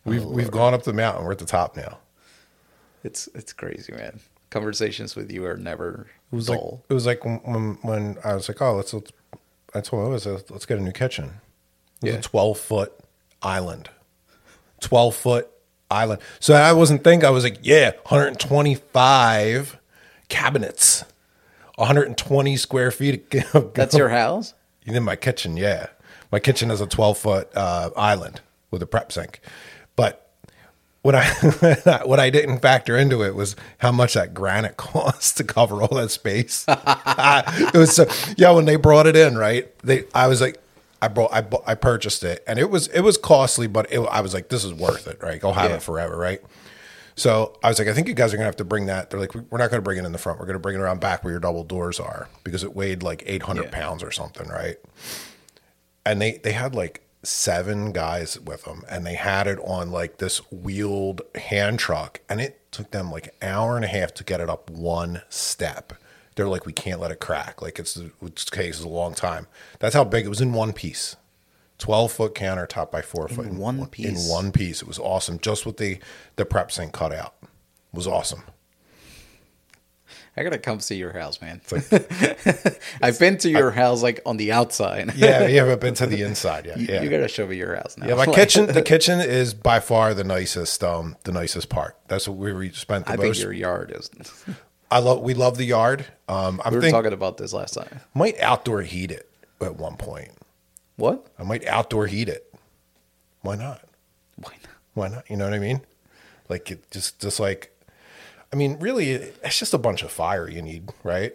We've 0.04 0.26
oh, 0.26 0.30
we've 0.30 0.52
gone 0.52 0.74
up 0.74 0.84
the 0.84 0.94
mountain. 0.94 1.24
We're 1.24 1.32
at 1.32 1.38
the 1.40 1.46
top 1.46 1.78
now. 1.78 2.00
It's 3.04 3.28
it's 3.34 3.54
crazy, 3.54 3.94
man. 3.94 4.20
Conversations 4.50 5.16
with 5.16 5.32
you 5.32 5.46
are 5.46 5.56
never 5.56 6.08
It 6.32 6.36
was 6.36 6.50
like 6.50 6.60
it 6.90 6.94
was 6.94 7.06
like 7.06 7.24
when 7.26 7.78
when, 7.82 8.18
I 8.24 8.36
was 8.36 8.48
like, 8.50 8.62
oh, 8.62 8.76
let's, 8.76 8.94
let's 8.94 9.12
I 9.74 9.82
told 9.82 10.06
him, 10.06 10.12
let's, 10.12 10.26
let's 10.50 10.66
get 10.66 10.78
a 10.78 10.82
new 10.82 10.92
kitchen. 10.92 11.26
It 12.02 12.06
was 12.06 12.14
Yeah. 12.14 12.20
a 12.20 12.22
twelve 12.22 12.60
foot 12.60 12.94
island, 13.42 13.90
twelve 14.82 15.16
foot 15.16 15.50
island. 15.90 16.22
So 16.40 16.54
I 16.54 16.74
wasn't 16.74 17.04
think 17.04 17.24
I 17.24 17.30
was 17.30 17.44
like, 17.46 17.60
yeah, 17.62 17.92
125 18.08 19.78
cabinets, 20.30 21.04
120 21.76 22.58
square 22.58 22.92
feet. 22.92 23.34
Of, 23.54 23.74
That's 23.74 23.96
your 23.96 24.10
house? 24.10 24.54
you 24.84 24.94
in 24.94 25.04
my 25.04 25.16
kitchen, 25.16 25.58
yeah. 25.58 25.88
My 26.32 26.40
kitchen 26.40 26.72
is 26.72 26.82
a 26.82 26.88
12 26.88 27.18
foot 27.18 27.50
uh, 27.56 27.90
island 27.96 28.42
with 28.72 28.82
a 28.82 28.86
prep 28.86 29.12
sink. 29.12 29.40
But 29.96 30.27
what 31.08 31.16
I 31.16 32.02
what 32.06 32.20
I 32.20 32.30
didn't 32.30 32.60
factor 32.60 32.98
into 32.98 33.24
it 33.24 33.34
was 33.34 33.56
how 33.78 33.94
much 33.94 34.14
that 34.16 34.34
granite 34.34 34.76
cost 34.92 35.38
to 35.38 35.46
cover 35.46 35.82
all 35.82 35.96
that 35.96 36.12
space. 36.12 36.66
it 36.68 37.74
was 37.74 37.96
so 37.96 38.06
yeah. 38.36 38.52
When 38.52 38.66
they 38.66 38.76
brought 38.76 39.08
it 39.08 39.16
in, 39.16 39.38
right? 39.38 39.74
They 39.84 40.04
I 40.14 40.28
was 40.28 40.42
like, 40.42 40.58
I 41.02 41.08
brought 41.08 41.32
I 41.32 41.46
I 41.66 41.76
purchased 41.76 42.26
it, 42.26 42.44
and 42.46 42.60
it 42.60 42.70
was 42.70 42.88
it 42.90 43.00
was 43.02 43.18
costly, 43.18 43.68
but 43.68 43.90
it, 43.90 44.00
I 44.02 44.20
was 44.20 44.34
like, 44.34 44.50
this 44.50 44.66
is 44.66 44.74
worth 44.74 45.08
it, 45.08 45.24
right? 45.24 45.42
I'll 45.46 45.54
have 45.54 45.70
Yeah. 45.72 45.78
it 45.78 45.82
forever, 45.82 46.18
right? 46.18 46.42
So 47.16 47.58
I 47.64 47.70
was 47.70 47.80
like, 47.80 47.88
I 47.88 47.94
think 47.94 48.10
you 48.10 48.14
guys 48.14 48.34
are 48.34 48.38
gonna 48.38 48.46
have 48.46 48.58
to 48.58 48.66
bring 48.66 48.88
that. 48.88 49.10
They're 49.10 49.20
like, 49.20 49.34
we're 49.34 49.58
not 49.60 49.70
gonna 49.72 49.82
bring 49.82 49.98
it 49.98 50.04
in 50.06 50.12
the 50.12 50.18
front. 50.18 50.40
We're 50.42 50.46
gonna 50.46 50.60
bring 50.60 50.76
it 50.76 50.82
around 50.82 51.00
back 51.00 51.24
where 51.24 51.32
your 51.32 51.40
double 51.40 51.64
doors 51.64 52.02
are 52.02 52.28
because 52.44 52.64
it 52.66 52.76
weighed 52.76 53.02
like 53.02 53.24
800 53.26 53.64
Yeah. 53.64 53.70
pounds 53.72 54.04
or 54.04 54.12
something, 54.12 54.48
right? 54.50 54.76
And 56.06 56.22
they 56.22 56.34
they 56.44 56.52
had 56.52 56.76
like 56.76 57.02
seven 57.24 57.92
guys 57.92 58.40
with 58.40 58.64
them, 58.64 58.84
and 58.90 59.06
they 59.06 59.16
had 59.16 59.48
it 59.48 59.60
on 59.60 59.92
like 59.92 60.18
this 60.18 60.40
wheeled 60.52 61.22
hand 61.36 61.80
truck, 61.80 62.22
and 62.30 62.40
it 62.42 62.72
took 62.72 62.92
them 62.92 63.12
like 63.12 63.28
an 63.28 63.50
hour 63.50 63.76
and 63.76 63.86
a 63.86 63.90
half 63.90 64.14
to 64.16 64.24
get 64.24 64.42
it 64.42 64.50
up 64.50 64.70
one 64.70 65.22
step. 65.30 65.94
They're 66.36 66.48
like, 66.48 66.66
we 66.66 66.74
can't 66.74 67.00
let 67.02 67.12
it 67.12 67.20
crack. 67.20 67.62
Like 67.62 67.80
it's 67.80 68.00
it's 68.22 68.50
case 68.50 68.80
is 68.80 68.86
a 68.86 68.90
long 68.90 69.14
time. 69.14 69.48
That's 69.80 69.96
how 69.96 70.04
big 70.04 70.26
it 70.26 70.30
was 70.30 70.42
in 70.42 70.54
one 70.54 70.74
piece. 70.74 71.16
12 71.80 72.12
foot 72.12 72.36
countertop 72.36 72.92
by 72.92 73.02
four 73.02 73.28
foot 73.28 73.46
in 73.46 73.58
one 73.58 73.86
piece? 73.88 74.26
In 74.26 74.32
one 74.32 74.52
piece. 74.52 74.82
It 74.82 74.88
was 74.88 75.00
awesome. 75.00 75.40
Just 75.40 75.66
with 75.66 75.78
the 75.78 76.00
the 76.36 76.46
prep 76.46 76.72
sink 76.72 76.94
cut 76.94 77.14
out. 77.14 77.36
It 77.42 77.50
was 77.94 78.08
awesome. 78.08 78.44
I 80.38 80.44
gotta 80.44 80.60
come 80.60 80.80
see 80.80 80.96
your 80.98 81.14
house, 81.14 81.42
man. 81.42 81.62
I've 83.02 83.18
been 83.20 83.38
to 83.40 83.50
your 83.50 83.72
house 83.72 84.04
like 84.04 84.20
on 84.26 84.38
the 84.38 84.52
outside. 84.52 85.14
Yeah, 85.16 85.48
you 85.48 85.58
haven't 85.60 85.82
been 85.82 85.94
to 85.96 86.06
the 86.06 86.22
inside 86.30 86.66
yet. 86.66 86.80
you, 86.80 86.88
Yeah. 86.88 87.02
you 87.02 87.10
gotta 87.10 87.28
show 87.28 87.48
me 87.48 87.56
your 87.58 87.76
house 87.76 87.98
now. 87.98 88.08
yeah, 88.08 88.14
my 88.16 88.26
Like, 88.26 88.36
kitchen 88.36 88.68
the 88.68 88.82
kitchen 88.82 89.20
is 89.20 89.54
by 89.54 89.80
far 89.80 90.14
the 90.14 90.24
nicest 90.24 90.84
um 90.84 91.16
the 91.24 91.32
nicest 91.32 91.70
part. 91.70 91.98
That's 92.08 92.28
what 92.28 92.38
we 92.38 92.70
spent 92.72 93.06
the 93.08 93.14
most. 93.18 93.20
I 93.20 93.24
think 93.24 93.38
your 93.40 93.54
yard 93.54 93.92
is. 93.96 94.10
I 94.92 95.00
love 95.00 95.22
we 95.22 95.34
love 95.34 95.58
the 95.58 95.66
yard. 95.66 96.06
Um 96.28 96.62
I'm 96.64 96.74
We 96.74 96.80
were 96.80 96.90
talking 96.92 97.14
about 97.14 97.38
this 97.38 97.54
last 97.54 97.74
time. 97.74 98.02
might 98.14 98.40
outdoor 98.40 98.82
heat 98.84 99.12
it 99.12 99.30
at 99.60 99.76
one 99.76 99.98
point. 99.98 100.32
What? 100.98 101.28
I 101.40 101.44
might 101.44 101.66
outdoor 101.68 102.08
heat 102.08 102.30
it. 102.30 102.54
Why 103.42 103.56
not? 103.56 103.82
Why 104.36 104.52
not? 104.54 104.72
Why 104.94 105.08
not? 105.10 105.30
You 105.30 105.38
know 105.38 105.46
what 105.46 105.54
I 105.54 105.60
mean? 105.60 105.82
Like 106.50 106.70
it 106.72 106.90
just 106.92 107.20
just 107.20 107.40
like 107.40 107.72
I 108.52 108.56
mean, 108.56 108.78
really 108.80 109.12
it's 109.12 109.60
just 109.60 109.74
a 109.74 109.78
bunch 109.78 110.04
of 110.04 110.12
fire 110.12 110.50
you 110.50 110.62
need, 110.62 110.90
right? 111.04 111.34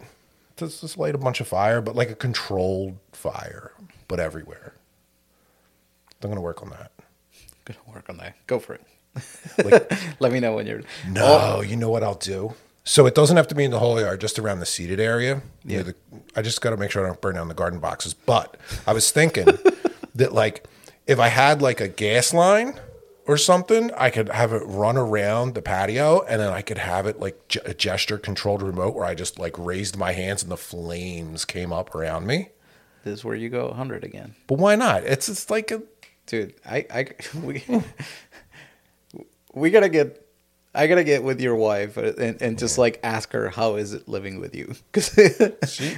Just 0.57 0.81
just 0.81 0.99
light 0.99 1.15
a 1.15 1.19
bunch 1.19 1.41
of 1.41 1.49
fire, 1.49 1.81
but 1.81 1.95
like 1.95 2.11
a 2.11 2.15
controlled 2.15 2.97
fire, 3.13 3.73
but 4.09 4.21
everywhere. 4.21 4.75
I'm 6.23 6.31
gonna 6.31 6.41
work 6.41 6.63
on 6.63 6.71
that. 6.71 6.93
I'm 6.99 7.49
Gonna 7.65 7.95
work 7.95 8.09
on 8.09 8.17
that. 8.19 8.35
Go 8.47 8.59
for 8.59 8.75
it. 8.75 8.83
Like 9.65 9.93
Let 10.21 10.33
me 10.33 10.41
know 10.41 10.55
when 10.55 10.67
you're. 10.67 10.83
no, 11.09 11.57
oh. 11.57 11.61
you 11.61 11.77
know 11.77 11.91
what 11.91 12.03
I'll 12.03 12.15
do? 12.15 12.55
So 12.85 13.07
it 13.07 13.15
doesn't 13.15 13.37
have 13.37 13.47
to 13.49 13.55
be 13.55 13.65
in 13.65 13.71
the 13.71 13.79
whole 13.79 14.01
yard, 14.01 14.21
just 14.21 14.39
around 14.39 14.59
the 14.59 14.67
seated 14.67 14.99
area. 14.99 15.43
Yeah. 15.65 15.79
Yeah. 15.79 15.83
the, 15.83 15.95
I 16.35 16.43
just 16.43 16.61
got 16.61 16.71
to 16.71 16.77
make 16.77 16.91
sure 16.91 17.05
I 17.05 17.07
don't 17.07 17.21
burn 17.21 17.37
down 17.37 17.49
the 17.49 17.55
garden 17.55 17.79
boxes. 17.79 18.13
But 18.13 18.57
I 18.87 18.93
was 18.93 19.11
thinking 19.11 19.47
that 20.15 20.33
like 20.33 20.67
if 21.07 21.21
I 21.21 21.29
had 21.29 21.63
like 21.63 21.81
a 21.81 21.89
gas 21.89 22.35
line 22.35 22.79
or 23.33 23.37
something, 23.39 23.91
I 23.97 24.11
could 24.11 24.29
have 24.29 24.53
it 24.53 24.63
run 24.67 24.97
around 24.97 25.55
the 25.55 25.63
patio, 25.63 26.21
and 26.29 26.41
then 26.41 26.53
I 26.53 26.61
could 26.63 26.79
have 26.79 27.07
it 27.07 27.19
like 27.19 27.49
ge- 27.49 27.59
a 27.65 27.73
gesture 27.75 28.19
controlled 28.19 28.63
remote 28.63 28.95
where 28.95 29.07
I 29.07 29.15
just 29.15 29.39
like 29.39 29.59
raised 29.59 29.97
my 29.97 30.13
hands 30.13 30.43
and 30.43 30.53
the 30.53 30.57
flames 30.57 31.45
came 31.45 31.73
up 31.73 31.95
around 31.95 32.27
me. 32.27 32.51
This 33.05 33.15
is 33.21 33.25
where 33.25 33.35
you 33.35 33.49
go 33.49 33.67
100 33.69 34.05
again, 34.05 34.35
But 34.47 34.59
why 34.59 34.77
not? 34.77 35.03
It's 35.05 35.29
it's 35.29 35.51
like 35.51 35.71
a 35.73 35.83
dude. 36.27 36.55
I 36.65 36.87
I 36.91 37.07
we 37.43 37.65
we 39.55 39.71
gotta 39.71 39.89
get. 39.89 40.19
I 40.75 40.87
gotta 40.87 41.05
get 41.05 41.23
with 41.23 41.39
your 41.39 41.55
wife 41.55 41.99
uh, 41.99 42.15
and, 42.17 42.41
and 42.41 42.59
just 42.59 42.79
like 42.79 42.99
ask 43.03 43.33
her 43.33 43.51
how 43.51 43.75
is 43.75 43.93
it 43.93 44.09
living 44.09 44.41
with 44.41 44.55
you 44.55 44.75
because 44.93 45.15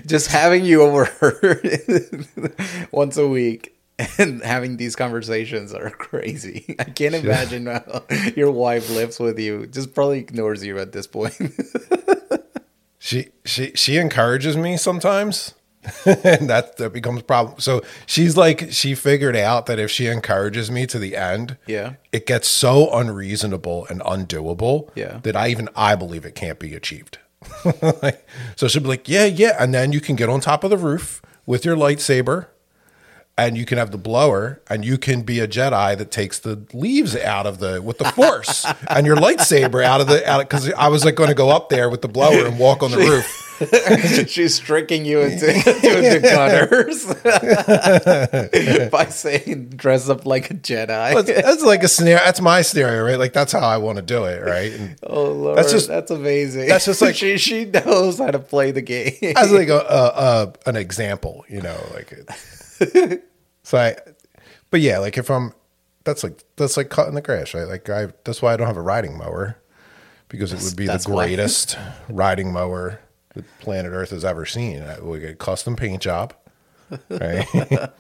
just 0.05 0.27
having 0.27 0.65
you 0.65 0.83
over 0.83 1.05
her 1.05 1.61
once 2.91 3.17
a 3.17 3.29
week 3.29 3.74
and 4.19 4.43
having 4.43 4.77
these 4.77 4.97
conversations 4.97 5.73
are 5.73 5.91
crazy. 6.09 6.75
I 6.79 6.85
can't 6.85 7.15
imagine 7.15 7.67
how 7.67 8.03
your 8.35 8.51
wife 8.51 8.91
lives 8.91 9.19
with 9.21 9.39
you. 9.39 9.67
Just 9.67 9.95
probably 9.95 10.19
ignores 10.19 10.65
you 10.65 10.79
at 10.79 10.93
this 10.93 11.07
point. 11.07 11.35
She 12.99 13.29
she 13.45 13.73
she 13.75 13.99
encourages 13.99 14.57
me 14.57 14.77
sometimes. 14.79 15.55
and 16.07 16.49
that 16.49 16.79
that 16.79 16.95
becomes 16.95 17.21
a 17.21 17.25
problem. 17.25 17.61
So 17.61 17.83
she's 18.07 18.35
like 18.39 18.73
she 18.73 18.95
figured 18.95 19.37
out 19.37 19.67
that 19.67 19.79
if 19.79 19.91
she 19.91 20.07
encourages 20.07 20.71
me 20.71 20.87
to 20.87 20.99
the 20.99 21.15
end, 21.15 21.59
Yeah. 21.67 21.95
it 22.11 22.25
gets 22.27 22.49
so 22.49 22.91
unreasonable 22.97 23.87
and 23.91 24.01
undoable 24.01 24.89
Yeah. 24.95 25.19
that 25.25 25.37
I 25.37 25.49
even 25.49 25.69
I 25.77 25.95
believe 25.95 26.25
it 26.25 26.35
can't 26.35 26.59
be 26.59 26.75
achieved. 26.75 27.19
Like, 28.03 28.27
so 28.57 28.67
she'll 28.69 28.81
be 28.81 28.89
like, 28.89 29.07
"Yeah, 29.07 29.27
yeah," 29.27 29.55
and 29.61 29.75
then 29.75 29.93
you 29.93 30.01
can 30.01 30.17
get 30.17 30.31
on 30.31 30.41
top 30.41 30.65
of 30.65 30.71
the 30.71 30.79
roof 30.79 31.21
with 31.45 31.67
your 31.67 31.77
lightsaber, 31.77 32.47
and 33.37 33.57
you 33.57 33.65
can 33.67 33.79
have 33.79 33.91
the 33.91 33.99
blower, 33.99 34.61
and 34.71 34.85
you 34.85 34.97
can 34.99 35.23
be 35.23 35.41
a 35.41 35.49
Jedi 35.49 35.99
that 35.99 36.11
takes 36.11 36.39
the 36.39 36.63
leaves 36.73 37.17
out 37.17 37.47
of 37.47 37.59
the 37.59 37.83
with 37.83 37.99
the 37.99 38.05
Force, 38.05 38.65
and 38.89 39.07
your 39.07 39.17
lightsaber 39.17 39.83
out 39.85 40.01
of 40.01 40.07
the 40.07 40.29
out 40.29 40.41
because 40.41 40.73
I 40.75 40.89
was 40.89 41.05
like 41.05 41.15
going 41.17 41.31
to 41.31 41.35
go 41.35 41.51
up 41.51 41.69
there 41.69 41.91
with 41.91 42.03
the 42.03 42.09
blower 42.09 42.47
and 42.47 42.59
walk 42.59 42.83
on 42.83 42.91
the 42.93 42.99
roof. 42.99 43.41
She's 44.29 44.59
tricking 44.59 45.05
you 45.05 45.21
into, 45.21 45.49
into 45.55 46.21
gunners 46.21 47.07
by 48.91 49.05
saying 49.07 49.69
dress 49.71 50.09
up 50.09 50.27
like 50.27 50.51
a 50.51 50.55
Jedi. 50.55 50.87
That's, 51.15 51.43
that's 51.43 51.63
like 51.63 51.83
a 51.85 51.89
scenario. 51.89 52.19
That's 52.25 52.41
my 52.41 52.63
scenario, 52.63 53.05
right? 53.05 53.19
Like 53.19 53.33
that's 53.33 53.53
how 53.53 53.61
I 53.61 53.77
want 53.79 53.97
to 53.97 54.03
do 54.03 54.25
it, 54.25 54.43
right? 54.43 54.73
And 54.73 54.97
oh 55.05 55.31
lord, 55.31 55.59
That's 55.59 55.71
just- 55.73 55.89
that's 55.89 56.11
amazing. 56.11 56.69
that's 56.69 56.85
just 56.85 57.01
like- 57.03 57.15
she 57.15 57.39
she 57.39 57.65
knows 57.65 58.19
how 58.19 58.31
to 58.31 58.39
play 58.39 58.71
the 58.73 58.83
game. 58.83 59.15
as 59.37 59.53
like 59.53 59.69
a, 59.69 59.79
a, 59.79 59.79
a 59.87 60.53
an 60.71 60.77
example, 60.77 61.45
you 61.49 61.61
know, 61.63 61.79
like 61.95 62.13
so 63.63 63.79
I, 63.79 63.97
but 64.71 64.81
yeah, 64.81 64.99
like 64.99 65.19
if 65.19 65.31
I'm, 65.31 65.53
that's 66.05 66.23
like 66.23 66.43
that's 66.57 66.77
like 66.77 66.91
cutting 66.91 67.15
the 67.15 67.23
grass, 67.23 67.55
right? 67.55 67.67
Like 67.67 67.89
I, 67.89 68.09
that's 68.25 68.43
why 68.43 68.53
I 68.53 68.57
don't 68.57 68.67
have 68.67 68.77
a 68.77 68.83
riding 68.83 69.17
mower 69.17 69.57
because 70.29 70.53
it 70.53 70.63
would 70.63 70.77
be 70.77 70.87
the 70.87 70.93
that's 70.93 71.07
greatest 71.07 71.79
riding 72.09 72.53
mower 72.53 73.01
that 73.35 73.45
planet 73.61 73.93
Earth 73.93 74.11
has 74.11 74.25
ever 74.25 74.45
seen. 74.47 74.83
I 74.83 75.01
would 75.01 75.21
get 75.21 75.31
a 75.31 75.37
custom 75.37 75.77
paint 75.77 76.03
job, 76.03 76.35
right? 77.09 77.47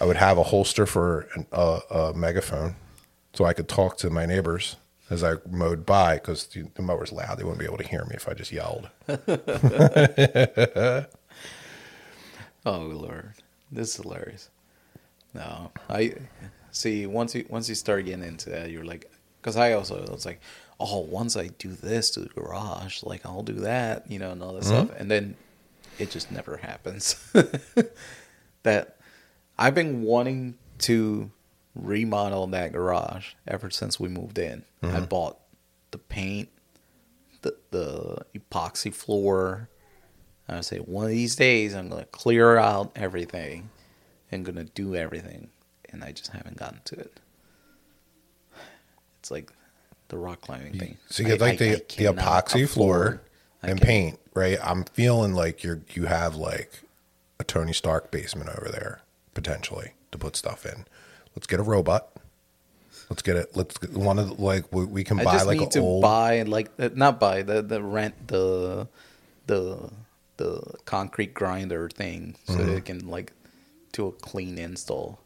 I 0.00 0.04
would 0.04 0.16
have 0.16 0.36
a 0.38 0.42
holster 0.42 0.86
for 0.86 1.28
an, 1.34 1.46
a, 1.52 1.80
a 1.90 2.14
megaphone, 2.14 2.76
so 3.34 3.44
I 3.44 3.52
could 3.52 3.68
talk 3.68 3.96
to 3.98 4.10
my 4.10 4.26
neighbors 4.26 4.76
as 5.10 5.24
I 5.24 5.34
mowed 5.50 5.86
by 5.86 6.14
because 6.16 6.46
the, 6.46 6.64
the 6.74 6.82
mower's 6.82 7.12
loud. 7.12 7.38
They 7.38 7.44
wouldn't 7.44 7.60
be 7.60 7.64
able 7.64 7.78
to 7.78 7.88
hear 7.88 8.04
me 8.04 8.14
if 8.14 8.28
I 8.28 8.34
just 8.34 8.52
yelled. 8.52 8.90
Oh 12.68 12.80
lord, 12.80 13.32
this 13.72 13.88
is 13.88 13.96
hilarious. 14.02 14.50
No, 15.32 15.72
I 15.88 16.16
see. 16.70 17.06
Once 17.06 17.34
you 17.34 17.46
once 17.48 17.66
you 17.66 17.74
start 17.74 18.04
getting 18.04 18.22
into 18.22 18.50
that, 18.50 18.70
you're 18.70 18.84
like, 18.84 19.10
because 19.40 19.56
I 19.56 19.72
also 19.72 20.04
was 20.10 20.26
like, 20.26 20.38
oh, 20.78 20.98
once 20.98 21.34
I 21.34 21.48
do 21.58 21.70
this 21.70 22.10
to 22.10 22.20
the 22.20 22.28
garage, 22.28 23.02
like 23.02 23.24
I'll 23.24 23.42
do 23.42 23.54
that, 23.54 24.10
you 24.10 24.18
know, 24.18 24.32
and 24.32 24.42
all 24.42 24.52
this 24.52 24.70
mm-hmm. 24.70 24.86
stuff, 24.86 25.00
and 25.00 25.10
then 25.10 25.34
it 25.98 26.10
just 26.10 26.30
never 26.30 26.58
happens. 26.58 27.16
that 28.64 28.98
I've 29.58 29.74
been 29.74 30.02
wanting 30.02 30.58
to 30.80 31.30
remodel 31.74 32.46
that 32.48 32.72
garage 32.72 33.28
ever 33.46 33.70
since 33.70 33.98
we 33.98 34.10
moved 34.10 34.38
in. 34.38 34.62
I 34.82 34.86
mm-hmm. 34.86 35.04
bought 35.06 35.38
the 35.90 35.98
paint, 35.98 36.50
the 37.40 37.56
the 37.70 38.26
epoxy 38.36 38.92
floor. 38.92 39.70
I 40.56 40.60
say 40.62 40.78
one 40.78 41.04
of 41.04 41.10
these 41.10 41.36
days 41.36 41.74
I'm 41.74 41.88
gonna 41.88 42.04
clear 42.06 42.56
out 42.56 42.92
everything 42.96 43.68
and 44.32 44.44
gonna 44.44 44.64
do 44.64 44.94
everything, 44.96 45.48
and 45.90 46.02
I 46.02 46.12
just 46.12 46.30
haven't 46.32 46.56
gotten 46.56 46.80
to 46.86 46.96
it. 47.00 47.20
It's 49.20 49.30
like 49.30 49.52
the 50.08 50.16
rock 50.18 50.40
climbing 50.40 50.78
thing. 50.78 50.96
So 51.10 51.22
you 51.22 51.28
get 51.30 51.42
I- 51.42 51.44
like 51.44 51.54
I- 51.54 51.64
the, 51.64 51.70
I 51.74 51.76
the 52.12 52.12
epoxy 52.20 52.68
floor 52.68 53.20
and 53.62 53.80
paint, 53.80 54.18
right? 54.34 54.58
I'm 54.62 54.84
feeling 54.84 55.34
like 55.34 55.62
you're 55.62 55.80
you 55.94 56.06
have 56.06 56.36
like 56.36 56.82
a 57.40 57.44
Tony 57.44 57.72
Stark 57.72 58.10
basement 58.10 58.50
over 58.50 58.68
there 58.70 59.00
potentially 59.34 59.92
to 60.12 60.18
put 60.18 60.36
stuff 60.36 60.64
in. 60.64 60.86
Let's 61.34 61.46
get 61.46 61.60
a 61.60 61.62
robot. 61.62 62.08
Let's 63.10 63.22
get 63.22 63.36
it. 63.36 63.56
Let's 63.56 63.76
get 63.78 63.92
one 63.92 64.18
of 64.18 64.28
the, 64.36 64.42
like 64.42 64.72
we, 64.72 64.84
we 64.84 65.04
can 65.04 65.20
I 65.20 65.24
buy 65.24 65.32
just 65.34 65.46
like 65.46 65.60
need 65.60 65.70
to 65.72 65.80
old. 65.80 66.02
buy 66.02 66.42
like 66.42 66.70
uh, 66.78 66.90
not 66.94 67.18
buy 67.20 67.42
the 67.42 67.62
the 67.62 67.82
rent 67.82 68.28
the 68.28 68.86
the 69.46 69.90
the 70.38 70.62
concrete 70.86 71.34
grinder 71.34 71.88
thing 71.88 72.34
so 72.46 72.54
Mm-hmm. 72.54 72.76
it 72.78 72.84
can 72.86 73.08
like 73.08 73.32
do 73.92 74.06
a 74.08 74.12
clean 74.12 74.56
install. 74.58 75.20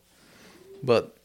But 0.83 1.17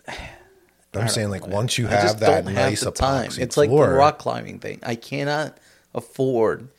I'm 0.94 1.08
saying 1.10 1.30
like 1.32 1.48
once 1.48 1.78
you 1.78 1.88
have 1.88 2.20
that 2.20 2.46
nice 2.46 2.82
have 2.82 2.94
the 2.94 3.00
time. 3.00 3.32
It's 3.38 3.58
like 3.58 3.70
the 3.70 3.76
rock 3.76 4.20
climbing 4.20 4.60
thing. 4.60 4.80
I 4.84 4.96
cannot 4.96 5.58
afford 5.96 6.70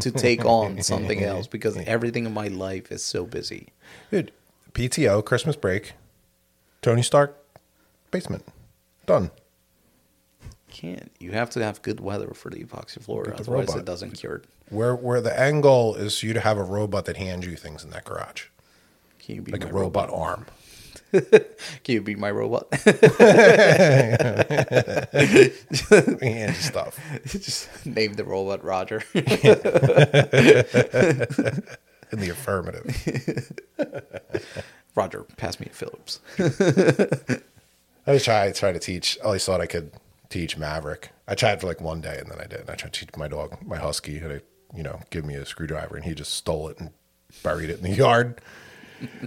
to 0.00 0.10
take 0.10 0.44
on 0.44 0.82
something 0.92 1.22
else 1.22 1.46
because 1.46 1.76
everything 1.78 2.26
in 2.26 2.34
my 2.34 2.48
life 2.48 2.92
is 2.92 3.02
so 3.04 3.24
busy. 3.24 3.68
dude. 4.10 4.32
PTO 4.74 5.24
Christmas 5.24 5.56
break, 5.56 5.94
Tony 6.82 7.00
Stark 7.02 7.34
basement, 8.10 8.44
done. 9.06 9.30
Can't 10.76 11.10
you 11.18 11.32
have 11.32 11.48
to 11.50 11.64
have 11.64 11.80
good 11.80 12.00
weather 12.00 12.34
for 12.34 12.50
the 12.50 12.62
epoxy 12.62 13.02
floor, 13.02 13.24
the 13.24 13.32
otherwise 13.32 13.68
robot. 13.68 13.78
it 13.78 13.86
doesn't 13.86 14.10
cure. 14.10 14.42
Where 14.68 14.94
where 14.94 15.22
the 15.22 15.38
end 15.38 15.62
goal 15.62 15.94
is 15.94 16.22
you 16.22 16.34
to 16.34 16.40
have 16.40 16.58
a 16.58 16.62
robot 16.62 17.06
that 17.06 17.16
hands 17.16 17.46
you 17.46 17.56
things 17.56 17.82
in 17.82 17.88
that 17.90 18.04
garage, 18.04 18.48
Can 19.18 19.36
you 19.36 19.42
be 19.42 19.52
like 19.52 19.64
a 19.64 19.68
my 19.68 19.72
robot 19.72 20.10
arm. 20.10 20.44
Can 21.12 21.46
you 21.86 22.02
be 22.02 22.14
my 22.14 22.30
robot? 22.30 22.66
and 26.20 26.54
stuff. 26.56 27.00
Just 27.24 27.86
name 27.86 28.12
the 28.12 28.24
robot 28.24 28.62
Roger. 28.62 29.02
In 29.14 29.24
the 32.20 32.28
affirmative. 32.28 33.50
Roger, 34.94 35.22
pass 35.38 35.58
me 35.58 35.68
a 35.70 35.74
Phillips. 35.74 36.20
I 38.06 38.12
was 38.12 38.24
trying 38.24 38.52
try 38.52 38.72
to 38.72 38.78
teach. 38.78 39.16
I 39.22 39.24
always 39.24 39.42
thought 39.42 39.62
I 39.62 39.66
could 39.66 39.90
teach 40.28 40.56
Maverick. 40.56 41.10
I 41.28 41.34
tried 41.34 41.60
for 41.60 41.66
like 41.66 41.80
one 41.80 42.00
day 42.00 42.18
and 42.18 42.30
then 42.30 42.38
I 42.40 42.46
didn't. 42.46 42.70
I 42.70 42.74
tried 42.74 42.92
to 42.92 43.00
teach 43.00 43.16
my 43.16 43.28
dog, 43.28 43.56
my 43.64 43.76
husky, 43.76 44.18
how 44.18 44.28
to 44.28 44.42
you 44.74 44.82
know 44.82 45.00
give 45.10 45.24
me 45.24 45.34
a 45.34 45.46
screwdriver, 45.46 45.96
and 45.96 46.04
he 46.04 46.14
just 46.14 46.34
stole 46.34 46.68
it 46.68 46.78
and 46.78 46.90
buried 47.42 47.70
it 47.70 47.78
in 47.78 47.84
the 47.84 47.90
yard. 47.96 48.40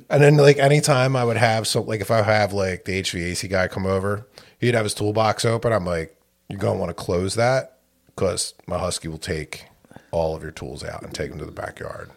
and 0.10 0.24
then 0.24 0.38
like 0.38 0.58
anytime 0.58 1.16
I 1.16 1.24
would 1.24 1.38
have 1.38 1.68
so 1.68 1.82
like 1.82 2.02
if 2.02 2.12
I 2.12 2.22
have 2.22 2.54
like 2.54 2.86
the 2.86 3.02
HVAC 3.02 3.50
guy 3.50 3.68
come 3.68 3.86
over, 3.86 4.28
he'd 4.60 4.76
have 4.76 4.86
his 4.86 4.93
toolbox 4.93 5.45
open. 5.45 5.72
I'm 5.74 5.86
like, 5.86 6.20
you're 6.47 6.60
gonna 6.60 6.80
want 6.80 6.89
to 6.89 6.93
close 6.95 7.36
that 7.36 7.80
because 8.08 8.54
my 8.68 8.78
husky 8.78 9.08
will 9.08 9.18
take 9.18 9.66
all 10.12 10.36
of 10.36 10.41
your 10.41 10.52
tools 10.52 10.84
out 10.84 11.04
and 11.04 11.14
take 11.14 11.30
them 11.30 11.39
to 11.39 11.45
the 11.45 11.52
backyard. 11.52 12.10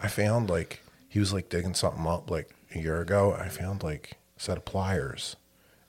I 0.00 0.08
found 0.08 0.50
like 0.50 0.82
he 1.08 1.20
was 1.20 1.32
like 1.32 1.48
digging 1.48 1.74
something 1.74 2.06
up 2.06 2.30
like 2.30 2.54
a 2.74 2.78
year 2.78 3.00
ago. 3.00 3.32
I 3.32 3.48
found 3.48 3.82
like 3.82 4.18
a 4.36 4.40
set 4.40 4.58
of 4.58 4.64
pliers 4.64 5.36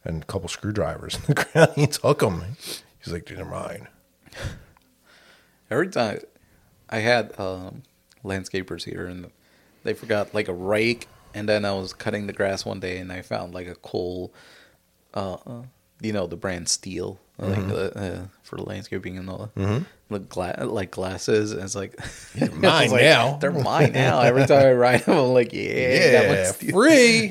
and 0.05 0.23
a 0.23 0.25
couple 0.25 0.47
screwdrivers 0.47 1.15
in 1.15 1.21
the 1.27 1.33
ground. 1.53 1.71
He 1.75 1.87
took 1.87 2.19
them. 2.19 2.43
He's 3.03 3.11
like, 3.13 3.25
dude, 3.25 3.37
they're 3.39 3.45
mine. 3.45 3.87
Every 5.69 5.87
time 5.89 6.19
I 6.89 6.99
had 6.99 7.37
um, 7.39 7.83
landscapers 8.23 8.83
here 8.83 9.07
and 9.07 9.31
they 9.83 9.93
forgot 9.93 10.33
like 10.33 10.47
a 10.47 10.53
rake, 10.53 11.07
and 11.33 11.49
then 11.49 11.65
I 11.65 11.73
was 11.73 11.93
cutting 11.93 12.27
the 12.27 12.33
grass 12.33 12.65
one 12.65 12.79
day 12.79 12.97
and 12.99 13.11
I 13.11 13.21
found 13.21 13.53
like 13.53 13.67
a 13.67 13.75
coal, 13.75 14.33
uh, 15.13 15.33
uh, 15.45 15.61
you 16.01 16.13
know, 16.13 16.27
the 16.27 16.35
brand 16.37 16.67
Stihl, 16.67 17.17
like 17.37 17.67
the, 17.67 17.97
uh, 17.97 18.25
for 18.43 18.57
landscaping 18.57 19.17
and 19.17 19.29
all, 19.29 19.51
the 19.55 20.19
gla- 20.19 20.55
like 20.65 20.91
glasses. 20.91 21.51
And 21.51 21.61
it's 21.63 21.75
like 21.75 21.99
was 22.39 22.51
mine 22.53 22.89
like, 22.91 23.01
now. 23.01 23.37
They're 23.37 23.51
mine 23.51 23.91
now. 23.93 24.21
Every 24.21 24.45
time 24.45 24.65
I 24.67 24.71
ride 24.73 25.01
them, 25.05 25.17
I'm 25.17 25.33
like, 25.33 25.51
yeah, 25.53 26.11
that 26.11 26.29
Yeah, 26.29 26.51
Stihl. 26.53 26.71
free. 26.71 27.29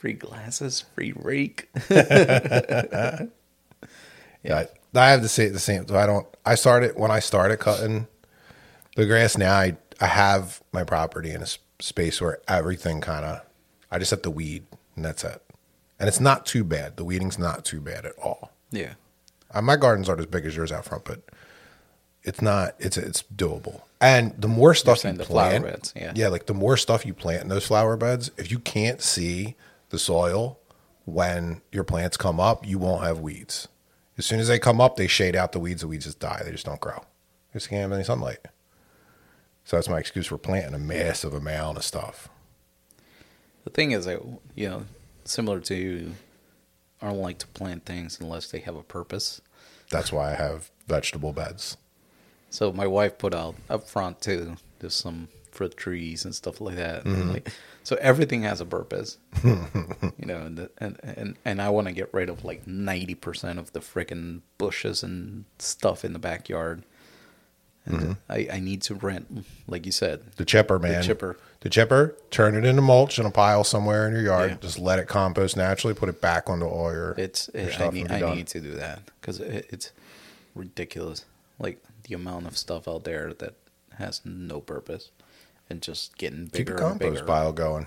Free 0.00 0.14
glasses, 0.14 0.80
free 0.94 1.12
rake. 1.14 1.68
yeah, 1.90 3.26
I, 4.42 4.66
I 4.94 5.10
have 5.10 5.20
to 5.20 5.28
say 5.28 5.44
it 5.44 5.52
the 5.52 5.60
same. 5.60 5.86
So 5.86 5.96
I 5.96 6.06
don't. 6.06 6.26
I 6.44 6.54
started 6.54 6.96
when 6.96 7.10
I 7.10 7.20
started 7.20 7.58
cutting 7.58 8.08
the 8.96 9.06
grass. 9.06 9.36
Now 9.36 9.54
I 9.54 9.76
I 10.00 10.06
have 10.06 10.62
my 10.72 10.84
property 10.84 11.30
in 11.30 11.42
a 11.42 11.46
space 11.80 12.20
where 12.20 12.40
everything 12.48 13.00
kind 13.02 13.24
of. 13.24 13.42
I 13.90 13.98
just 13.98 14.10
have 14.10 14.22
to 14.22 14.30
weed, 14.30 14.64
and 14.96 15.04
that's 15.04 15.22
it. 15.22 15.42
And 15.98 16.08
it's 16.08 16.20
not 16.20 16.46
too 16.46 16.64
bad. 16.64 16.96
The 16.96 17.04
weeding's 17.04 17.38
not 17.38 17.64
too 17.64 17.80
bad 17.80 18.06
at 18.06 18.18
all. 18.18 18.52
yeah. 18.70 18.94
Uh, 19.52 19.60
my 19.60 19.74
gardens 19.74 20.08
aren't 20.08 20.20
as 20.20 20.26
big 20.26 20.46
as 20.46 20.54
yours 20.56 20.70
out 20.70 20.84
front, 20.84 21.04
but 21.04 21.22
it's 22.22 22.40
not. 22.40 22.74
It's 22.78 22.96
it's 22.96 23.22
doable. 23.34 23.82
And 24.00 24.32
the 24.40 24.48
more 24.48 24.74
stuff 24.74 24.98
you 24.98 25.02
saying 25.02 25.16
the 25.16 25.24
flower 25.24 25.50
plant, 25.50 25.64
beds, 25.64 25.92
yeah. 25.94 26.12
yeah, 26.14 26.28
like 26.28 26.46
the 26.46 26.54
more 26.54 26.78
stuff 26.78 27.04
you 27.04 27.12
plant 27.12 27.42
in 27.42 27.48
those 27.48 27.66
flower 27.66 27.96
beds, 27.98 28.30
if 28.38 28.50
you 28.50 28.58
can't 28.60 29.02
see 29.02 29.56
the 29.90 29.98
soil 29.98 30.58
when 31.04 31.60
your 31.72 31.84
plants 31.84 32.16
come 32.16 32.40
up, 32.40 32.66
you 32.66 32.78
won't 32.78 33.04
have 33.04 33.18
weeds. 33.18 33.68
As 34.16 34.26
soon 34.26 34.40
as 34.40 34.48
they 34.48 34.58
come 34.58 34.80
up, 34.80 34.96
they 34.96 35.06
shade 35.06 35.36
out 35.36 35.52
the 35.52 35.60
weeds. 35.60 35.82
The 35.82 35.88
weeds 35.88 36.04
just 36.04 36.20
die. 36.20 36.42
They 36.44 36.52
just 36.52 36.66
don't 36.66 36.80
grow. 36.80 36.98
They 37.52 37.58
just 37.58 37.68
can't 37.68 37.82
have 37.82 37.92
any 37.92 38.04
sunlight. 38.04 38.38
So 39.64 39.76
that's 39.76 39.88
my 39.88 39.98
excuse 39.98 40.26
for 40.26 40.38
planting 40.38 40.74
a 40.74 40.78
massive 40.78 41.34
amount 41.34 41.78
of 41.78 41.84
stuff. 41.84 42.28
The 43.64 43.70
thing 43.70 43.92
is 43.92 44.06
that 44.06 44.20
you 44.54 44.68
know, 44.68 44.82
similar 45.24 45.60
to 45.60 45.74
you, 45.74 46.12
I 47.00 47.08
don't 47.08 47.18
like 47.18 47.38
to 47.38 47.46
plant 47.48 47.84
things 47.84 48.18
unless 48.20 48.50
they 48.50 48.60
have 48.60 48.76
a 48.76 48.82
purpose. 48.82 49.40
That's 49.90 50.12
why 50.12 50.32
I 50.32 50.34
have 50.34 50.70
vegetable 50.86 51.32
beds. 51.32 51.76
So 52.50 52.72
my 52.72 52.86
wife 52.86 53.18
put 53.18 53.34
out 53.34 53.54
up 53.68 53.88
front 53.88 54.20
too, 54.20 54.56
just 54.80 54.98
some 54.98 55.28
fruit 55.50 55.76
trees 55.76 56.24
and 56.24 56.34
stuff 56.34 56.60
like 56.60 56.76
that. 56.76 57.04
And 57.04 57.16
mm-hmm. 57.16 57.32
like, 57.32 57.52
so 57.82 57.96
everything 58.00 58.42
has 58.42 58.60
a 58.60 58.66
purpose, 58.66 59.18
you 59.44 59.56
know. 60.18 60.38
And, 60.38 60.58
the, 60.58 60.70
and 60.78 60.98
and 61.02 61.36
and 61.44 61.62
I 61.62 61.70
want 61.70 61.86
to 61.88 61.92
get 61.92 62.12
rid 62.12 62.28
of 62.28 62.44
like 62.44 62.66
ninety 62.66 63.14
percent 63.14 63.58
of 63.58 63.72
the 63.72 63.80
freaking 63.80 64.40
bushes 64.58 65.02
and 65.02 65.44
stuff 65.58 66.04
in 66.04 66.12
the 66.12 66.18
backyard. 66.18 66.82
And 67.86 67.96
mm-hmm. 67.96 68.12
I, 68.28 68.48
I 68.52 68.60
need 68.60 68.82
to 68.82 68.94
rent, 68.94 69.46
like 69.66 69.86
you 69.86 69.92
said, 69.92 70.32
The 70.36 70.44
chipper, 70.44 70.78
man. 70.78 71.00
The 71.00 71.06
chipper. 71.06 71.38
The 71.60 71.70
chipper, 71.70 72.14
turn 72.30 72.54
it 72.54 72.64
into 72.64 72.82
mulch 72.82 73.18
in 73.18 73.24
a 73.24 73.30
pile 73.30 73.64
somewhere 73.64 74.06
in 74.06 74.12
your 74.12 74.22
yard. 74.22 74.50
Yeah. 74.50 74.56
Just 74.60 74.78
let 74.78 74.98
it 74.98 75.08
compost 75.08 75.56
naturally. 75.56 75.94
Put 75.94 76.10
it 76.10 76.20
back 76.20 76.50
onto 76.50 76.66
all 76.66 76.92
your. 76.92 77.14
It's 77.16 77.48
it, 77.50 77.80
I 77.80 77.88
need 77.88 78.10
I 78.10 78.34
need 78.34 78.46
to 78.48 78.60
do 78.60 78.72
that 78.72 79.02
because 79.20 79.40
it, 79.40 79.66
it's 79.70 79.92
ridiculous. 80.54 81.24
Like 81.58 81.82
the 82.04 82.14
amount 82.14 82.46
of 82.46 82.56
stuff 82.56 82.86
out 82.86 83.04
there 83.04 83.32
that 83.34 83.54
has 83.98 84.20
no 84.24 84.60
purpose 84.60 85.10
and 85.70 85.80
just 85.80 86.18
getting 86.18 86.44
Keep 86.46 86.52
bigger 86.52 86.74
a 86.74 86.76
and 86.76 87.00
compost 87.00 87.14
bigger. 87.14 87.26
pile 87.26 87.52
going. 87.52 87.86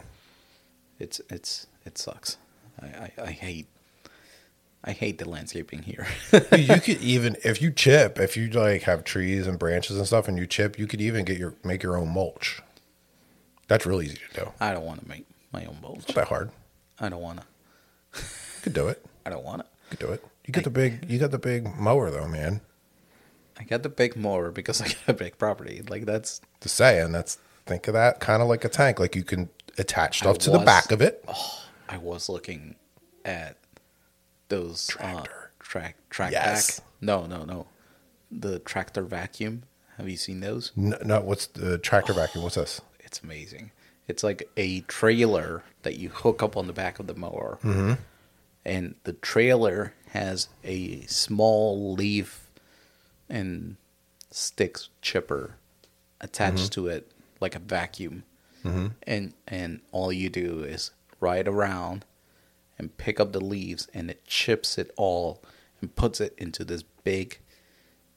It's 0.99 1.19
it's 1.29 1.67
it 1.86 1.97
sucks. 1.97 2.38
I, 2.81 2.86
I, 2.86 3.11
I 3.23 3.31
hate 3.31 3.67
I 4.84 4.91
hate 4.91 5.17
the 5.17 5.29
landscaping 5.29 5.84
here. 5.84 6.07
you 6.31 6.39
could 6.81 7.01
even 7.01 7.36
if 7.43 7.61
you 7.61 7.71
chip, 7.71 8.19
if 8.19 8.36
you 8.36 8.49
like 8.49 8.84
have 8.84 9.03
trees 9.03 9.47
and 9.47 9.59
branches 9.59 9.97
and 9.97 10.07
stuff, 10.07 10.27
and 10.27 10.38
you 10.38 10.47
chip, 10.47 10.79
you 10.79 10.88
could 10.88 11.01
even 11.01 11.25
get 11.25 11.38
your 11.38 11.55
make 11.63 11.84
your 11.84 11.97
own 11.97 12.09
mulch. 12.13 12.61
That's 13.67 13.86
really 13.86 14.05
easy 14.05 14.19
to 14.34 14.41
do. 14.41 14.51
I 14.59 14.73
don't 14.73 14.86
want 14.86 15.01
to 15.01 15.07
make 15.07 15.25
my 15.51 15.65
own 15.65 15.77
mulch. 15.81 16.07
Not 16.07 16.15
that 16.15 16.27
hard. 16.27 16.51
I 16.99 17.09
don't 17.09 17.21
want 17.21 17.41
to. 17.41 17.45
You 18.15 18.21
could 18.63 18.73
do 18.73 18.88
it. 18.88 19.05
I 19.25 19.29
don't 19.29 19.43
want 19.43 19.61
to. 19.61 19.67
You 19.91 19.97
could 19.97 20.07
do 20.07 20.13
it. 20.13 20.25
You 20.45 20.51
got 20.53 20.63
the 20.63 20.69
big. 20.69 21.09
You 21.09 21.19
got 21.19 21.31
the 21.31 21.39
big 21.39 21.75
mower 21.77 22.11
though, 22.11 22.27
man. 22.27 22.61
I 23.57 23.63
got 23.63 23.84
the 23.84 23.89
big 23.89 24.15
mower 24.17 24.51
because 24.51 24.81
I 24.81 24.88
got 24.88 24.97
a 25.07 25.13
big 25.13 25.38
property. 25.38 25.81
Like 25.88 26.05
that's 26.05 26.41
Just 26.61 26.75
saying. 26.75 27.11
That's 27.13 27.38
think 27.66 27.88
of 27.88 27.93
that 27.93 28.20
kind 28.20 28.41
of 28.41 28.47
like 28.47 28.64
a 28.66 28.70
tank. 28.70 28.99
Like 28.99 29.16
you 29.16 29.24
can 29.24 29.49
attach 29.78 30.20
stuff 30.20 30.36
I 30.36 30.39
to 30.39 30.51
the 30.51 30.59
back 30.59 30.91
of 30.91 31.01
it. 31.01 31.24
I 31.89 31.97
was 31.97 32.30
looking 32.30 32.76
at 33.26 33.57
those 34.49 34.88
Tractor. 34.88 35.32
Uh, 35.32 35.47
track 35.59 35.95
track 36.09 36.32
Yes. 36.32 36.80
back. 36.80 36.88
No, 37.01 37.26
no, 37.26 37.43
no. 37.43 37.68
The 38.32 38.59
tractor 38.59 39.03
vacuum. 39.03 39.64
Have 39.97 40.09
you 40.09 40.18
seen 40.18 40.39
those? 40.39 40.72
No, 40.76 40.97
no 41.05 41.22
what's 41.22 41.47
the 41.47 41.78
tractor 41.78 42.14
vacuum? 42.14 42.43
What's 42.43 42.55
this? 42.55 42.82
It's 42.99 43.22
amazing. 43.22 43.70
It's 44.07 44.24
like 44.24 44.49
a 44.57 44.82
trailer 44.82 45.61
that 45.84 45.97
you 45.99 46.09
hook 46.09 46.41
up 46.41 46.57
on 46.57 46.66
the 46.66 46.74
back 46.74 46.97
of 46.99 47.05
the 47.05 47.14
mower, 47.14 47.59
Mm-hmm. 47.64 47.93
and 48.66 48.95
the 49.03 49.14
trailer 49.14 49.93
has 50.09 50.47
a 50.64 51.01
small 51.01 51.93
leaf 51.93 52.49
and 53.30 53.76
sticks 54.32 54.89
chipper 55.03 55.57
attached 56.22 56.57
Mm-hmm. 56.72 56.82
to 56.82 56.88
it, 56.88 57.11
like 57.43 57.55
a 57.55 57.59
vacuum. 57.59 58.23
Mm-hmm. 58.63 58.87
And 59.05 59.33
and 59.47 59.81
all 59.91 60.11
you 60.11 60.29
do 60.29 60.63
is 60.63 60.91
ride 61.19 61.47
around 61.47 62.05
and 62.79 62.97
pick 62.97 63.19
up 63.19 63.33
the 63.33 63.41
leaves, 63.41 63.87
and 63.93 64.09
it 64.09 64.25
chips 64.25 64.77
it 64.79 64.91
all 64.97 65.43
and 65.79 65.95
puts 65.95 66.19
it 66.19 66.33
into 66.37 66.63
this 66.65 66.81
big, 67.03 67.37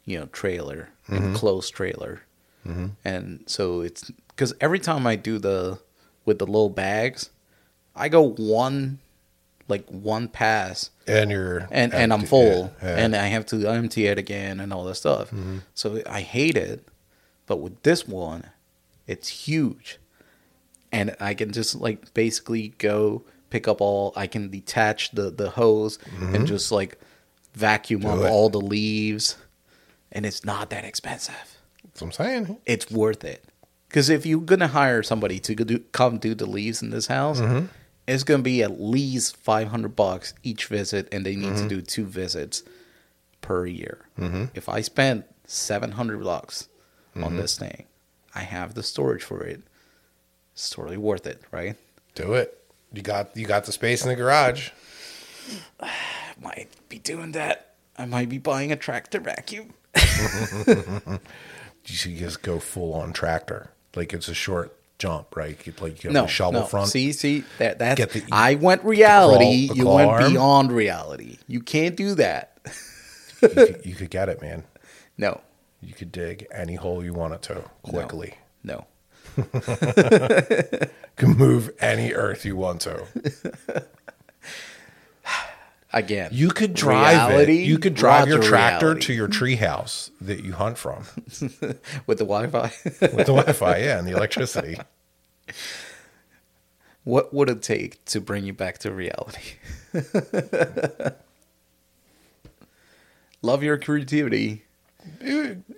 you 0.04 0.18
know, 0.18 0.26
trailer, 0.26 0.90
enclosed 1.08 1.74
mm-hmm. 1.74 1.76
trailer. 1.76 2.22
Mm-hmm. 2.66 2.86
And 3.04 3.44
so 3.46 3.80
it's 3.82 4.10
because 4.28 4.54
every 4.60 4.78
time 4.78 5.06
I 5.06 5.16
do 5.16 5.38
the 5.38 5.78
with 6.24 6.38
the 6.38 6.46
little 6.46 6.70
bags, 6.70 7.30
I 7.94 8.08
go 8.08 8.22
one, 8.30 9.00
like 9.68 9.86
one 9.88 10.28
pass, 10.28 10.90
And 11.06 11.30
you're 11.30 11.66
and 11.70 11.92
and 11.92 12.12
I'm 12.12 12.24
full, 12.24 12.42
yeah, 12.42 12.54
yeah. 12.54 12.88
Mm-hmm. 12.88 12.98
and 12.98 13.16
I 13.16 13.26
have 13.26 13.46
to 13.46 13.66
empty 13.66 14.06
it 14.06 14.18
again 14.18 14.60
and 14.60 14.72
all 14.72 14.84
that 14.84 14.94
stuff. 14.94 15.32
So 15.74 16.02
I 16.08 16.20
hate 16.20 16.56
it, 16.56 16.86
but 17.46 17.56
with 17.56 17.82
this 17.82 18.06
one, 18.06 18.44
it's 19.06 19.28
huge, 19.28 19.98
and 20.92 21.14
I 21.20 21.34
can 21.34 21.52
just 21.52 21.74
like 21.74 22.12
basically 22.14 22.68
go 22.78 23.24
pick 23.50 23.68
up 23.68 23.80
all. 23.80 24.12
I 24.16 24.26
can 24.26 24.50
detach 24.50 25.10
the 25.12 25.30
the 25.30 25.50
hose 25.50 25.98
and 26.20 26.46
just 26.46 26.72
like 26.72 26.98
vacuum 27.54 28.04
up 28.06 28.16
Mm-hmm. 28.18 28.26
it. 28.26 28.30
all 28.30 28.48
the 28.50 28.60
leaves, 28.60 29.36
and 30.12 30.26
it's 30.26 30.44
not 30.44 30.70
that 30.70 30.84
expensive. 30.84 31.34
That's 31.84 32.00
what 32.02 32.08
I'm 32.08 32.12
saying. 32.12 32.58
it's 32.66 32.90
worth 32.90 33.24
it. 33.24 33.44
Because 33.88 34.10
if 34.10 34.26
you're 34.26 34.40
gonna 34.40 34.68
hire 34.68 35.02
somebody 35.02 35.38
to 35.40 35.54
do, 35.54 35.78
come 35.92 36.18
do 36.18 36.34
the 36.34 36.46
leaves 36.46 36.82
in 36.82 36.90
this 36.90 37.06
house, 37.06 37.40
Mm-hmm. 37.40 37.66
it's 38.08 38.24
gonna 38.24 38.42
be 38.42 38.62
at 38.62 38.80
least 38.80 39.36
five 39.36 39.68
hundred 39.68 39.94
bucks 39.96 40.34
each 40.42 40.66
visit, 40.66 41.08
and 41.12 41.24
they 41.24 41.36
need 41.36 41.52
Mm-hmm. 41.52 41.68
to 41.68 41.74
do 41.76 41.80
two 41.82 42.04
visits 42.04 42.62
per 43.40 43.64
year. 43.66 44.04
If 44.54 44.68
I 44.68 44.80
spend 44.80 45.24
seven 45.46 45.92
hundred 45.92 46.22
bucks 46.24 46.68
Mm-hmm. 47.14 47.24
on 47.24 47.36
this 47.36 47.56
thing, 47.56 47.86
I 48.36 48.40
have 48.40 48.74
the 48.74 48.82
storage 48.82 49.22
for 49.22 49.42
it. 49.42 49.62
It's 50.52 50.68
totally 50.70 50.96
worth 50.98 51.26
it, 51.26 51.40
right? 51.50 51.76
Do 52.14 52.34
it. 52.34 52.62
You 52.92 53.02
got 53.02 53.36
you 53.36 53.46
got 53.46 53.64
the 53.64 53.72
space 53.72 54.02
in 54.02 54.08
the 54.10 54.14
garage. 54.16 54.70
I 55.80 55.90
might 56.42 56.68
be 56.88 56.98
doing 56.98 57.32
that. 57.32 57.74
I 57.98 58.04
might 58.04 58.28
be 58.28 58.38
buying 58.38 58.70
a 58.72 58.76
tractor 58.76 59.20
vacuum. 59.20 59.72
You 61.88 61.94
should 61.94 62.16
just 62.16 62.42
go 62.42 62.58
full 62.58 62.94
on 62.94 63.12
tractor. 63.12 63.70
Like 63.94 64.12
it's 64.12 64.26
a 64.26 64.34
short 64.34 64.76
jump, 64.98 65.36
right? 65.36 65.56
You 65.64 65.72
like 65.80 66.02
you 66.02 66.08
have 66.08 66.14
No, 66.14 66.24
a 66.24 66.28
shovel 66.28 66.62
no. 66.62 66.66
front. 66.66 66.88
See, 66.88 67.12
see 67.12 67.44
that 67.58 67.78
that's 67.78 67.96
Get 67.96 68.10
the- 68.10 68.24
I 68.32 68.56
went 68.56 68.82
reality. 68.84 69.68
the 69.68 69.74
claw- 69.74 69.74
the 69.74 69.78
you 69.78 69.88
went 69.94 70.10
arm? 70.10 70.32
beyond 70.32 70.72
reality. 70.72 71.38
You 71.46 71.60
can't 71.60 71.94
do 71.94 72.16
that. 72.16 72.58
you, 73.40 73.48
could, 73.48 73.80
you 73.86 73.94
could 73.94 74.10
get 74.10 74.28
it, 74.28 74.42
man. 74.42 74.64
No, 75.16 75.40
You 75.80 75.94
could 75.94 76.10
dig 76.12 76.46
any 76.50 76.74
hole 76.74 77.04
you 77.04 77.12
wanted 77.14 77.42
to 77.42 77.64
quickly. 77.82 78.34
no. 78.62 78.86
You 81.18 81.24
can 81.28 81.36
move 81.38 81.70
any 81.80 82.12
earth 82.12 82.44
you 82.44 82.56
want 82.56 82.82
to. 82.82 83.06
Again, 85.92 86.28
You 86.32 86.50
could 86.50 86.74
drive 86.74 87.30
reality, 87.30 87.62
it. 87.62 87.66
You 87.66 87.78
could 87.78 87.94
drive 87.94 88.28
your 88.28 88.42
tractor 88.42 88.88
reality. 88.88 89.06
to 89.06 89.12
your 89.14 89.28
tree 89.28 89.56
house 89.56 90.10
that 90.20 90.44
you 90.44 90.52
hunt 90.52 90.76
from 90.76 91.04
with 92.06 92.18
the 92.18 92.26
Wi-Fi. 92.26 92.70
with 93.00 93.00
the 93.00 93.32
Wi-Fi, 93.32 93.76
yeah, 93.78 93.98
and 93.98 94.06
the 94.06 94.12
electricity. 94.14 94.78
what 97.04 97.32
would 97.32 97.48
it 97.48 97.62
take 97.62 98.04
to 98.06 98.20
bring 98.20 98.44
you 98.44 98.52
back 98.52 98.76
to 98.78 98.90
reality? 98.92 99.54
Love 103.40 103.62
your 103.62 103.78
creativity. 103.78 104.65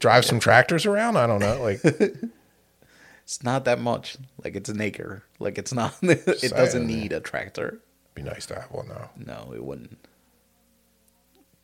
Drive 0.00 0.24
some 0.24 0.40
tractors 0.40 0.86
around. 0.86 1.16
I 1.16 1.26
don't 1.26 1.40
know, 1.40 1.62
like 1.62 1.80
It's 3.24 3.42
not 3.42 3.66
that 3.66 3.78
much. 3.78 4.16
Like 4.42 4.56
it's 4.56 4.70
an 4.70 4.80
acre. 4.80 5.22
Like 5.38 5.58
it's 5.58 5.72
not. 5.74 5.94
it 6.02 6.50
doesn't 6.52 6.86
need 6.86 7.12
a 7.12 7.20
tractor. 7.20 7.80
be 8.14 8.22
nice 8.22 8.46
to 8.46 8.54
have 8.54 8.70
one 8.70 8.88
though. 8.88 9.10
No, 9.16 9.52
it 9.54 9.62
wouldn't. 9.62 9.98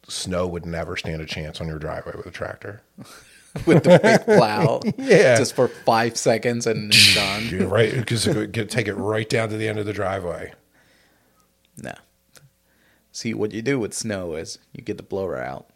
Snow 0.06 0.46
would 0.46 0.66
never 0.66 0.96
stand 0.96 1.22
a 1.22 1.26
chance 1.26 1.60
on 1.62 1.66
your 1.68 1.78
driveway 1.78 2.12
with 2.16 2.26
a 2.26 2.30
tractor. 2.30 2.82
With 3.66 3.84
the 3.84 4.00
big 4.02 4.24
plow, 4.24 4.80
Yeah. 4.98 5.36
just 5.36 5.54
for 5.54 5.68
five 5.68 6.16
seconds 6.16 6.66
and 6.66 6.92
done. 7.14 7.46
You're 7.46 7.68
right, 7.68 7.94
because 7.94 8.26
it 8.26 8.34
would 8.34 8.50
get, 8.50 8.68
take 8.68 8.88
it 8.88 8.94
right 8.94 9.28
down 9.28 9.48
to 9.50 9.56
the 9.56 9.68
end 9.68 9.78
of 9.78 9.86
the 9.86 9.92
driveway. 9.92 10.52
No. 11.80 11.94
See, 13.12 13.32
what 13.32 13.52
you 13.52 13.62
do 13.62 13.78
with 13.78 13.94
snow 13.94 14.34
is 14.34 14.58
you 14.72 14.82
get 14.82 14.96
the 14.96 15.04
blower 15.04 15.40
out 15.40 15.68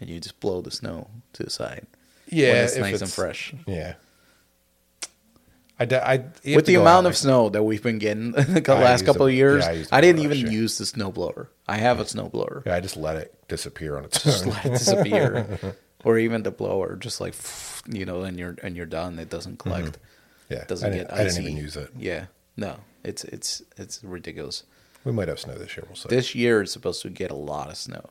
and 0.00 0.10
you 0.10 0.20
just 0.20 0.40
blow 0.40 0.60
the 0.60 0.70
snow 0.70 1.08
to 1.34 1.42
the 1.42 1.50
side. 1.50 1.86
Yeah, 2.28 2.52
when 2.52 2.64
it's 2.64 2.76
nice 2.76 3.00
and 3.00 3.10
fresh. 3.10 3.54
Yeah. 3.66 3.94
I, 5.78 5.84
I 5.84 6.54
With 6.54 6.64
the 6.66 6.76
amount 6.76 7.06
of 7.06 7.16
snow 7.16 7.50
that 7.50 7.62
we've 7.62 7.82
been 7.82 7.98
getting 7.98 8.30
the 8.32 8.62
last 8.68 9.04
couple 9.04 9.26
the- 9.26 9.32
of 9.32 9.36
years, 9.36 9.64
yeah, 9.64 9.84
I 9.92 9.98
I 9.98 10.00
didn't 10.00 10.22
even 10.22 10.38
shit. 10.38 10.50
use 10.50 10.78
the 10.78 10.86
snow 10.86 11.12
blower. 11.12 11.50
I 11.68 11.76
have 11.76 12.00
a 12.00 12.06
snow 12.06 12.28
blower. 12.28 12.62
Yeah, 12.64 12.76
I 12.76 12.80
just 12.80 12.96
let 12.96 13.16
it 13.16 13.34
disappear 13.48 13.98
on 13.98 14.04
its 14.06 14.22
Just 14.22 14.46
own. 14.46 14.52
let 14.52 14.66
it 14.66 14.70
disappear, 14.70 15.58
or 16.04 16.18
even 16.18 16.42
the 16.44 16.50
blower, 16.50 16.96
just 16.96 17.20
like 17.20 17.34
you 17.88 18.06
know, 18.06 18.22
and 18.22 18.38
you're 18.38 18.56
and 18.62 18.74
you're 18.76 18.86
done. 18.86 19.18
It 19.18 19.28
doesn't 19.28 19.58
mm-hmm. 19.58 19.70
collect. 19.70 19.98
Yeah, 20.48 20.58
It 20.58 20.68
doesn't 20.68 20.92
get 20.92 21.12
I 21.12 21.24
didn't 21.24 21.42
even 21.42 21.56
use 21.56 21.76
it. 21.76 21.90
Yeah, 21.98 22.26
no, 22.56 22.76
it's 23.04 23.24
it's 23.24 23.62
it's 23.76 24.02
ridiculous. 24.02 24.62
We 25.04 25.12
might 25.12 25.28
have 25.28 25.38
snow 25.38 25.56
this 25.58 25.76
year. 25.76 25.84
We'll 25.86 25.96
see. 25.96 26.08
This 26.08 26.34
year 26.34 26.62
is 26.62 26.72
supposed 26.72 27.02
to 27.02 27.10
get 27.10 27.30
a 27.30 27.36
lot 27.36 27.68
of 27.68 27.76
snow. 27.76 28.10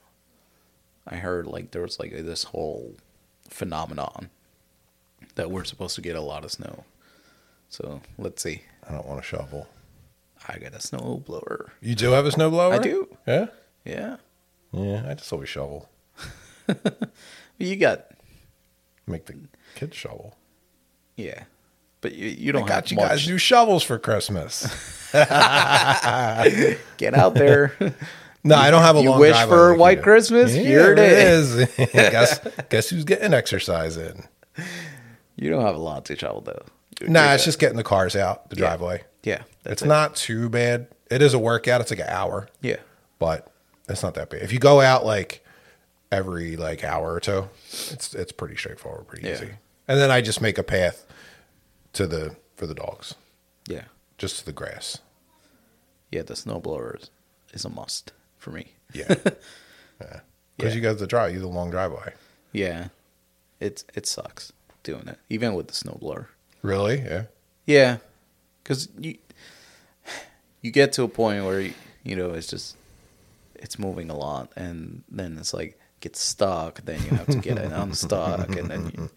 I 1.07 1.15
heard 1.17 1.47
like 1.47 1.71
there 1.71 1.81
was 1.81 1.99
like 1.99 2.11
this 2.11 2.45
whole 2.45 2.95
phenomenon 3.49 4.29
that 5.35 5.51
we're 5.51 5.63
supposed 5.63 5.95
to 5.95 6.01
get 6.01 6.15
a 6.15 6.21
lot 6.21 6.43
of 6.45 6.51
snow. 6.51 6.83
So 7.69 8.01
let's 8.17 8.41
see. 8.41 8.61
I 8.87 8.91
don't 8.93 9.05
want 9.07 9.21
to 9.21 9.27
shovel. 9.27 9.67
I 10.47 10.57
got 10.59 10.73
a 10.73 10.81
snow 10.81 11.21
blower. 11.25 11.71
You 11.81 11.95
do 11.95 12.11
have 12.11 12.25
a 12.25 12.31
snow 12.31 12.49
blower? 12.49 12.73
I 12.75 12.79
do. 12.79 13.07
Yeah. 13.27 13.47
Yeah, 13.83 14.17
Yeah, 14.71 15.05
I 15.07 15.13
just 15.13 15.31
always 15.31 15.49
shovel. 15.49 15.89
you 17.59 17.75
got 17.75 18.05
Make 19.07 19.25
the 19.25 19.35
kids 19.75 19.95
shovel. 19.95 20.35
yeah, 21.15 21.43
but 22.01 22.13
you 22.15 22.29
you 22.29 22.51
don't 22.51 22.63
I 22.63 22.67
got 22.67 22.89
you 22.91 22.95
much. 22.97 23.09
guys 23.09 23.27
new 23.27 23.37
shovels 23.37 23.83
for 23.83 23.99
Christmas. 23.99 24.63
Get 25.13 25.29
out 27.13 27.35
there. 27.35 27.73
No, 28.45 28.55
I 28.55 28.69
don't 28.71 28.81
have 28.83 28.95
a 28.95 29.01
You 29.01 29.09
long 29.09 29.19
wish 29.19 29.31
driveway 29.33 29.55
for 29.55 29.71
a 29.71 29.77
white. 29.77 30.01
Christmas? 30.03 30.55
Yeah, 30.55 30.61
Here 30.61 30.91
it 30.93 30.99
is. 30.99 31.65
guess 31.93 32.39
guess 32.69 32.89
who's 32.89 33.03
getting 33.03 33.33
exercise 33.33 33.97
in? 33.97 34.23
you 35.35 35.49
don't 35.49 35.65
have 35.65 35.75
a 35.75 35.79
lot 35.79 36.05
to 36.05 36.15
travel 36.15 36.41
though. 36.41 36.63
Nah, 37.01 37.33
it's 37.33 37.43
just 37.43 37.59
getting 37.59 37.75
the 37.77 37.83
cars 37.83 38.15
out 38.15 38.49
the 38.49 38.55
Yeah. 38.55 38.59
driveway. 38.67 39.03
yeah. 39.23 39.41
It's 39.65 39.81
it. 39.81 39.87
not 39.87 40.15
too 40.15 40.47
bad. 40.49 40.87
It 41.09 41.21
is 41.21 41.33
a 41.33 41.39
workout. 41.39 41.81
It's 41.81 41.89
like 41.91 41.99
an 41.99 42.07
hour, 42.07 42.47
Yeah, 42.61 42.77
but 43.19 43.51
it's 43.89 44.01
not 44.03 44.13
that 44.13 44.29
bad. 44.29 44.41
If 44.43 44.53
you 44.53 44.59
go 44.59 44.79
out 44.79 45.05
like 45.05 45.43
every 46.11 46.55
like 46.55 46.83
hour 46.83 47.13
or 47.13 47.19
two, 47.19 47.49
it's 47.67 48.13
it's 48.13 48.31
pretty 48.31 48.55
straightforward, 48.55 49.07
pretty 49.07 49.27
Yeah. 49.27 49.33
easy. 49.33 49.49
And 49.87 49.99
then 49.99 50.11
I 50.11 50.21
just 50.21 50.39
make 50.39 50.57
a 50.59 50.63
path 50.63 51.05
to 51.93 52.05
the 52.07 52.35
for 52.55 52.67
the 52.67 52.73
dogs, 52.75 53.15
yeah, 53.67 53.85
just 54.19 54.37
to 54.39 54.45
the 54.45 54.53
grass. 54.53 54.99
yeah. 56.11 56.21
The 56.21 56.35
snow 56.35 56.59
blower 56.59 56.95
is, 57.01 57.09
is 57.53 57.65
a 57.65 57.69
must 57.69 58.13
for 58.45 58.51
me. 58.51 58.67
Yeah. 58.93 59.07
Because 59.07 59.39
Yeah. 60.59 60.73
you 60.73 60.81
got 60.81 60.99
the 60.99 61.07
drive, 61.07 61.33
you 61.33 61.39
the 61.39 61.47
long 61.47 61.71
driveway. 61.71 62.13
Yeah, 62.53 62.89
it's 63.59 63.83
it 63.95 64.05
sucks 64.05 64.53
doing 64.83 65.07
it, 65.07 65.17
even 65.29 65.55
with 65.55 65.67
the 65.67 65.73
snowblower. 65.73 66.27
Really? 66.61 66.99
Yeah. 67.01 67.23
Yeah, 67.65 67.97
because 68.63 68.87
you 68.99 69.17
you 70.61 70.69
get 70.71 70.93
to 70.93 71.03
a 71.03 71.07
point 71.07 71.43
where 71.43 71.59
you, 71.59 71.73
you 72.03 72.15
know 72.15 72.31
it's 72.33 72.47
just 72.47 72.77
it's 73.55 73.79
moving 73.79 74.09
a 74.11 74.15
lot, 74.15 74.51
and 74.55 75.03
then 75.09 75.37
it's 75.39 75.53
like 75.53 75.79
get 75.99 76.15
stuck. 76.15 76.81
Then 76.85 77.01
you 77.03 77.09
have 77.17 77.27
to 77.27 77.39
get 77.39 77.57
it 77.57 77.71
unstuck, 77.83 78.55
and 78.55 78.69
then 78.69 78.91
you, 78.95 79.09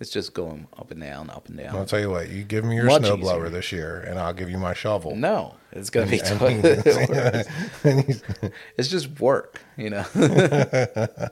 it's 0.00 0.10
just 0.10 0.32
going 0.34 0.66
up 0.78 0.90
and 0.90 1.00
down, 1.00 1.30
up 1.30 1.48
and 1.48 1.58
down. 1.58 1.76
I'll 1.76 1.84
tell 1.86 2.00
you 2.00 2.10
what. 2.10 2.30
You 2.30 2.42
give 2.42 2.64
me 2.64 2.74
your 2.76 2.86
Much 2.86 3.02
snowblower 3.02 3.36
easier. 3.36 3.48
this 3.50 3.70
year, 3.72 4.00
and 4.00 4.18
I'll 4.18 4.32
give 4.32 4.50
you 4.50 4.58
my 4.58 4.72
shovel. 4.74 5.14
no, 5.14 5.54
it's 5.72 5.90
gonna 5.90 6.06
be. 6.06 6.20
And- 6.20 6.38
totally 6.38 7.44
it's 8.76 8.88
just 8.88 9.20
work, 9.20 9.60
you 9.76 9.90
know. 9.90 10.04
I 10.14 11.28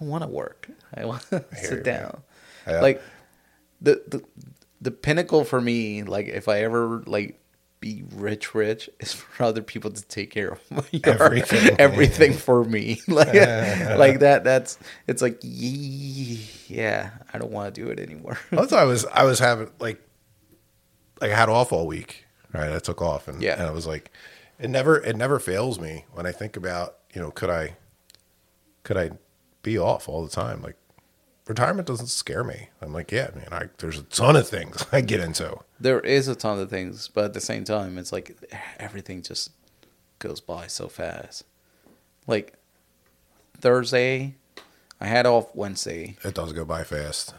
don't 0.00 0.08
want 0.08 0.22
to 0.22 0.28
work. 0.28 0.68
I 0.94 1.04
want 1.04 1.22
to 1.30 1.44
sit 1.56 1.84
down. 1.84 2.22
Yeah. 2.66 2.80
Like 2.80 3.02
the 3.80 4.02
the 4.06 4.22
the 4.80 4.90
pinnacle 4.90 5.44
for 5.44 5.60
me, 5.60 6.02
like 6.02 6.26
if 6.28 6.48
I 6.48 6.62
ever 6.62 7.02
like 7.06 7.40
be 7.80 8.02
rich, 8.14 8.54
rich, 8.54 8.90
is 9.00 9.12
for 9.12 9.42
other 9.44 9.62
people 9.62 9.90
to 9.90 10.02
take 10.08 10.30
care 10.30 10.48
of 10.52 10.70
my 10.70 10.82
yard, 10.92 11.20
Everything. 11.20 11.76
everything, 11.78 12.32
for 12.32 12.64
me. 12.64 13.00
Like 13.08 13.28
like 13.34 14.18
that. 14.20 14.42
That's 14.44 14.78
it's 15.06 15.22
like 15.22 15.38
yeah. 15.42 17.10
I 17.32 17.38
don't 17.38 17.50
want 17.52 17.74
to 17.74 17.80
do 17.84 17.88
it 17.90 17.98
anymore. 18.00 18.38
That's 18.50 18.72
why 18.72 18.78
I 18.82 18.84
was 18.84 19.04
I 19.06 19.24
was 19.24 19.38
having 19.38 19.70
like 19.78 20.00
like 21.20 21.30
I 21.32 21.34
had 21.36 21.48
off 21.48 21.72
all 21.72 21.86
week. 21.86 22.24
Right, 22.52 22.72
I 22.72 22.78
took 22.78 23.02
off 23.02 23.28
and 23.28 23.42
Yeah. 23.42 23.54
and 23.54 23.62
I 23.62 23.70
was 23.70 23.86
like, 23.86 24.10
it 24.58 24.70
never 24.70 24.96
it 25.02 25.16
never 25.16 25.38
fails 25.38 25.78
me 25.78 26.04
when 26.12 26.26
I 26.26 26.32
think 26.32 26.56
about 26.56 26.96
you 27.14 27.20
know 27.20 27.30
could 27.30 27.50
I 27.50 27.76
could 28.84 28.96
I 28.96 29.10
be 29.62 29.78
off 29.78 30.08
all 30.08 30.22
the 30.24 30.30
time 30.30 30.62
like 30.62 30.76
retirement 31.48 31.88
doesn't 31.88 32.06
scare 32.08 32.44
me. 32.44 32.68
I'm 32.80 32.92
like 32.92 33.10
yeah 33.10 33.30
man 33.34 33.48
I 33.50 33.68
there's 33.78 33.98
a 33.98 34.02
ton 34.04 34.36
of 34.36 34.48
things 34.48 34.84
I 34.92 35.00
get 35.00 35.20
into. 35.20 35.58
there 35.80 36.00
is 36.00 36.28
a 36.28 36.34
ton 36.36 36.58
of 36.60 36.70
things, 36.70 37.08
but 37.08 37.24
at 37.24 37.34
the 37.34 37.40
same 37.40 37.64
time, 37.64 37.98
it's 37.98 38.12
like 38.12 38.36
everything 38.78 39.22
just 39.22 39.50
goes 40.18 40.40
by 40.40 40.66
so 40.66 40.88
fast. 40.88 41.44
Like 42.26 42.54
Thursday, 43.60 44.34
I 45.00 45.06
had 45.06 45.26
off 45.26 45.54
Wednesday. 45.54 46.16
It 46.24 46.34
does 46.34 46.52
go 46.52 46.64
by 46.64 46.84
fast. 46.84 47.34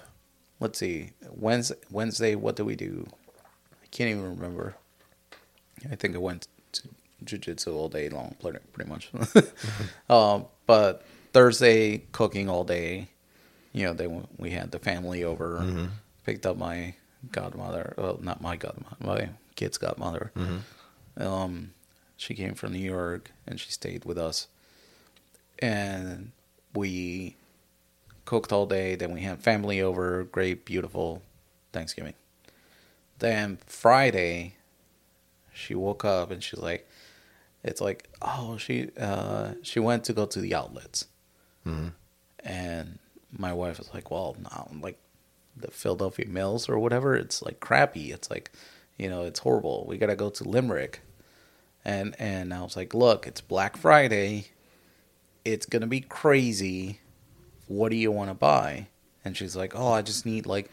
Let's 0.60 0.80
see, 0.80 1.12
Wednesday. 1.30 1.76
Wednesday, 1.92 2.36
what 2.36 2.56
do 2.56 2.66
we 2.66 2.76
do? 2.76 3.08
I 3.84 3.88
can't 3.92 4.10
even 4.10 4.24
remember. 4.24 4.76
I 5.90 5.96
think 5.96 6.16
I 6.16 6.20
went 6.20 6.48
to 6.74 6.90
jujitsu 7.24 7.74
all 7.76 7.88
day 7.90 8.10
long, 8.10 8.36
pretty 8.42 8.60
pretty 8.74 8.90
much. 8.90 9.12
um, 10.10 10.46
but 10.66 11.04
Thursday, 11.34 12.00
cooking 12.12 12.50
all 12.50 12.64
day. 12.66 13.08
You 13.74 13.86
know, 13.86 13.94
they 13.94 14.08
we 14.38 14.52
had 14.52 14.72
the 14.72 14.80
family 14.80 15.24
over. 15.24 15.90
Picked 16.26 16.46
up 16.46 16.58
my 16.58 16.96
godmother. 17.32 17.94
Well, 17.98 18.20
not 18.22 18.42
my 18.42 18.56
godmother. 18.56 18.96
My 19.00 19.30
kid's 19.56 19.78
godmother. 19.78 20.32
Um, 21.18 21.72
she 22.18 22.34
came 22.34 22.54
from 22.56 22.74
New 22.74 22.80
York 22.80 23.32
and 23.48 23.60
she 23.60 23.72
stayed 23.72 24.06
with 24.06 24.18
us, 24.18 24.48
and 25.60 26.32
we 26.74 27.36
cooked 28.26 28.52
all 28.52 28.66
day. 28.66 28.96
Then 28.96 29.14
we 29.14 29.22
had 29.22 29.42
family 29.42 29.82
over. 29.82 30.24
Great, 30.24 30.66
beautiful 30.66 31.22
Thanksgiving. 31.74 32.14
Then 33.20 33.58
Friday, 33.66 34.56
she 35.54 35.76
woke 35.76 36.06
up 36.06 36.32
and 36.32 36.42
she's 36.44 36.60
like, 36.60 36.88
it's 37.64 37.82
like, 37.82 38.08
oh, 38.22 38.58
she 38.58 38.90
uh, 38.98 39.54
she 39.62 39.80
went 39.80 40.04
to 40.06 40.14
go 40.14 40.26
to 40.26 40.40
the 40.40 40.56
outlets, 40.56 41.06
and 42.44 43.00
my 43.38 43.54
wife 43.54 43.78
was 43.78 43.94
like, 43.94 44.12
well, 44.12 44.36
no, 44.42 44.70
like 44.82 44.98
the 45.56 45.72
Philadelphia 45.72 46.28
Mills 46.28 46.70
or 46.70 46.80
whatever, 46.80 47.16
it's 47.16 47.42
like 47.42 47.60
crappy. 47.60 48.12
It's 48.12 48.30
like, 48.30 48.52
you 48.98 49.10
know, 49.10 49.24
it's 49.24 49.40
horrible. 49.40 49.86
We 49.88 49.98
gotta 49.98 50.16
go 50.16 50.30
to 50.30 50.44
Limerick, 50.44 51.02
and 51.86 52.16
and 52.20 52.54
I 52.54 52.62
was 52.62 52.76
like, 52.76 52.94
look, 52.94 53.28
it's 53.28 53.42
Black 53.42 53.78
Friday. 53.78 54.48
It's 55.46 55.66
gonna 55.66 55.88
be 55.88 56.02
crazy. 56.02 57.00
What 57.68 57.90
do 57.90 57.96
you 57.96 58.12
want 58.12 58.30
to 58.30 58.34
buy? 58.34 58.88
And 59.24 59.38
she's 59.38 59.56
like, 59.56 59.74
oh, 59.76 59.92
I 59.92 60.02
just 60.02 60.26
need 60.26 60.46
like 60.46 60.72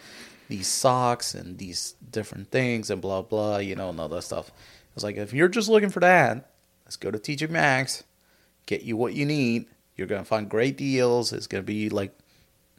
these 0.49 0.67
socks 0.67 1.35
and 1.35 1.59
these 1.59 1.95
different 2.11 2.51
things 2.51 2.91
and 2.91 3.03
blah 3.03 3.23
blah, 3.23 3.59
you 3.59 3.77
know, 3.77 3.91
and 3.91 4.01
all 4.01 4.09
that 4.09 4.23
stuff. 4.23 4.51
I 4.51 4.93
was 4.95 5.05
like, 5.05 5.17
if 5.17 5.33
you're 5.33 5.49
just 5.49 5.69
looking 5.69 5.91
for 5.91 6.01
that, 6.01 6.51
let's 6.85 6.97
go 6.97 7.11
to 7.11 7.19
TJ 7.19 7.51
Maxx, 7.51 8.05
get 8.65 8.83
you 8.83 8.97
what 8.97 9.15
you 9.15 9.27
need. 9.27 9.67
You're 9.97 10.07
gonna 10.07 10.25
find 10.25 10.49
great 10.49 10.77
deals. 10.77 11.33
It's 11.33 11.47
gonna 11.47 11.63
be 11.63 11.91
like 11.91 12.17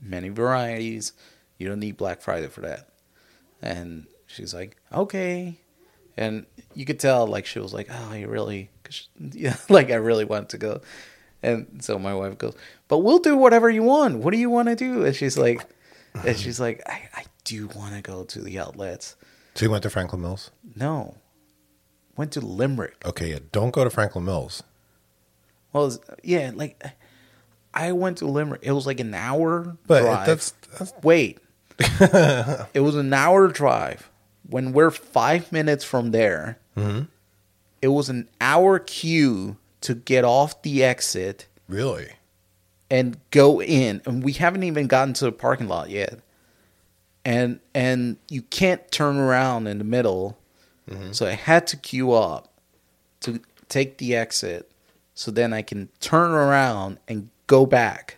many 0.02 0.30
varieties. 0.30 1.14
You 1.58 1.68
don't 1.68 1.80
need 1.80 1.98
Black 1.98 2.22
Friday 2.22 2.48
for 2.48 2.62
that. 2.62 2.90
And 3.62 4.08
she's 4.28 4.54
like, 4.54 4.78
okay. 4.94 5.60
And 6.16 6.46
you 6.74 6.86
could 6.86 7.00
tell, 7.00 7.28
like, 7.28 7.46
she 7.46 7.60
was 7.60 7.74
like, 7.74 7.88
oh, 7.92 8.14
you 8.14 8.28
really, 8.28 8.70
cause 8.84 9.08
she, 9.20 9.40
yeah, 9.40 9.58
like, 9.70 9.92
I 9.92 9.96
really 9.96 10.26
want 10.26 10.50
to 10.50 10.58
go. 10.58 10.82
And 11.44 11.84
so 11.84 12.00
my 12.00 12.14
wife 12.14 12.38
goes, 12.38 12.56
but 12.88 13.00
we'll 13.00 13.20
do 13.20 13.38
whatever 13.38 13.70
you 13.70 13.84
want. 13.84 14.20
What 14.20 14.32
do 14.32 14.38
you 14.38 14.50
want 14.50 14.70
to 14.70 14.76
do? 14.76 15.06
And 15.06 15.16
she's 15.16 15.38
like, 15.38 15.62
and 16.26 16.38
she's 16.40 16.60
like, 16.60 16.82
I, 16.88 17.10
I 17.14 17.24
do 17.44 17.68
want 17.68 17.96
to 17.96 18.02
go 18.02 18.24
to 18.24 18.42
the 18.42 18.60
outlets. 18.60 19.16
So 19.56 19.66
you 19.66 19.72
went 19.72 19.84
to 19.84 19.90
Franklin 19.90 20.22
Mills? 20.22 20.52
No. 20.76 21.16
Went 22.16 22.32
to 22.34 22.42
Limerick. 22.42 23.04
Okay, 23.06 23.32
yeah, 23.32 23.40
don't 23.52 23.72
go 23.72 23.84
to 23.84 23.90
Franklin 23.90 24.26
Mills. 24.26 24.64
Well, 25.74 25.96
yeah, 26.24 26.52
like 26.56 26.84
I 27.78 27.92
went 27.92 28.18
to 28.20 28.26
Limerick. 28.26 28.62
It 28.64 28.72
was 28.72 28.86
like 28.86 29.00
an 29.00 29.14
hour 29.14 29.78
But 29.86 30.02
drive. 30.02 30.26
that's, 30.26 30.52
that's 30.78 30.94
Wait. 31.04 31.40
it 31.80 32.82
was 32.82 32.96
an 32.96 33.14
hour 33.14 33.48
drive. 33.48 34.10
When 34.50 34.74
we're 34.74 34.92
five 34.92 35.52
minutes 35.52 35.84
from 35.84 36.12
there, 36.12 36.58
mm-hmm. 36.76 37.04
it 37.82 37.90
was 37.90 38.10
an 38.10 38.30
hour 38.42 38.80
queue 38.80 39.58
to 39.82 39.94
get 39.94 40.26
off 40.26 40.62
the 40.64 40.84
exit 40.84 41.48
really 41.68 42.10
and 42.90 43.18
go 43.32 43.62
in. 43.62 44.02
And 44.06 44.24
we 44.24 44.34
haven't 44.34 44.64
even 44.64 44.88
gotten 44.88 45.14
to 45.16 45.26
the 45.26 45.32
parking 45.32 45.68
lot 45.68 45.90
yet. 45.90 46.20
And 47.26 47.60
and 47.76 48.18
you 48.30 48.42
can't 48.42 48.90
turn 48.92 49.18
around 49.18 49.68
in 49.68 49.78
the 49.78 49.84
middle. 49.84 50.38
Mm-hmm. 50.90 51.12
So 51.12 51.28
I 51.28 51.32
had 51.32 51.68
to 51.68 51.78
queue 51.78 52.14
up 52.14 52.52
to 53.22 53.42
take 53.68 53.98
the 53.98 54.16
exit 54.16 54.72
so 55.14 55.32
then 55.32 55.52
I 55.52 55.62
can 55.62 55.90
turn 56.00 56.32
around 56.32 57.00
and 57.08 57.30
go 57.48 57.66
back. 57.66 58.18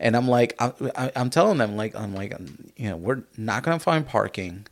And 0.00 0.16
I'm 0.16 0.28
like, 0.28 0.54
I, 0.60 0.72
I, 0.96 1.12
I'm 1.16 1.28
telling 1.30 1.58
them, 1.58 1.76
like, 1.76 1.94
I'm 1.96 2.14
like, 2.14 2.32
you 2.76 2.88
know, 2.90 2.96
we're 2.96 3.22
not 3.36 3.62
gonna 3.62 3.78
find 3.80 4.06
parking. 4.06 4.66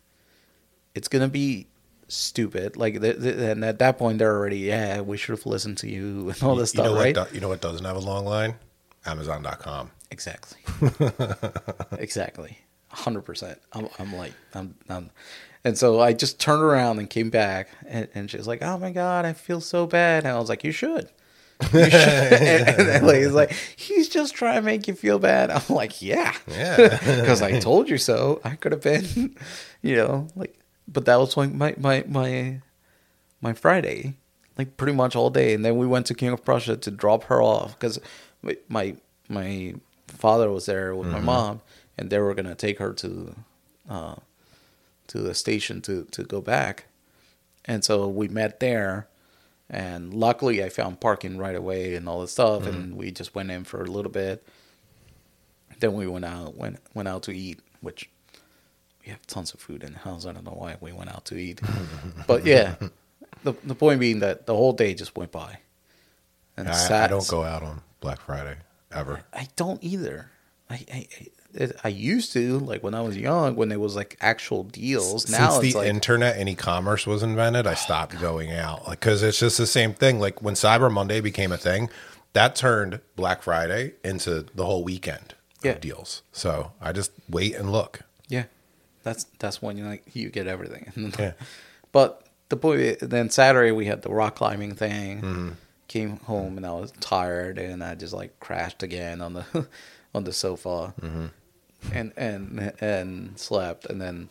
It's 0.94 1.08
gonna 1.08 1.28
be 1.28 1.66
stupid. 2.08 2.76
Like, 2.76 3.00
th- 3.00 3.20
th- 3.20 3.36
and 3.36 3.64
at 3.64 3.78
that 3.80 3.98
point, 3.98 4.18
they're 4.18 4.36
already, 4.36 4.58
yeah, 4.58 5.00
we 5.00 5.16
should 5.16 5.36
have 5.36 5.44
listened 5.46 5.78
to 5.78 5.90
you 5.90 6.30
and 6.30 6.42
all 6.42 6.54
this 6.54 6.72
you 6.74 6.78
stuff, 6.80 6.86
know 6.86 6.94
right? 6.94 7.16
what 7.16 7.28
do- 7.30 7.34
you 7.34 7.40
know 7.40 7.48
what 7.48 7.60
doesn't 7.60 7.84
have 7.84 7.96
a 7.96 8.00
long 8.00 8.24
line? 8.24 8.54
Amazon.com. 9.04 9.90
Exactly. 10.10 10.60
exactly. 11.98 12.58
Hundred 12.88 13.22
percent. 13.22 13.60
I'm, 13.72 13.88
I'm 13.98 14.14
like, 14.14 14.32
I'm, 14.54 14.74
I'm, 14.88 15.10
and 15.64 15.76
so 15.76 16.00
I 16.00 16.12
just 16.12 16.38
turned 16.40 16.62
around 16.62 16.98
and 16.98 17.10
came 17.10 17.28
back, 17.30 17.68
and, 17.86 18.08
and 18.14 18.30
she's 18.30 18.46
like, 18.46 18.62
"Oh 18.62 18.78
my 18.78 18.92
god, 18.92 19.24
I 19.26 19.32
feel 19.32 19.60
so 19.60 19.86
bad." 19.86 20.24
And 20.24 20.32
I 20.32 20.38
was 20.38 20.48
like, 20.48 20.62
"You 20.64 20.70
should." 20.72 21.10
And, 21.72 22.80
and 22.80 23.06
like, 23.06 23.16
he's 23.16 23.32
like, 23.32 23.52
he's 23.76 24.08
just 24.08 24.34
trying 24.34 24.56
to 24.56 24.62
make 24.62 24.86
you 24.86 24.94
feel 24.94 25.18
bad. 25.18 25.50
I'm 25.50 25.62
like, 25.68 26.02
yeah, 26.02 26.34
Yeah. 26.48 26.76
because 27.20 27.42
I 27.42 27.60
told 27.60 27.88
you 27.88 27.98
so. 27.98 28.40
I 28.44 28.56
could 28.56 28.72
have 28.72 28.82
been, 28.82 29.36
you 29.82 29.96
know, 29.96 30.28
like, 30.36 30.58
but 30.88 31.04
that 31.06 31.16
was 31.16 31.36
like 31.36 31.52
my 31.52 31.74
my 31.78 32.04
my 32.06 32.60
my 33.40 33.52
Friday, 33.52 34.14
like 34.56 34.76
pretty 34.76 34.92
much 34.92 35.16
all 35.16 35.30
day, 35.30 35.54
and 35.54 35.64
then 35.64 35.76
we 35.76 35.86
went 35.86 36.06
to 36.06 36.14
King 36.14 36.30
of 36.30 36.44
Prussia 36.44 36.76
to 36.76 36.90
drop 36.90 37.24
her 37.24 37.42
off 37.42 37.78
because 37.78 37.98
my 38.68 38.96
my 39.28 39.74
father 40.08 40.50
was 40.50 40.66
there 40.66 40.94
with 40.94 41.08
my 41.08 41.20
mom, 41.20 41.60
and 41.98 42.10
they 42.10 42.18
were 42.18 42.34
gonna 42.34 42.54
take 42.54 42.78
her 42.78 42.92
to 42.94 43.34
uh, 43.88 44.16
to 45.08 45.18
the 45.18 45.34
station 45.34 45.80
to 45.82 46.04
to 46.12 46.22
go 46.22 46.40
back, 46.40 46.86
and 47.64 47.84
so 47.84 48.06
we 48.08 48.28
met 48.28 48.60
there. 48.60 49.08
And 49.68 50.14
luckily, 50.14 50.62
I 50.62 50.68
found 50.68 51.00
parking 51.00 51.38
right 51.38 51.56
away 51.56 51.96
and 51.96 52.08
all 52.08 52.20
this 52.20 52.32
stuff, 52.32 52.66
and 52.66 52.88
mm-hmm. 52.88 52.96
we 52.96 53.10
just 53.10 53.34
went 53.34 53.50
in 53.50 53.64
for 53.64 53.82
a 53.82 53.86
little 53.86 54.12
bit. 54.12 54.46
Then 55.80 55.94
we 55.94 56.06
went 56.06 56.24
out 56.24 56.56
went 56.56 56.78
went 56.94 57.08
out 57.08 57.24
to 57.24 57.36
eat, 57.36 57.58
which 57.80 58.08
we 59.04 59.10
have 59.10 59.26
tons 59.26 59.52
of 59.54 59.60
food 59.60 59.82
in 59.82 59.92
the 59.92 59.98
house. 59.98 60.24
I 60.24 60.32
don't 60.32 60.44
know 60.44 60.52
why 60.52 60.76
we 60.80 60.92
went 60.92 61.10
out 61.10 61.24
to 61.26 61.36
eat, 61.36 61.60
but 62.28 62.46
yeah, 62.46 62.76
the 63.42 63.54
the 63.64 63.74
point 63.74 63.98
being 63.98 64.20
that 64.20 64.46
the 64.46 64.54
whole 64.54 64.72
day 64.72 64.94
just 64.94 65.16
went 65.16 65.32
by. 65.32 65.58
And 66.56 66.68
I, 66.68 66.72
sat- 66.72 67.04
I 67.04 67.06
don't 67.08 67.28
go 67.28 67.42
out 67.42 67.62
on 67.62 67.82
Black 68.00 68.20
Friday 68.20 68.56
ever. 68.92 69.22
I 69.32 69.48
don't 69.56 69.82
either. 69.82 70.30
I 70.70 70.84
I, 70.92 71.08
I, 71.60 71.70
I 71.84 71.88
used 71.88 72.32
to 72.32 72.58
like 72.58 72.82
when 72.82 72.94
I 72.94 73.00
was 73.00 73.16
young 73.16 73.56
when 73.56 73.68
there 73.68 73.78
was 73.80 73.96
like 73.96 74.16
actual 74.20 74.64
deals. 74.64 75.30
Now 75.30 75.50
Since 75.50 75.64
it's 75.64 75.74
the 75.74 75.80
like 75.80 75.88
internet 75.88 76.36
and 76.36 76.48
e-commerce 76.48 77.06
was 77.06 77.22
invented, 77.22 77.66
I 77.66 77.72
oh, 77.72 77.74
stopped 77.74 78.20
going 78.20 78.52
out. 78.52 78.86
Like, 78.86 79.00
because 79.00 79.22
it's 79.22 79.38
just 79.38 79.58
the 79.58 79.66
same 79.66 79.94
thing. 79.94 80.18
Like 80.20 80.42
when 80.42 80.54
Cyber 80.54 80.92
Monday 80.92 81.20
became 81.20 81.52
a 81.52 81.56
thing, 81.58 81.88
that 82.32 82.54
turned 82.54 83.00
Black 83.16 83.42
Friday 83.42 83.94
into 84.04 84.46
the 84.54 84.64
whole 84.66 84.84
weekend 84.84 85.34
Yeah. 85.62 85.72
of 85.72 85.80
deals. 85.80 86.22
So 86.32 86.72
I 86.80 86.92
just 86.92 87.12
wait 87.28 87.54
and 87.54 87.72
look. 87.72 88.00
yeah, 88.28 88.44
that's 89.02 89.24
that's 89.38 89.62
when 89.62 89.76
you 89.78 89.84
like 89.84 90.04
you 90.14 90.30
get 90.30 90.46
everything. 90.46 91.12
Yeah. 91.18 91.32
But 91.92 92.22
the 92.50 92.56
point 92.56 92.98
then 93.00 93.30
Saturday 93.30 93.72
we 93.72 93.86
had 93.86 94.02
the 94.02 94.10
rock 94.10 94.36
climbing 94.36 94.74
thing. 94.74 95.18
Mm-hmm. 95.22 95.48
Came 95.88 96.16
home 96.18 96.56
and 96.56 96.66
I 96.66 96.72
was 96.72 96.92
tired 97.00 97.58
and 97.58 97.82
I 97.82 97.94
just 97.94 98.12
like 98.12 98.38
crashed 98.40 98.82
again 98.82 99.20
on 99.20 99.34
the 99.34 99.66
on 100.14 100.24
the 100.24 100.32
sofa 100.32 100.92
mm-hmm. 101.00 101.26
And 101.92 102.12
and 102.16 102.72
and 102.80 103.38
slept 103.38 103.86
and 103.86 104.00
then 104.00 104.28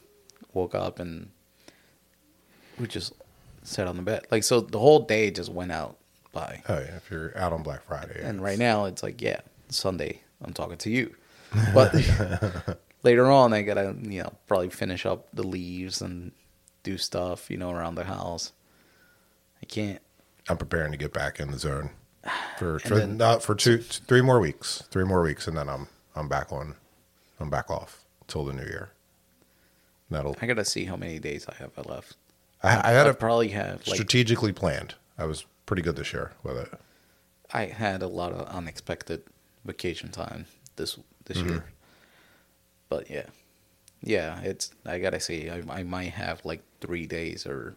woke 0.53 0.75
up 0.75 0.99
and 0.99 1.29
we 2.79 2.87
just 2.87 3.13
sat 3.63 3.87
on 3.87 3.95
the 3.95 4.01
bed. 4.01 4.25
Like 4.31 4.43
so 4.43 4.61
the 4.61 4.79
whole 4.79 4.99
day 4.99 5.31
just 5.31 5.51
went 5.51 5.71
out 5.71 5.97
by. 6.31 6.61
Oh 6.67 6.75
yeah, 6.79 6.95
if 6.97 7.09
you're 7.09 7.37
out 7.37 7.53
on 7.53 7.63
Black 7.63 7.83
Friday, 7.85 8.21
And 8.23 8.41
right 8.41 8.59
now 8.59 8.85
it's 8.85 9.01
like, 9.03 9.21
yeah, 9.21 9.41
Sunday 9.69 10.21
I'm 10.43 10.53
talking 10.53 10.77
to 10.77 10.89
you. 10.89 11.15
But 11.73 11.95
later 13.03 13.31
on 13.31 13.53
I 13.53 13.61
gotta, 13.61 13.95
you 14.01 14.23
know, 14.23 14.33
probably 14.47 14.69
finish 14.69 15.05
up 15.05 15.27
the 15.33 15.43
leaves 15.47 16.01
and 16.01 16.31
do 16.83 16.97
stuff, 16.97 17.49
you 17.49 17.57
know, 17.57 17.71
around 17.71 17.95
the 17.95 18.03
house. 18.03 18.51
I 19.61 19.65
can't 19.65 20.01
I'm 20.49 20.57
preparing 20.57 20.91
to 20.91 20.97
get 20.97 21.13
back 21.13 21.39
in 21.39 21.49
the 21.51 21.57
zone 21.57 21.91
for 22.57 22.79
for, 22.79 22.95
then- 22.95 23.17
not 23.17 23.41
for 23.41 23.55
two, 23.55 23.77
three 23.79 24.21
more 24.21 24.39
weeks, 24.39 24.83
three 24.91 25.05
more 25.05 25.21
weeks, 25.21 25.47
and 25.47 25.57
then 25.57 25.69
I'm 25.69 25.87
I'm 26.15 26.27
back 26.27 26.51
on, 26.51 26.75
I'm 27.39 27.49
back 27.49 27.69
off 27.69 28.03
till 28.27 28.45
the 28.45 28.53
new 28.53 28.63
year. 28.63 28.89
That'll 30.09 30.35
I 30.41 30.45
gotta 30.45 30.65
see 30.65 30.85
how 30.85 30.95
many 30.95 31.19
days 31.19 31.45
I 31.49 31.55
have 31.55 31.71
left. 31.87 32.15
I, 32.63 32.89
I 32.89 32.91
had 32.93 33.07
I 33.07 33.09
a 33.09 33.13
probably 33.13 33.49
have 33.49 33.85
like 33.87 33.95
strategically 33.95 34.51
planned. 34.51 34.95
I 35.17 35.25
was 35.25 35.45
pretty 35.65 35.81
good 35.81 35.95
this 35.95 36.13
year 36.13 36.31
with 36.43 36.57
it. 36.57 36.71
I 37.53 37.65
had 37.65 38.01
a 38.01 38.07
lot 38.07 38.31
of 38.31 38.47
unexpected 38.47 39.23
vacation 39.65 40.09
time 40.11 40.45
this 40.75 40.97
this 41.25 41.37
Mm-hmm. 41.37 41.49
year. 41.49 41.65
But 42.89 43.09
yeah. 43.09 43.25
Yeah, 44.01 44.39
it's 44.41 44.71
I 44.85 44.99
gotta 44.99 45.19
see. 45.19 45.49
I 45.49 45.63
I 45.69 45.83
might 45.83 46.11
have 46.13 46.43
like 46.45 46.61
three 46.81 47.07
days 47.07 47.45
or 47.47 47.75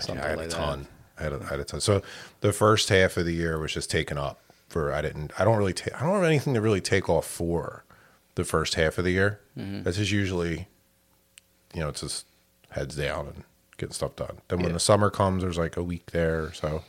something 0.00 0.18
Ah, 0.18 0.22
Yeah, 0.22 0.24
I 0.24 0.28
had 0.30 0.38
like 0.38 0.46
a 0.46 0.50
that. 0.50 0.56
ton. 0.56 0.88
I 1.18 1.22
had 1.22 1.32
a, 1.32 1.40
I 1.42 1.46
had 1.48 1.60
a 1.60 1.64
ton. 1.64 1.80
So 1.80 2.02
the 2.40 2.52
first 2.52 2.88
half 2.88 3.16
of 3.16 3.24
the 3.24 3.32
year 3.32 3.58
was 3.58 3.72
just 3.72 3.90
taken 3.90 4.18
up 4.18 4.40
for. 4.68 4.92
I 4.92 5.00
didn't. 5.02 5.32
I 5.38 5.44
don't 5.44 5.56
really. 5.56 5.72
take. 5.72 5.94
I 5.94 6.04
don't 6.04 6.14
have 6.16 6.24
anything 6.24 6.54
to 6.54 6.60
really 6.60 6.80
take 6.80 7.08
off 7.08 7.26
for 7.26 7.84
the 8.38 8.44
first 8.44 8.74
half 8.76 8.96
of 8.98 9.04
the 9.04 9.10
year. 9.10 9.40
Mm-hmm. 9.58 9.82
This 9.82 9.98
is 9.98 10.10
usually, 10.12 10.68
you 11.74 11.80
know, 11.80 11.88
it's 11.88 12.00
just 12.00 12.24
heads 12.70 12.96
down 12.96 13.26
and 13.26 13.44
getting 13.76 13.92
stuff 13.92 14.16
done. 14.16 14.38
Then 14.48 14.58
when 14.60 14.68
Yeah. 14.68 14.74
the 14.74 14.80
summer 14.80 15.10
comes, 15.10 15.42
there's 15.42 15.58
like 15.58 15.76
a 15.76 15.82
week 15.82 16.12
there. 16.12 16.44
or 16.44 16.52
So 16.52 16.84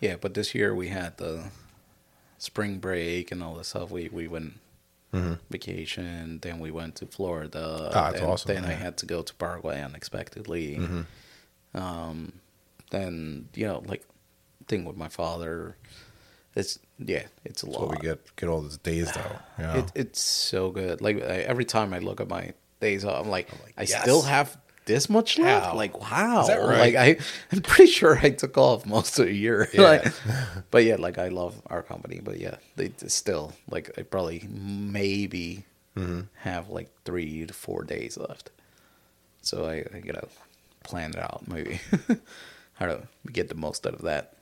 Yeah, 0.00 0.16
but 0.20 0.34
this 0.34 0.54
year 0.54 0.74
we 0.74 0.88
had 0.88 1.18
the 1.18 1.50
spring 2.38 2.78
break 2.78 3.30
and 3.30 3.42
all 3.42 3.54
this 3.54 3.68
stuff. 3.68 3.90
We 3.90 4.08
we 4.08 4.26
went 4.28 4.54
vacation, 5.50 6.38
then 6.40 6.58
we 6.60 6.70
went 6.70 6.94
to 6.96 7.06
Florida. 7.06 7.58
Mm-hmm. 7.58 7.98
Ah, 7.98 8.10
that's 8.10 8.20
then, 8.20 8.28
awesome, 8.30 8.54
Then 8.54 8.64
I 8.64 8.68
yeah. 8.68 8.74
Mm-hmm. 8.74 8.82
had 8.84 8.96
to 8.98 9.06
go 9.06 9.22
to 9.22 9.34
Paraguay 9.34 9.80
unexpectedly. 9.82 10.78
Um, 11.74 12.32
then 12.90 13.48
you 13.54 13.66
know, 13.66 13.82
like 13.86 14.04
thing 14.66 14.84
with 14.84 14.96
my 14.96 15.08
father. 15.08 15.76
It's 16.58 16.78
yeah, 16.98 17.22
it's 17.44 17.62
a 17.62 17.66
That's 17.66 17.78
lot. 17.78 17.88
what 17.88 17.90
we 18.02 18.08
get 18.08 18.36
get 18.36 18.48
all 18.48 18.60
these 18.62 18.78
days 18.78 19.12
though. 19.12 19.38
Yeah. 19.58 19.78
It, 19.78 19.92
it's 19.94 20.20
so 20.20 20.70
good. 20.70 21.00
Like 21.00 21.16
I, 21.22 21.38
every 21.52 21.64
time 21.64 21.92
I 21.92 21.98
look 22.00 22.20
at 22.20 22.28
my 22.28 22.52
days 22.80 23.04
off, 23.04 23.24
I'm 23.24 23.30
like, 23.30 23.50
like, 23.64 23.74
I 23.76 23.82
yes. 23.82 24.02
still 24.02 24.22
have 24.22 24.56
this 24.84 25.08
much 25.08 25.38
left. 25.38 25.66
Wow. 25.66 25.74
Like 25.74 26.00
wow, 26.00 26.46
right? 26.48 26.94
like 26.94 26.94
I, 26.96 27.18
I'm 27.52 27.60
pretty 27.60 27.90
sure 27.90 28.18
I 28.18 28.30
took 28.30 28.56
off 28.56 28.86
most 28.86 29.18
of 29.18 29.26
the 29.26 29.34
year. 29.34 29.68
Yeah. 29.72 29.82
like, 29.90 30.12
but 30.70 30.84
yeah, 30.84 30.96
like 30.96 31.18
I 31.18 31.28
love 31.28 31.60
our 31.66 31.82
company, 31.82 32.20
but 32.22 32.38
yeah, 32.38 32.56
they 32.76 32.92
still 33.06 33.52
like 33.70 33.90
I 33.98 34.02
probably 34.02 34.46
maybe 34.50 35.64
Mm-hmm. 35.96 36.20
have 36.42 36.68
like 36.68 36.90
three 37.04 37.44
to 37.44 37.52
four 37.52 37.82
days 37.82 38.16
left. 38.16 38.50
So 39.42 39.64
I, 39.66 39.84
I 39.92 39.98
gotta 39.98 40.28
plan 40.84 41.10
it 41.10 41.18
out 41.18 41.42
maybe 41.48 41.80
how 42.74 42.86
to 42.86 43.08
get 43.32 43.48
the 43.48 43.56
most 43.56 43.84
out 43.84 43.94
of 43.94 44.02
that. 44.02 44.34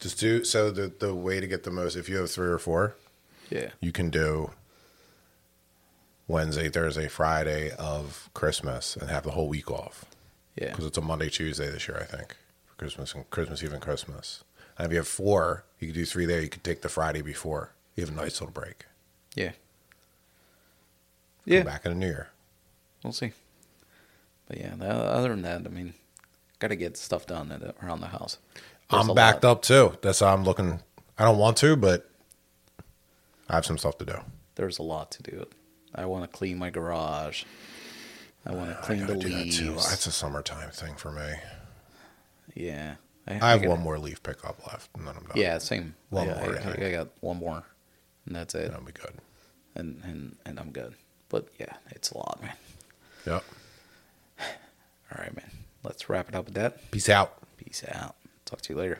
Just 0.00 0.18
do 0.20 0.44
so 0.44 0.70
the 0.70 0.92
the 0.98 1.14
way 1.14 1.40
to 1.40 1.46
get 1.46 1.64
the 1.64 1.70
most 1.70 1.96
if 1.96 2.08
you 2.08 2.16
have 2.18 2.30
three 2.30 2.46
or 2.48 2.58
four, 2.58 2.94
Yeah, 3.50 3.70
you 3.80 3.90
can 3.92 4.10
do 4.10 4.50
Wednesday, 6.26 6.68
Thursday, 6.68 7.08
Friday 7.08 7.70
of 7.76 8.28
Christmas 8.34 8.96
and 8.96 9.10
have 9.10 9.24
the 9.24 9.30
whole 9.32 9.48
week 9.48 9.70
off. 9.70 10.04
yeah, 10.56 10.70
Because 10.70 10.84
it's 10.86 10.98
a 10.98 11.00
Monday, 11.02 11.30
Tuesday 11.30 11.70
this 11.70 11.88
year, 11.88 11.98
I 12.00 12.04
think. 12.04 12.36
For 12.66 12.74
Christmas 12.76 13.14
and 13.14 13.28
Christmas 13.30 13.62
Eve 13.62 13.72
and 13.72 13.82
Christmas. 13.82 14.44
And 14.76 14.86
if 14.86 14.92
you 14.92 14.98
have 14.98 15.08
four, 15.08 15.64
you 15.80 15.88
could 15.88 15.94
do 15.94 16.04
three 16.04 16.26
there. 16.26 16.40
You 16.40 16.48
could 16.48 16.62
take 16.62 16.82
the 16.82 16.88
Friday 16.88 17.22
before. 17.22 17.72
You 17.96 18.04
have 18.04 18.12
a 18.12 18.16
nice 18.16 18.40
little 18.40 18.52
break. 18.52 18.84
yeah, 19.34 19.48
Come 21.46 21.54
yeah. 21.54 21.62
back 21.62 21.84
in 21.86 21.92
the 21.92 21.98
new 21.98 22.06
year. 22.06 22.28
We'll 23.02 23.12
see. 23.12 23.32
But 24.46 24.58
yeah, 24.58 24.74
other 24.80 25.30
than 25.30 25.42
that, 25.42 25.62
I 25.66 25.68
mean, 25.68 25.94
got 26.58 26.68
to 26.68 26.76
get 26.76 26.96
stuff 26.96 27.26
done 27.26 27.72
around 27.82 28.00
the 28.00 28.06
house. 28.08 28.38
I'm 28.90 29.14
backed 29.14 29.44
lot. 29.44 29.50
up 29.50 29.62
too. 29.62 29.96
That's 30.02 30.20
how 30.20 30.32
I'm 30.32 30.44
looking. 30.44 30.80
I 31.18 31.24
don't 31.24 31.38
want 31.38 31.56
to, 31.58 31.76
but 31.76 32.10
I 33.48 33.54
have 33.56 33.66
some 33.66 33.78
stuff 33.78 33.98
to 33.98 34.04
do. 34.04 34.18
There's 34.54 34.78
a 34.78 34.82
lot 34.82 35.10
to 35.12 35.22
do. 35.22 35.46
I 35.94 36.04
want 36.06 36.30
to 36.30 36.36
clean 36.36 36.58
my 36.58 36.70
garage. 36.70 37.44
I 38.46 38.54
want 38.54 38.70
to 38.70 38.78
I 38.78 38.80
clean 38.82 39.00
the 39.06 39.14
gotta 39.14 39.28
that 39.28 39.50
too. 39.52 39.70
leaves. 39.72 39.90
That's 39.90 40.06
a 40.06 40.12
summertime 40.12 40.70
thing 40.70 40.94
for 40.94 41.10
me. 41.12 41.32
Yeah, 42.54 42.94
I 43.26 43.34
have 43.34 43.60
gotta- 43.60 43.70
one 43.70 43.80
more 43.80 43.98
leaf 43.98 44.22
pickup 44.22 44.66
left, 44.66 44.90
and 44.96 45.06
then 45.06 45.14
I'm 45.16 45.22
done. 45.24 45.36
Yeah, 45.36 45.58
same. 45.58 45.94
One 46.10 46.26
yeah, 46.28 46.40
more, 46.44 46.58
I 46.58 46.84
I. 46.84 46.86
I 46.86 46.90
got 46.92 47.08
one 47.20 47.36
more, 47.38 47.62
and 48.26 48.34
that's 48.36 48.54
it. 48.54 48.66
and 48.66 48.74
I'll 48.74 48.80
be 48.82 48.92
good. 48.92 49.14
And 49.74 50.00
and 50.04 50.36
and 50.46 50.58
I'm 50.58 50.70
good. 50.70 50.94
But 51.28 51.48
yeah, 51.58 51.74
it's 51.90 52.10
a 52.10 52.16
lot, 52.18 52.38
man. 52.40 52.54
Yep. 53.26 53.44
All 54.40 55.18
right, 55.18 55.36
man. 55.36 55.50
Let's 55.82 56.08
wrap 56.08 56.28
it 56.28 56.34
up 56.34 56.46
with 56.46 56.54
that. 56.54 56.90
Peace 56.90 57.08
out. 57.08 57.34
Peace 57.58 57.84
out. 57.92 58.16
Talk 58.48 58.62
to 58.62 58.72
you 58.72 58.78
later. 58.78 58.98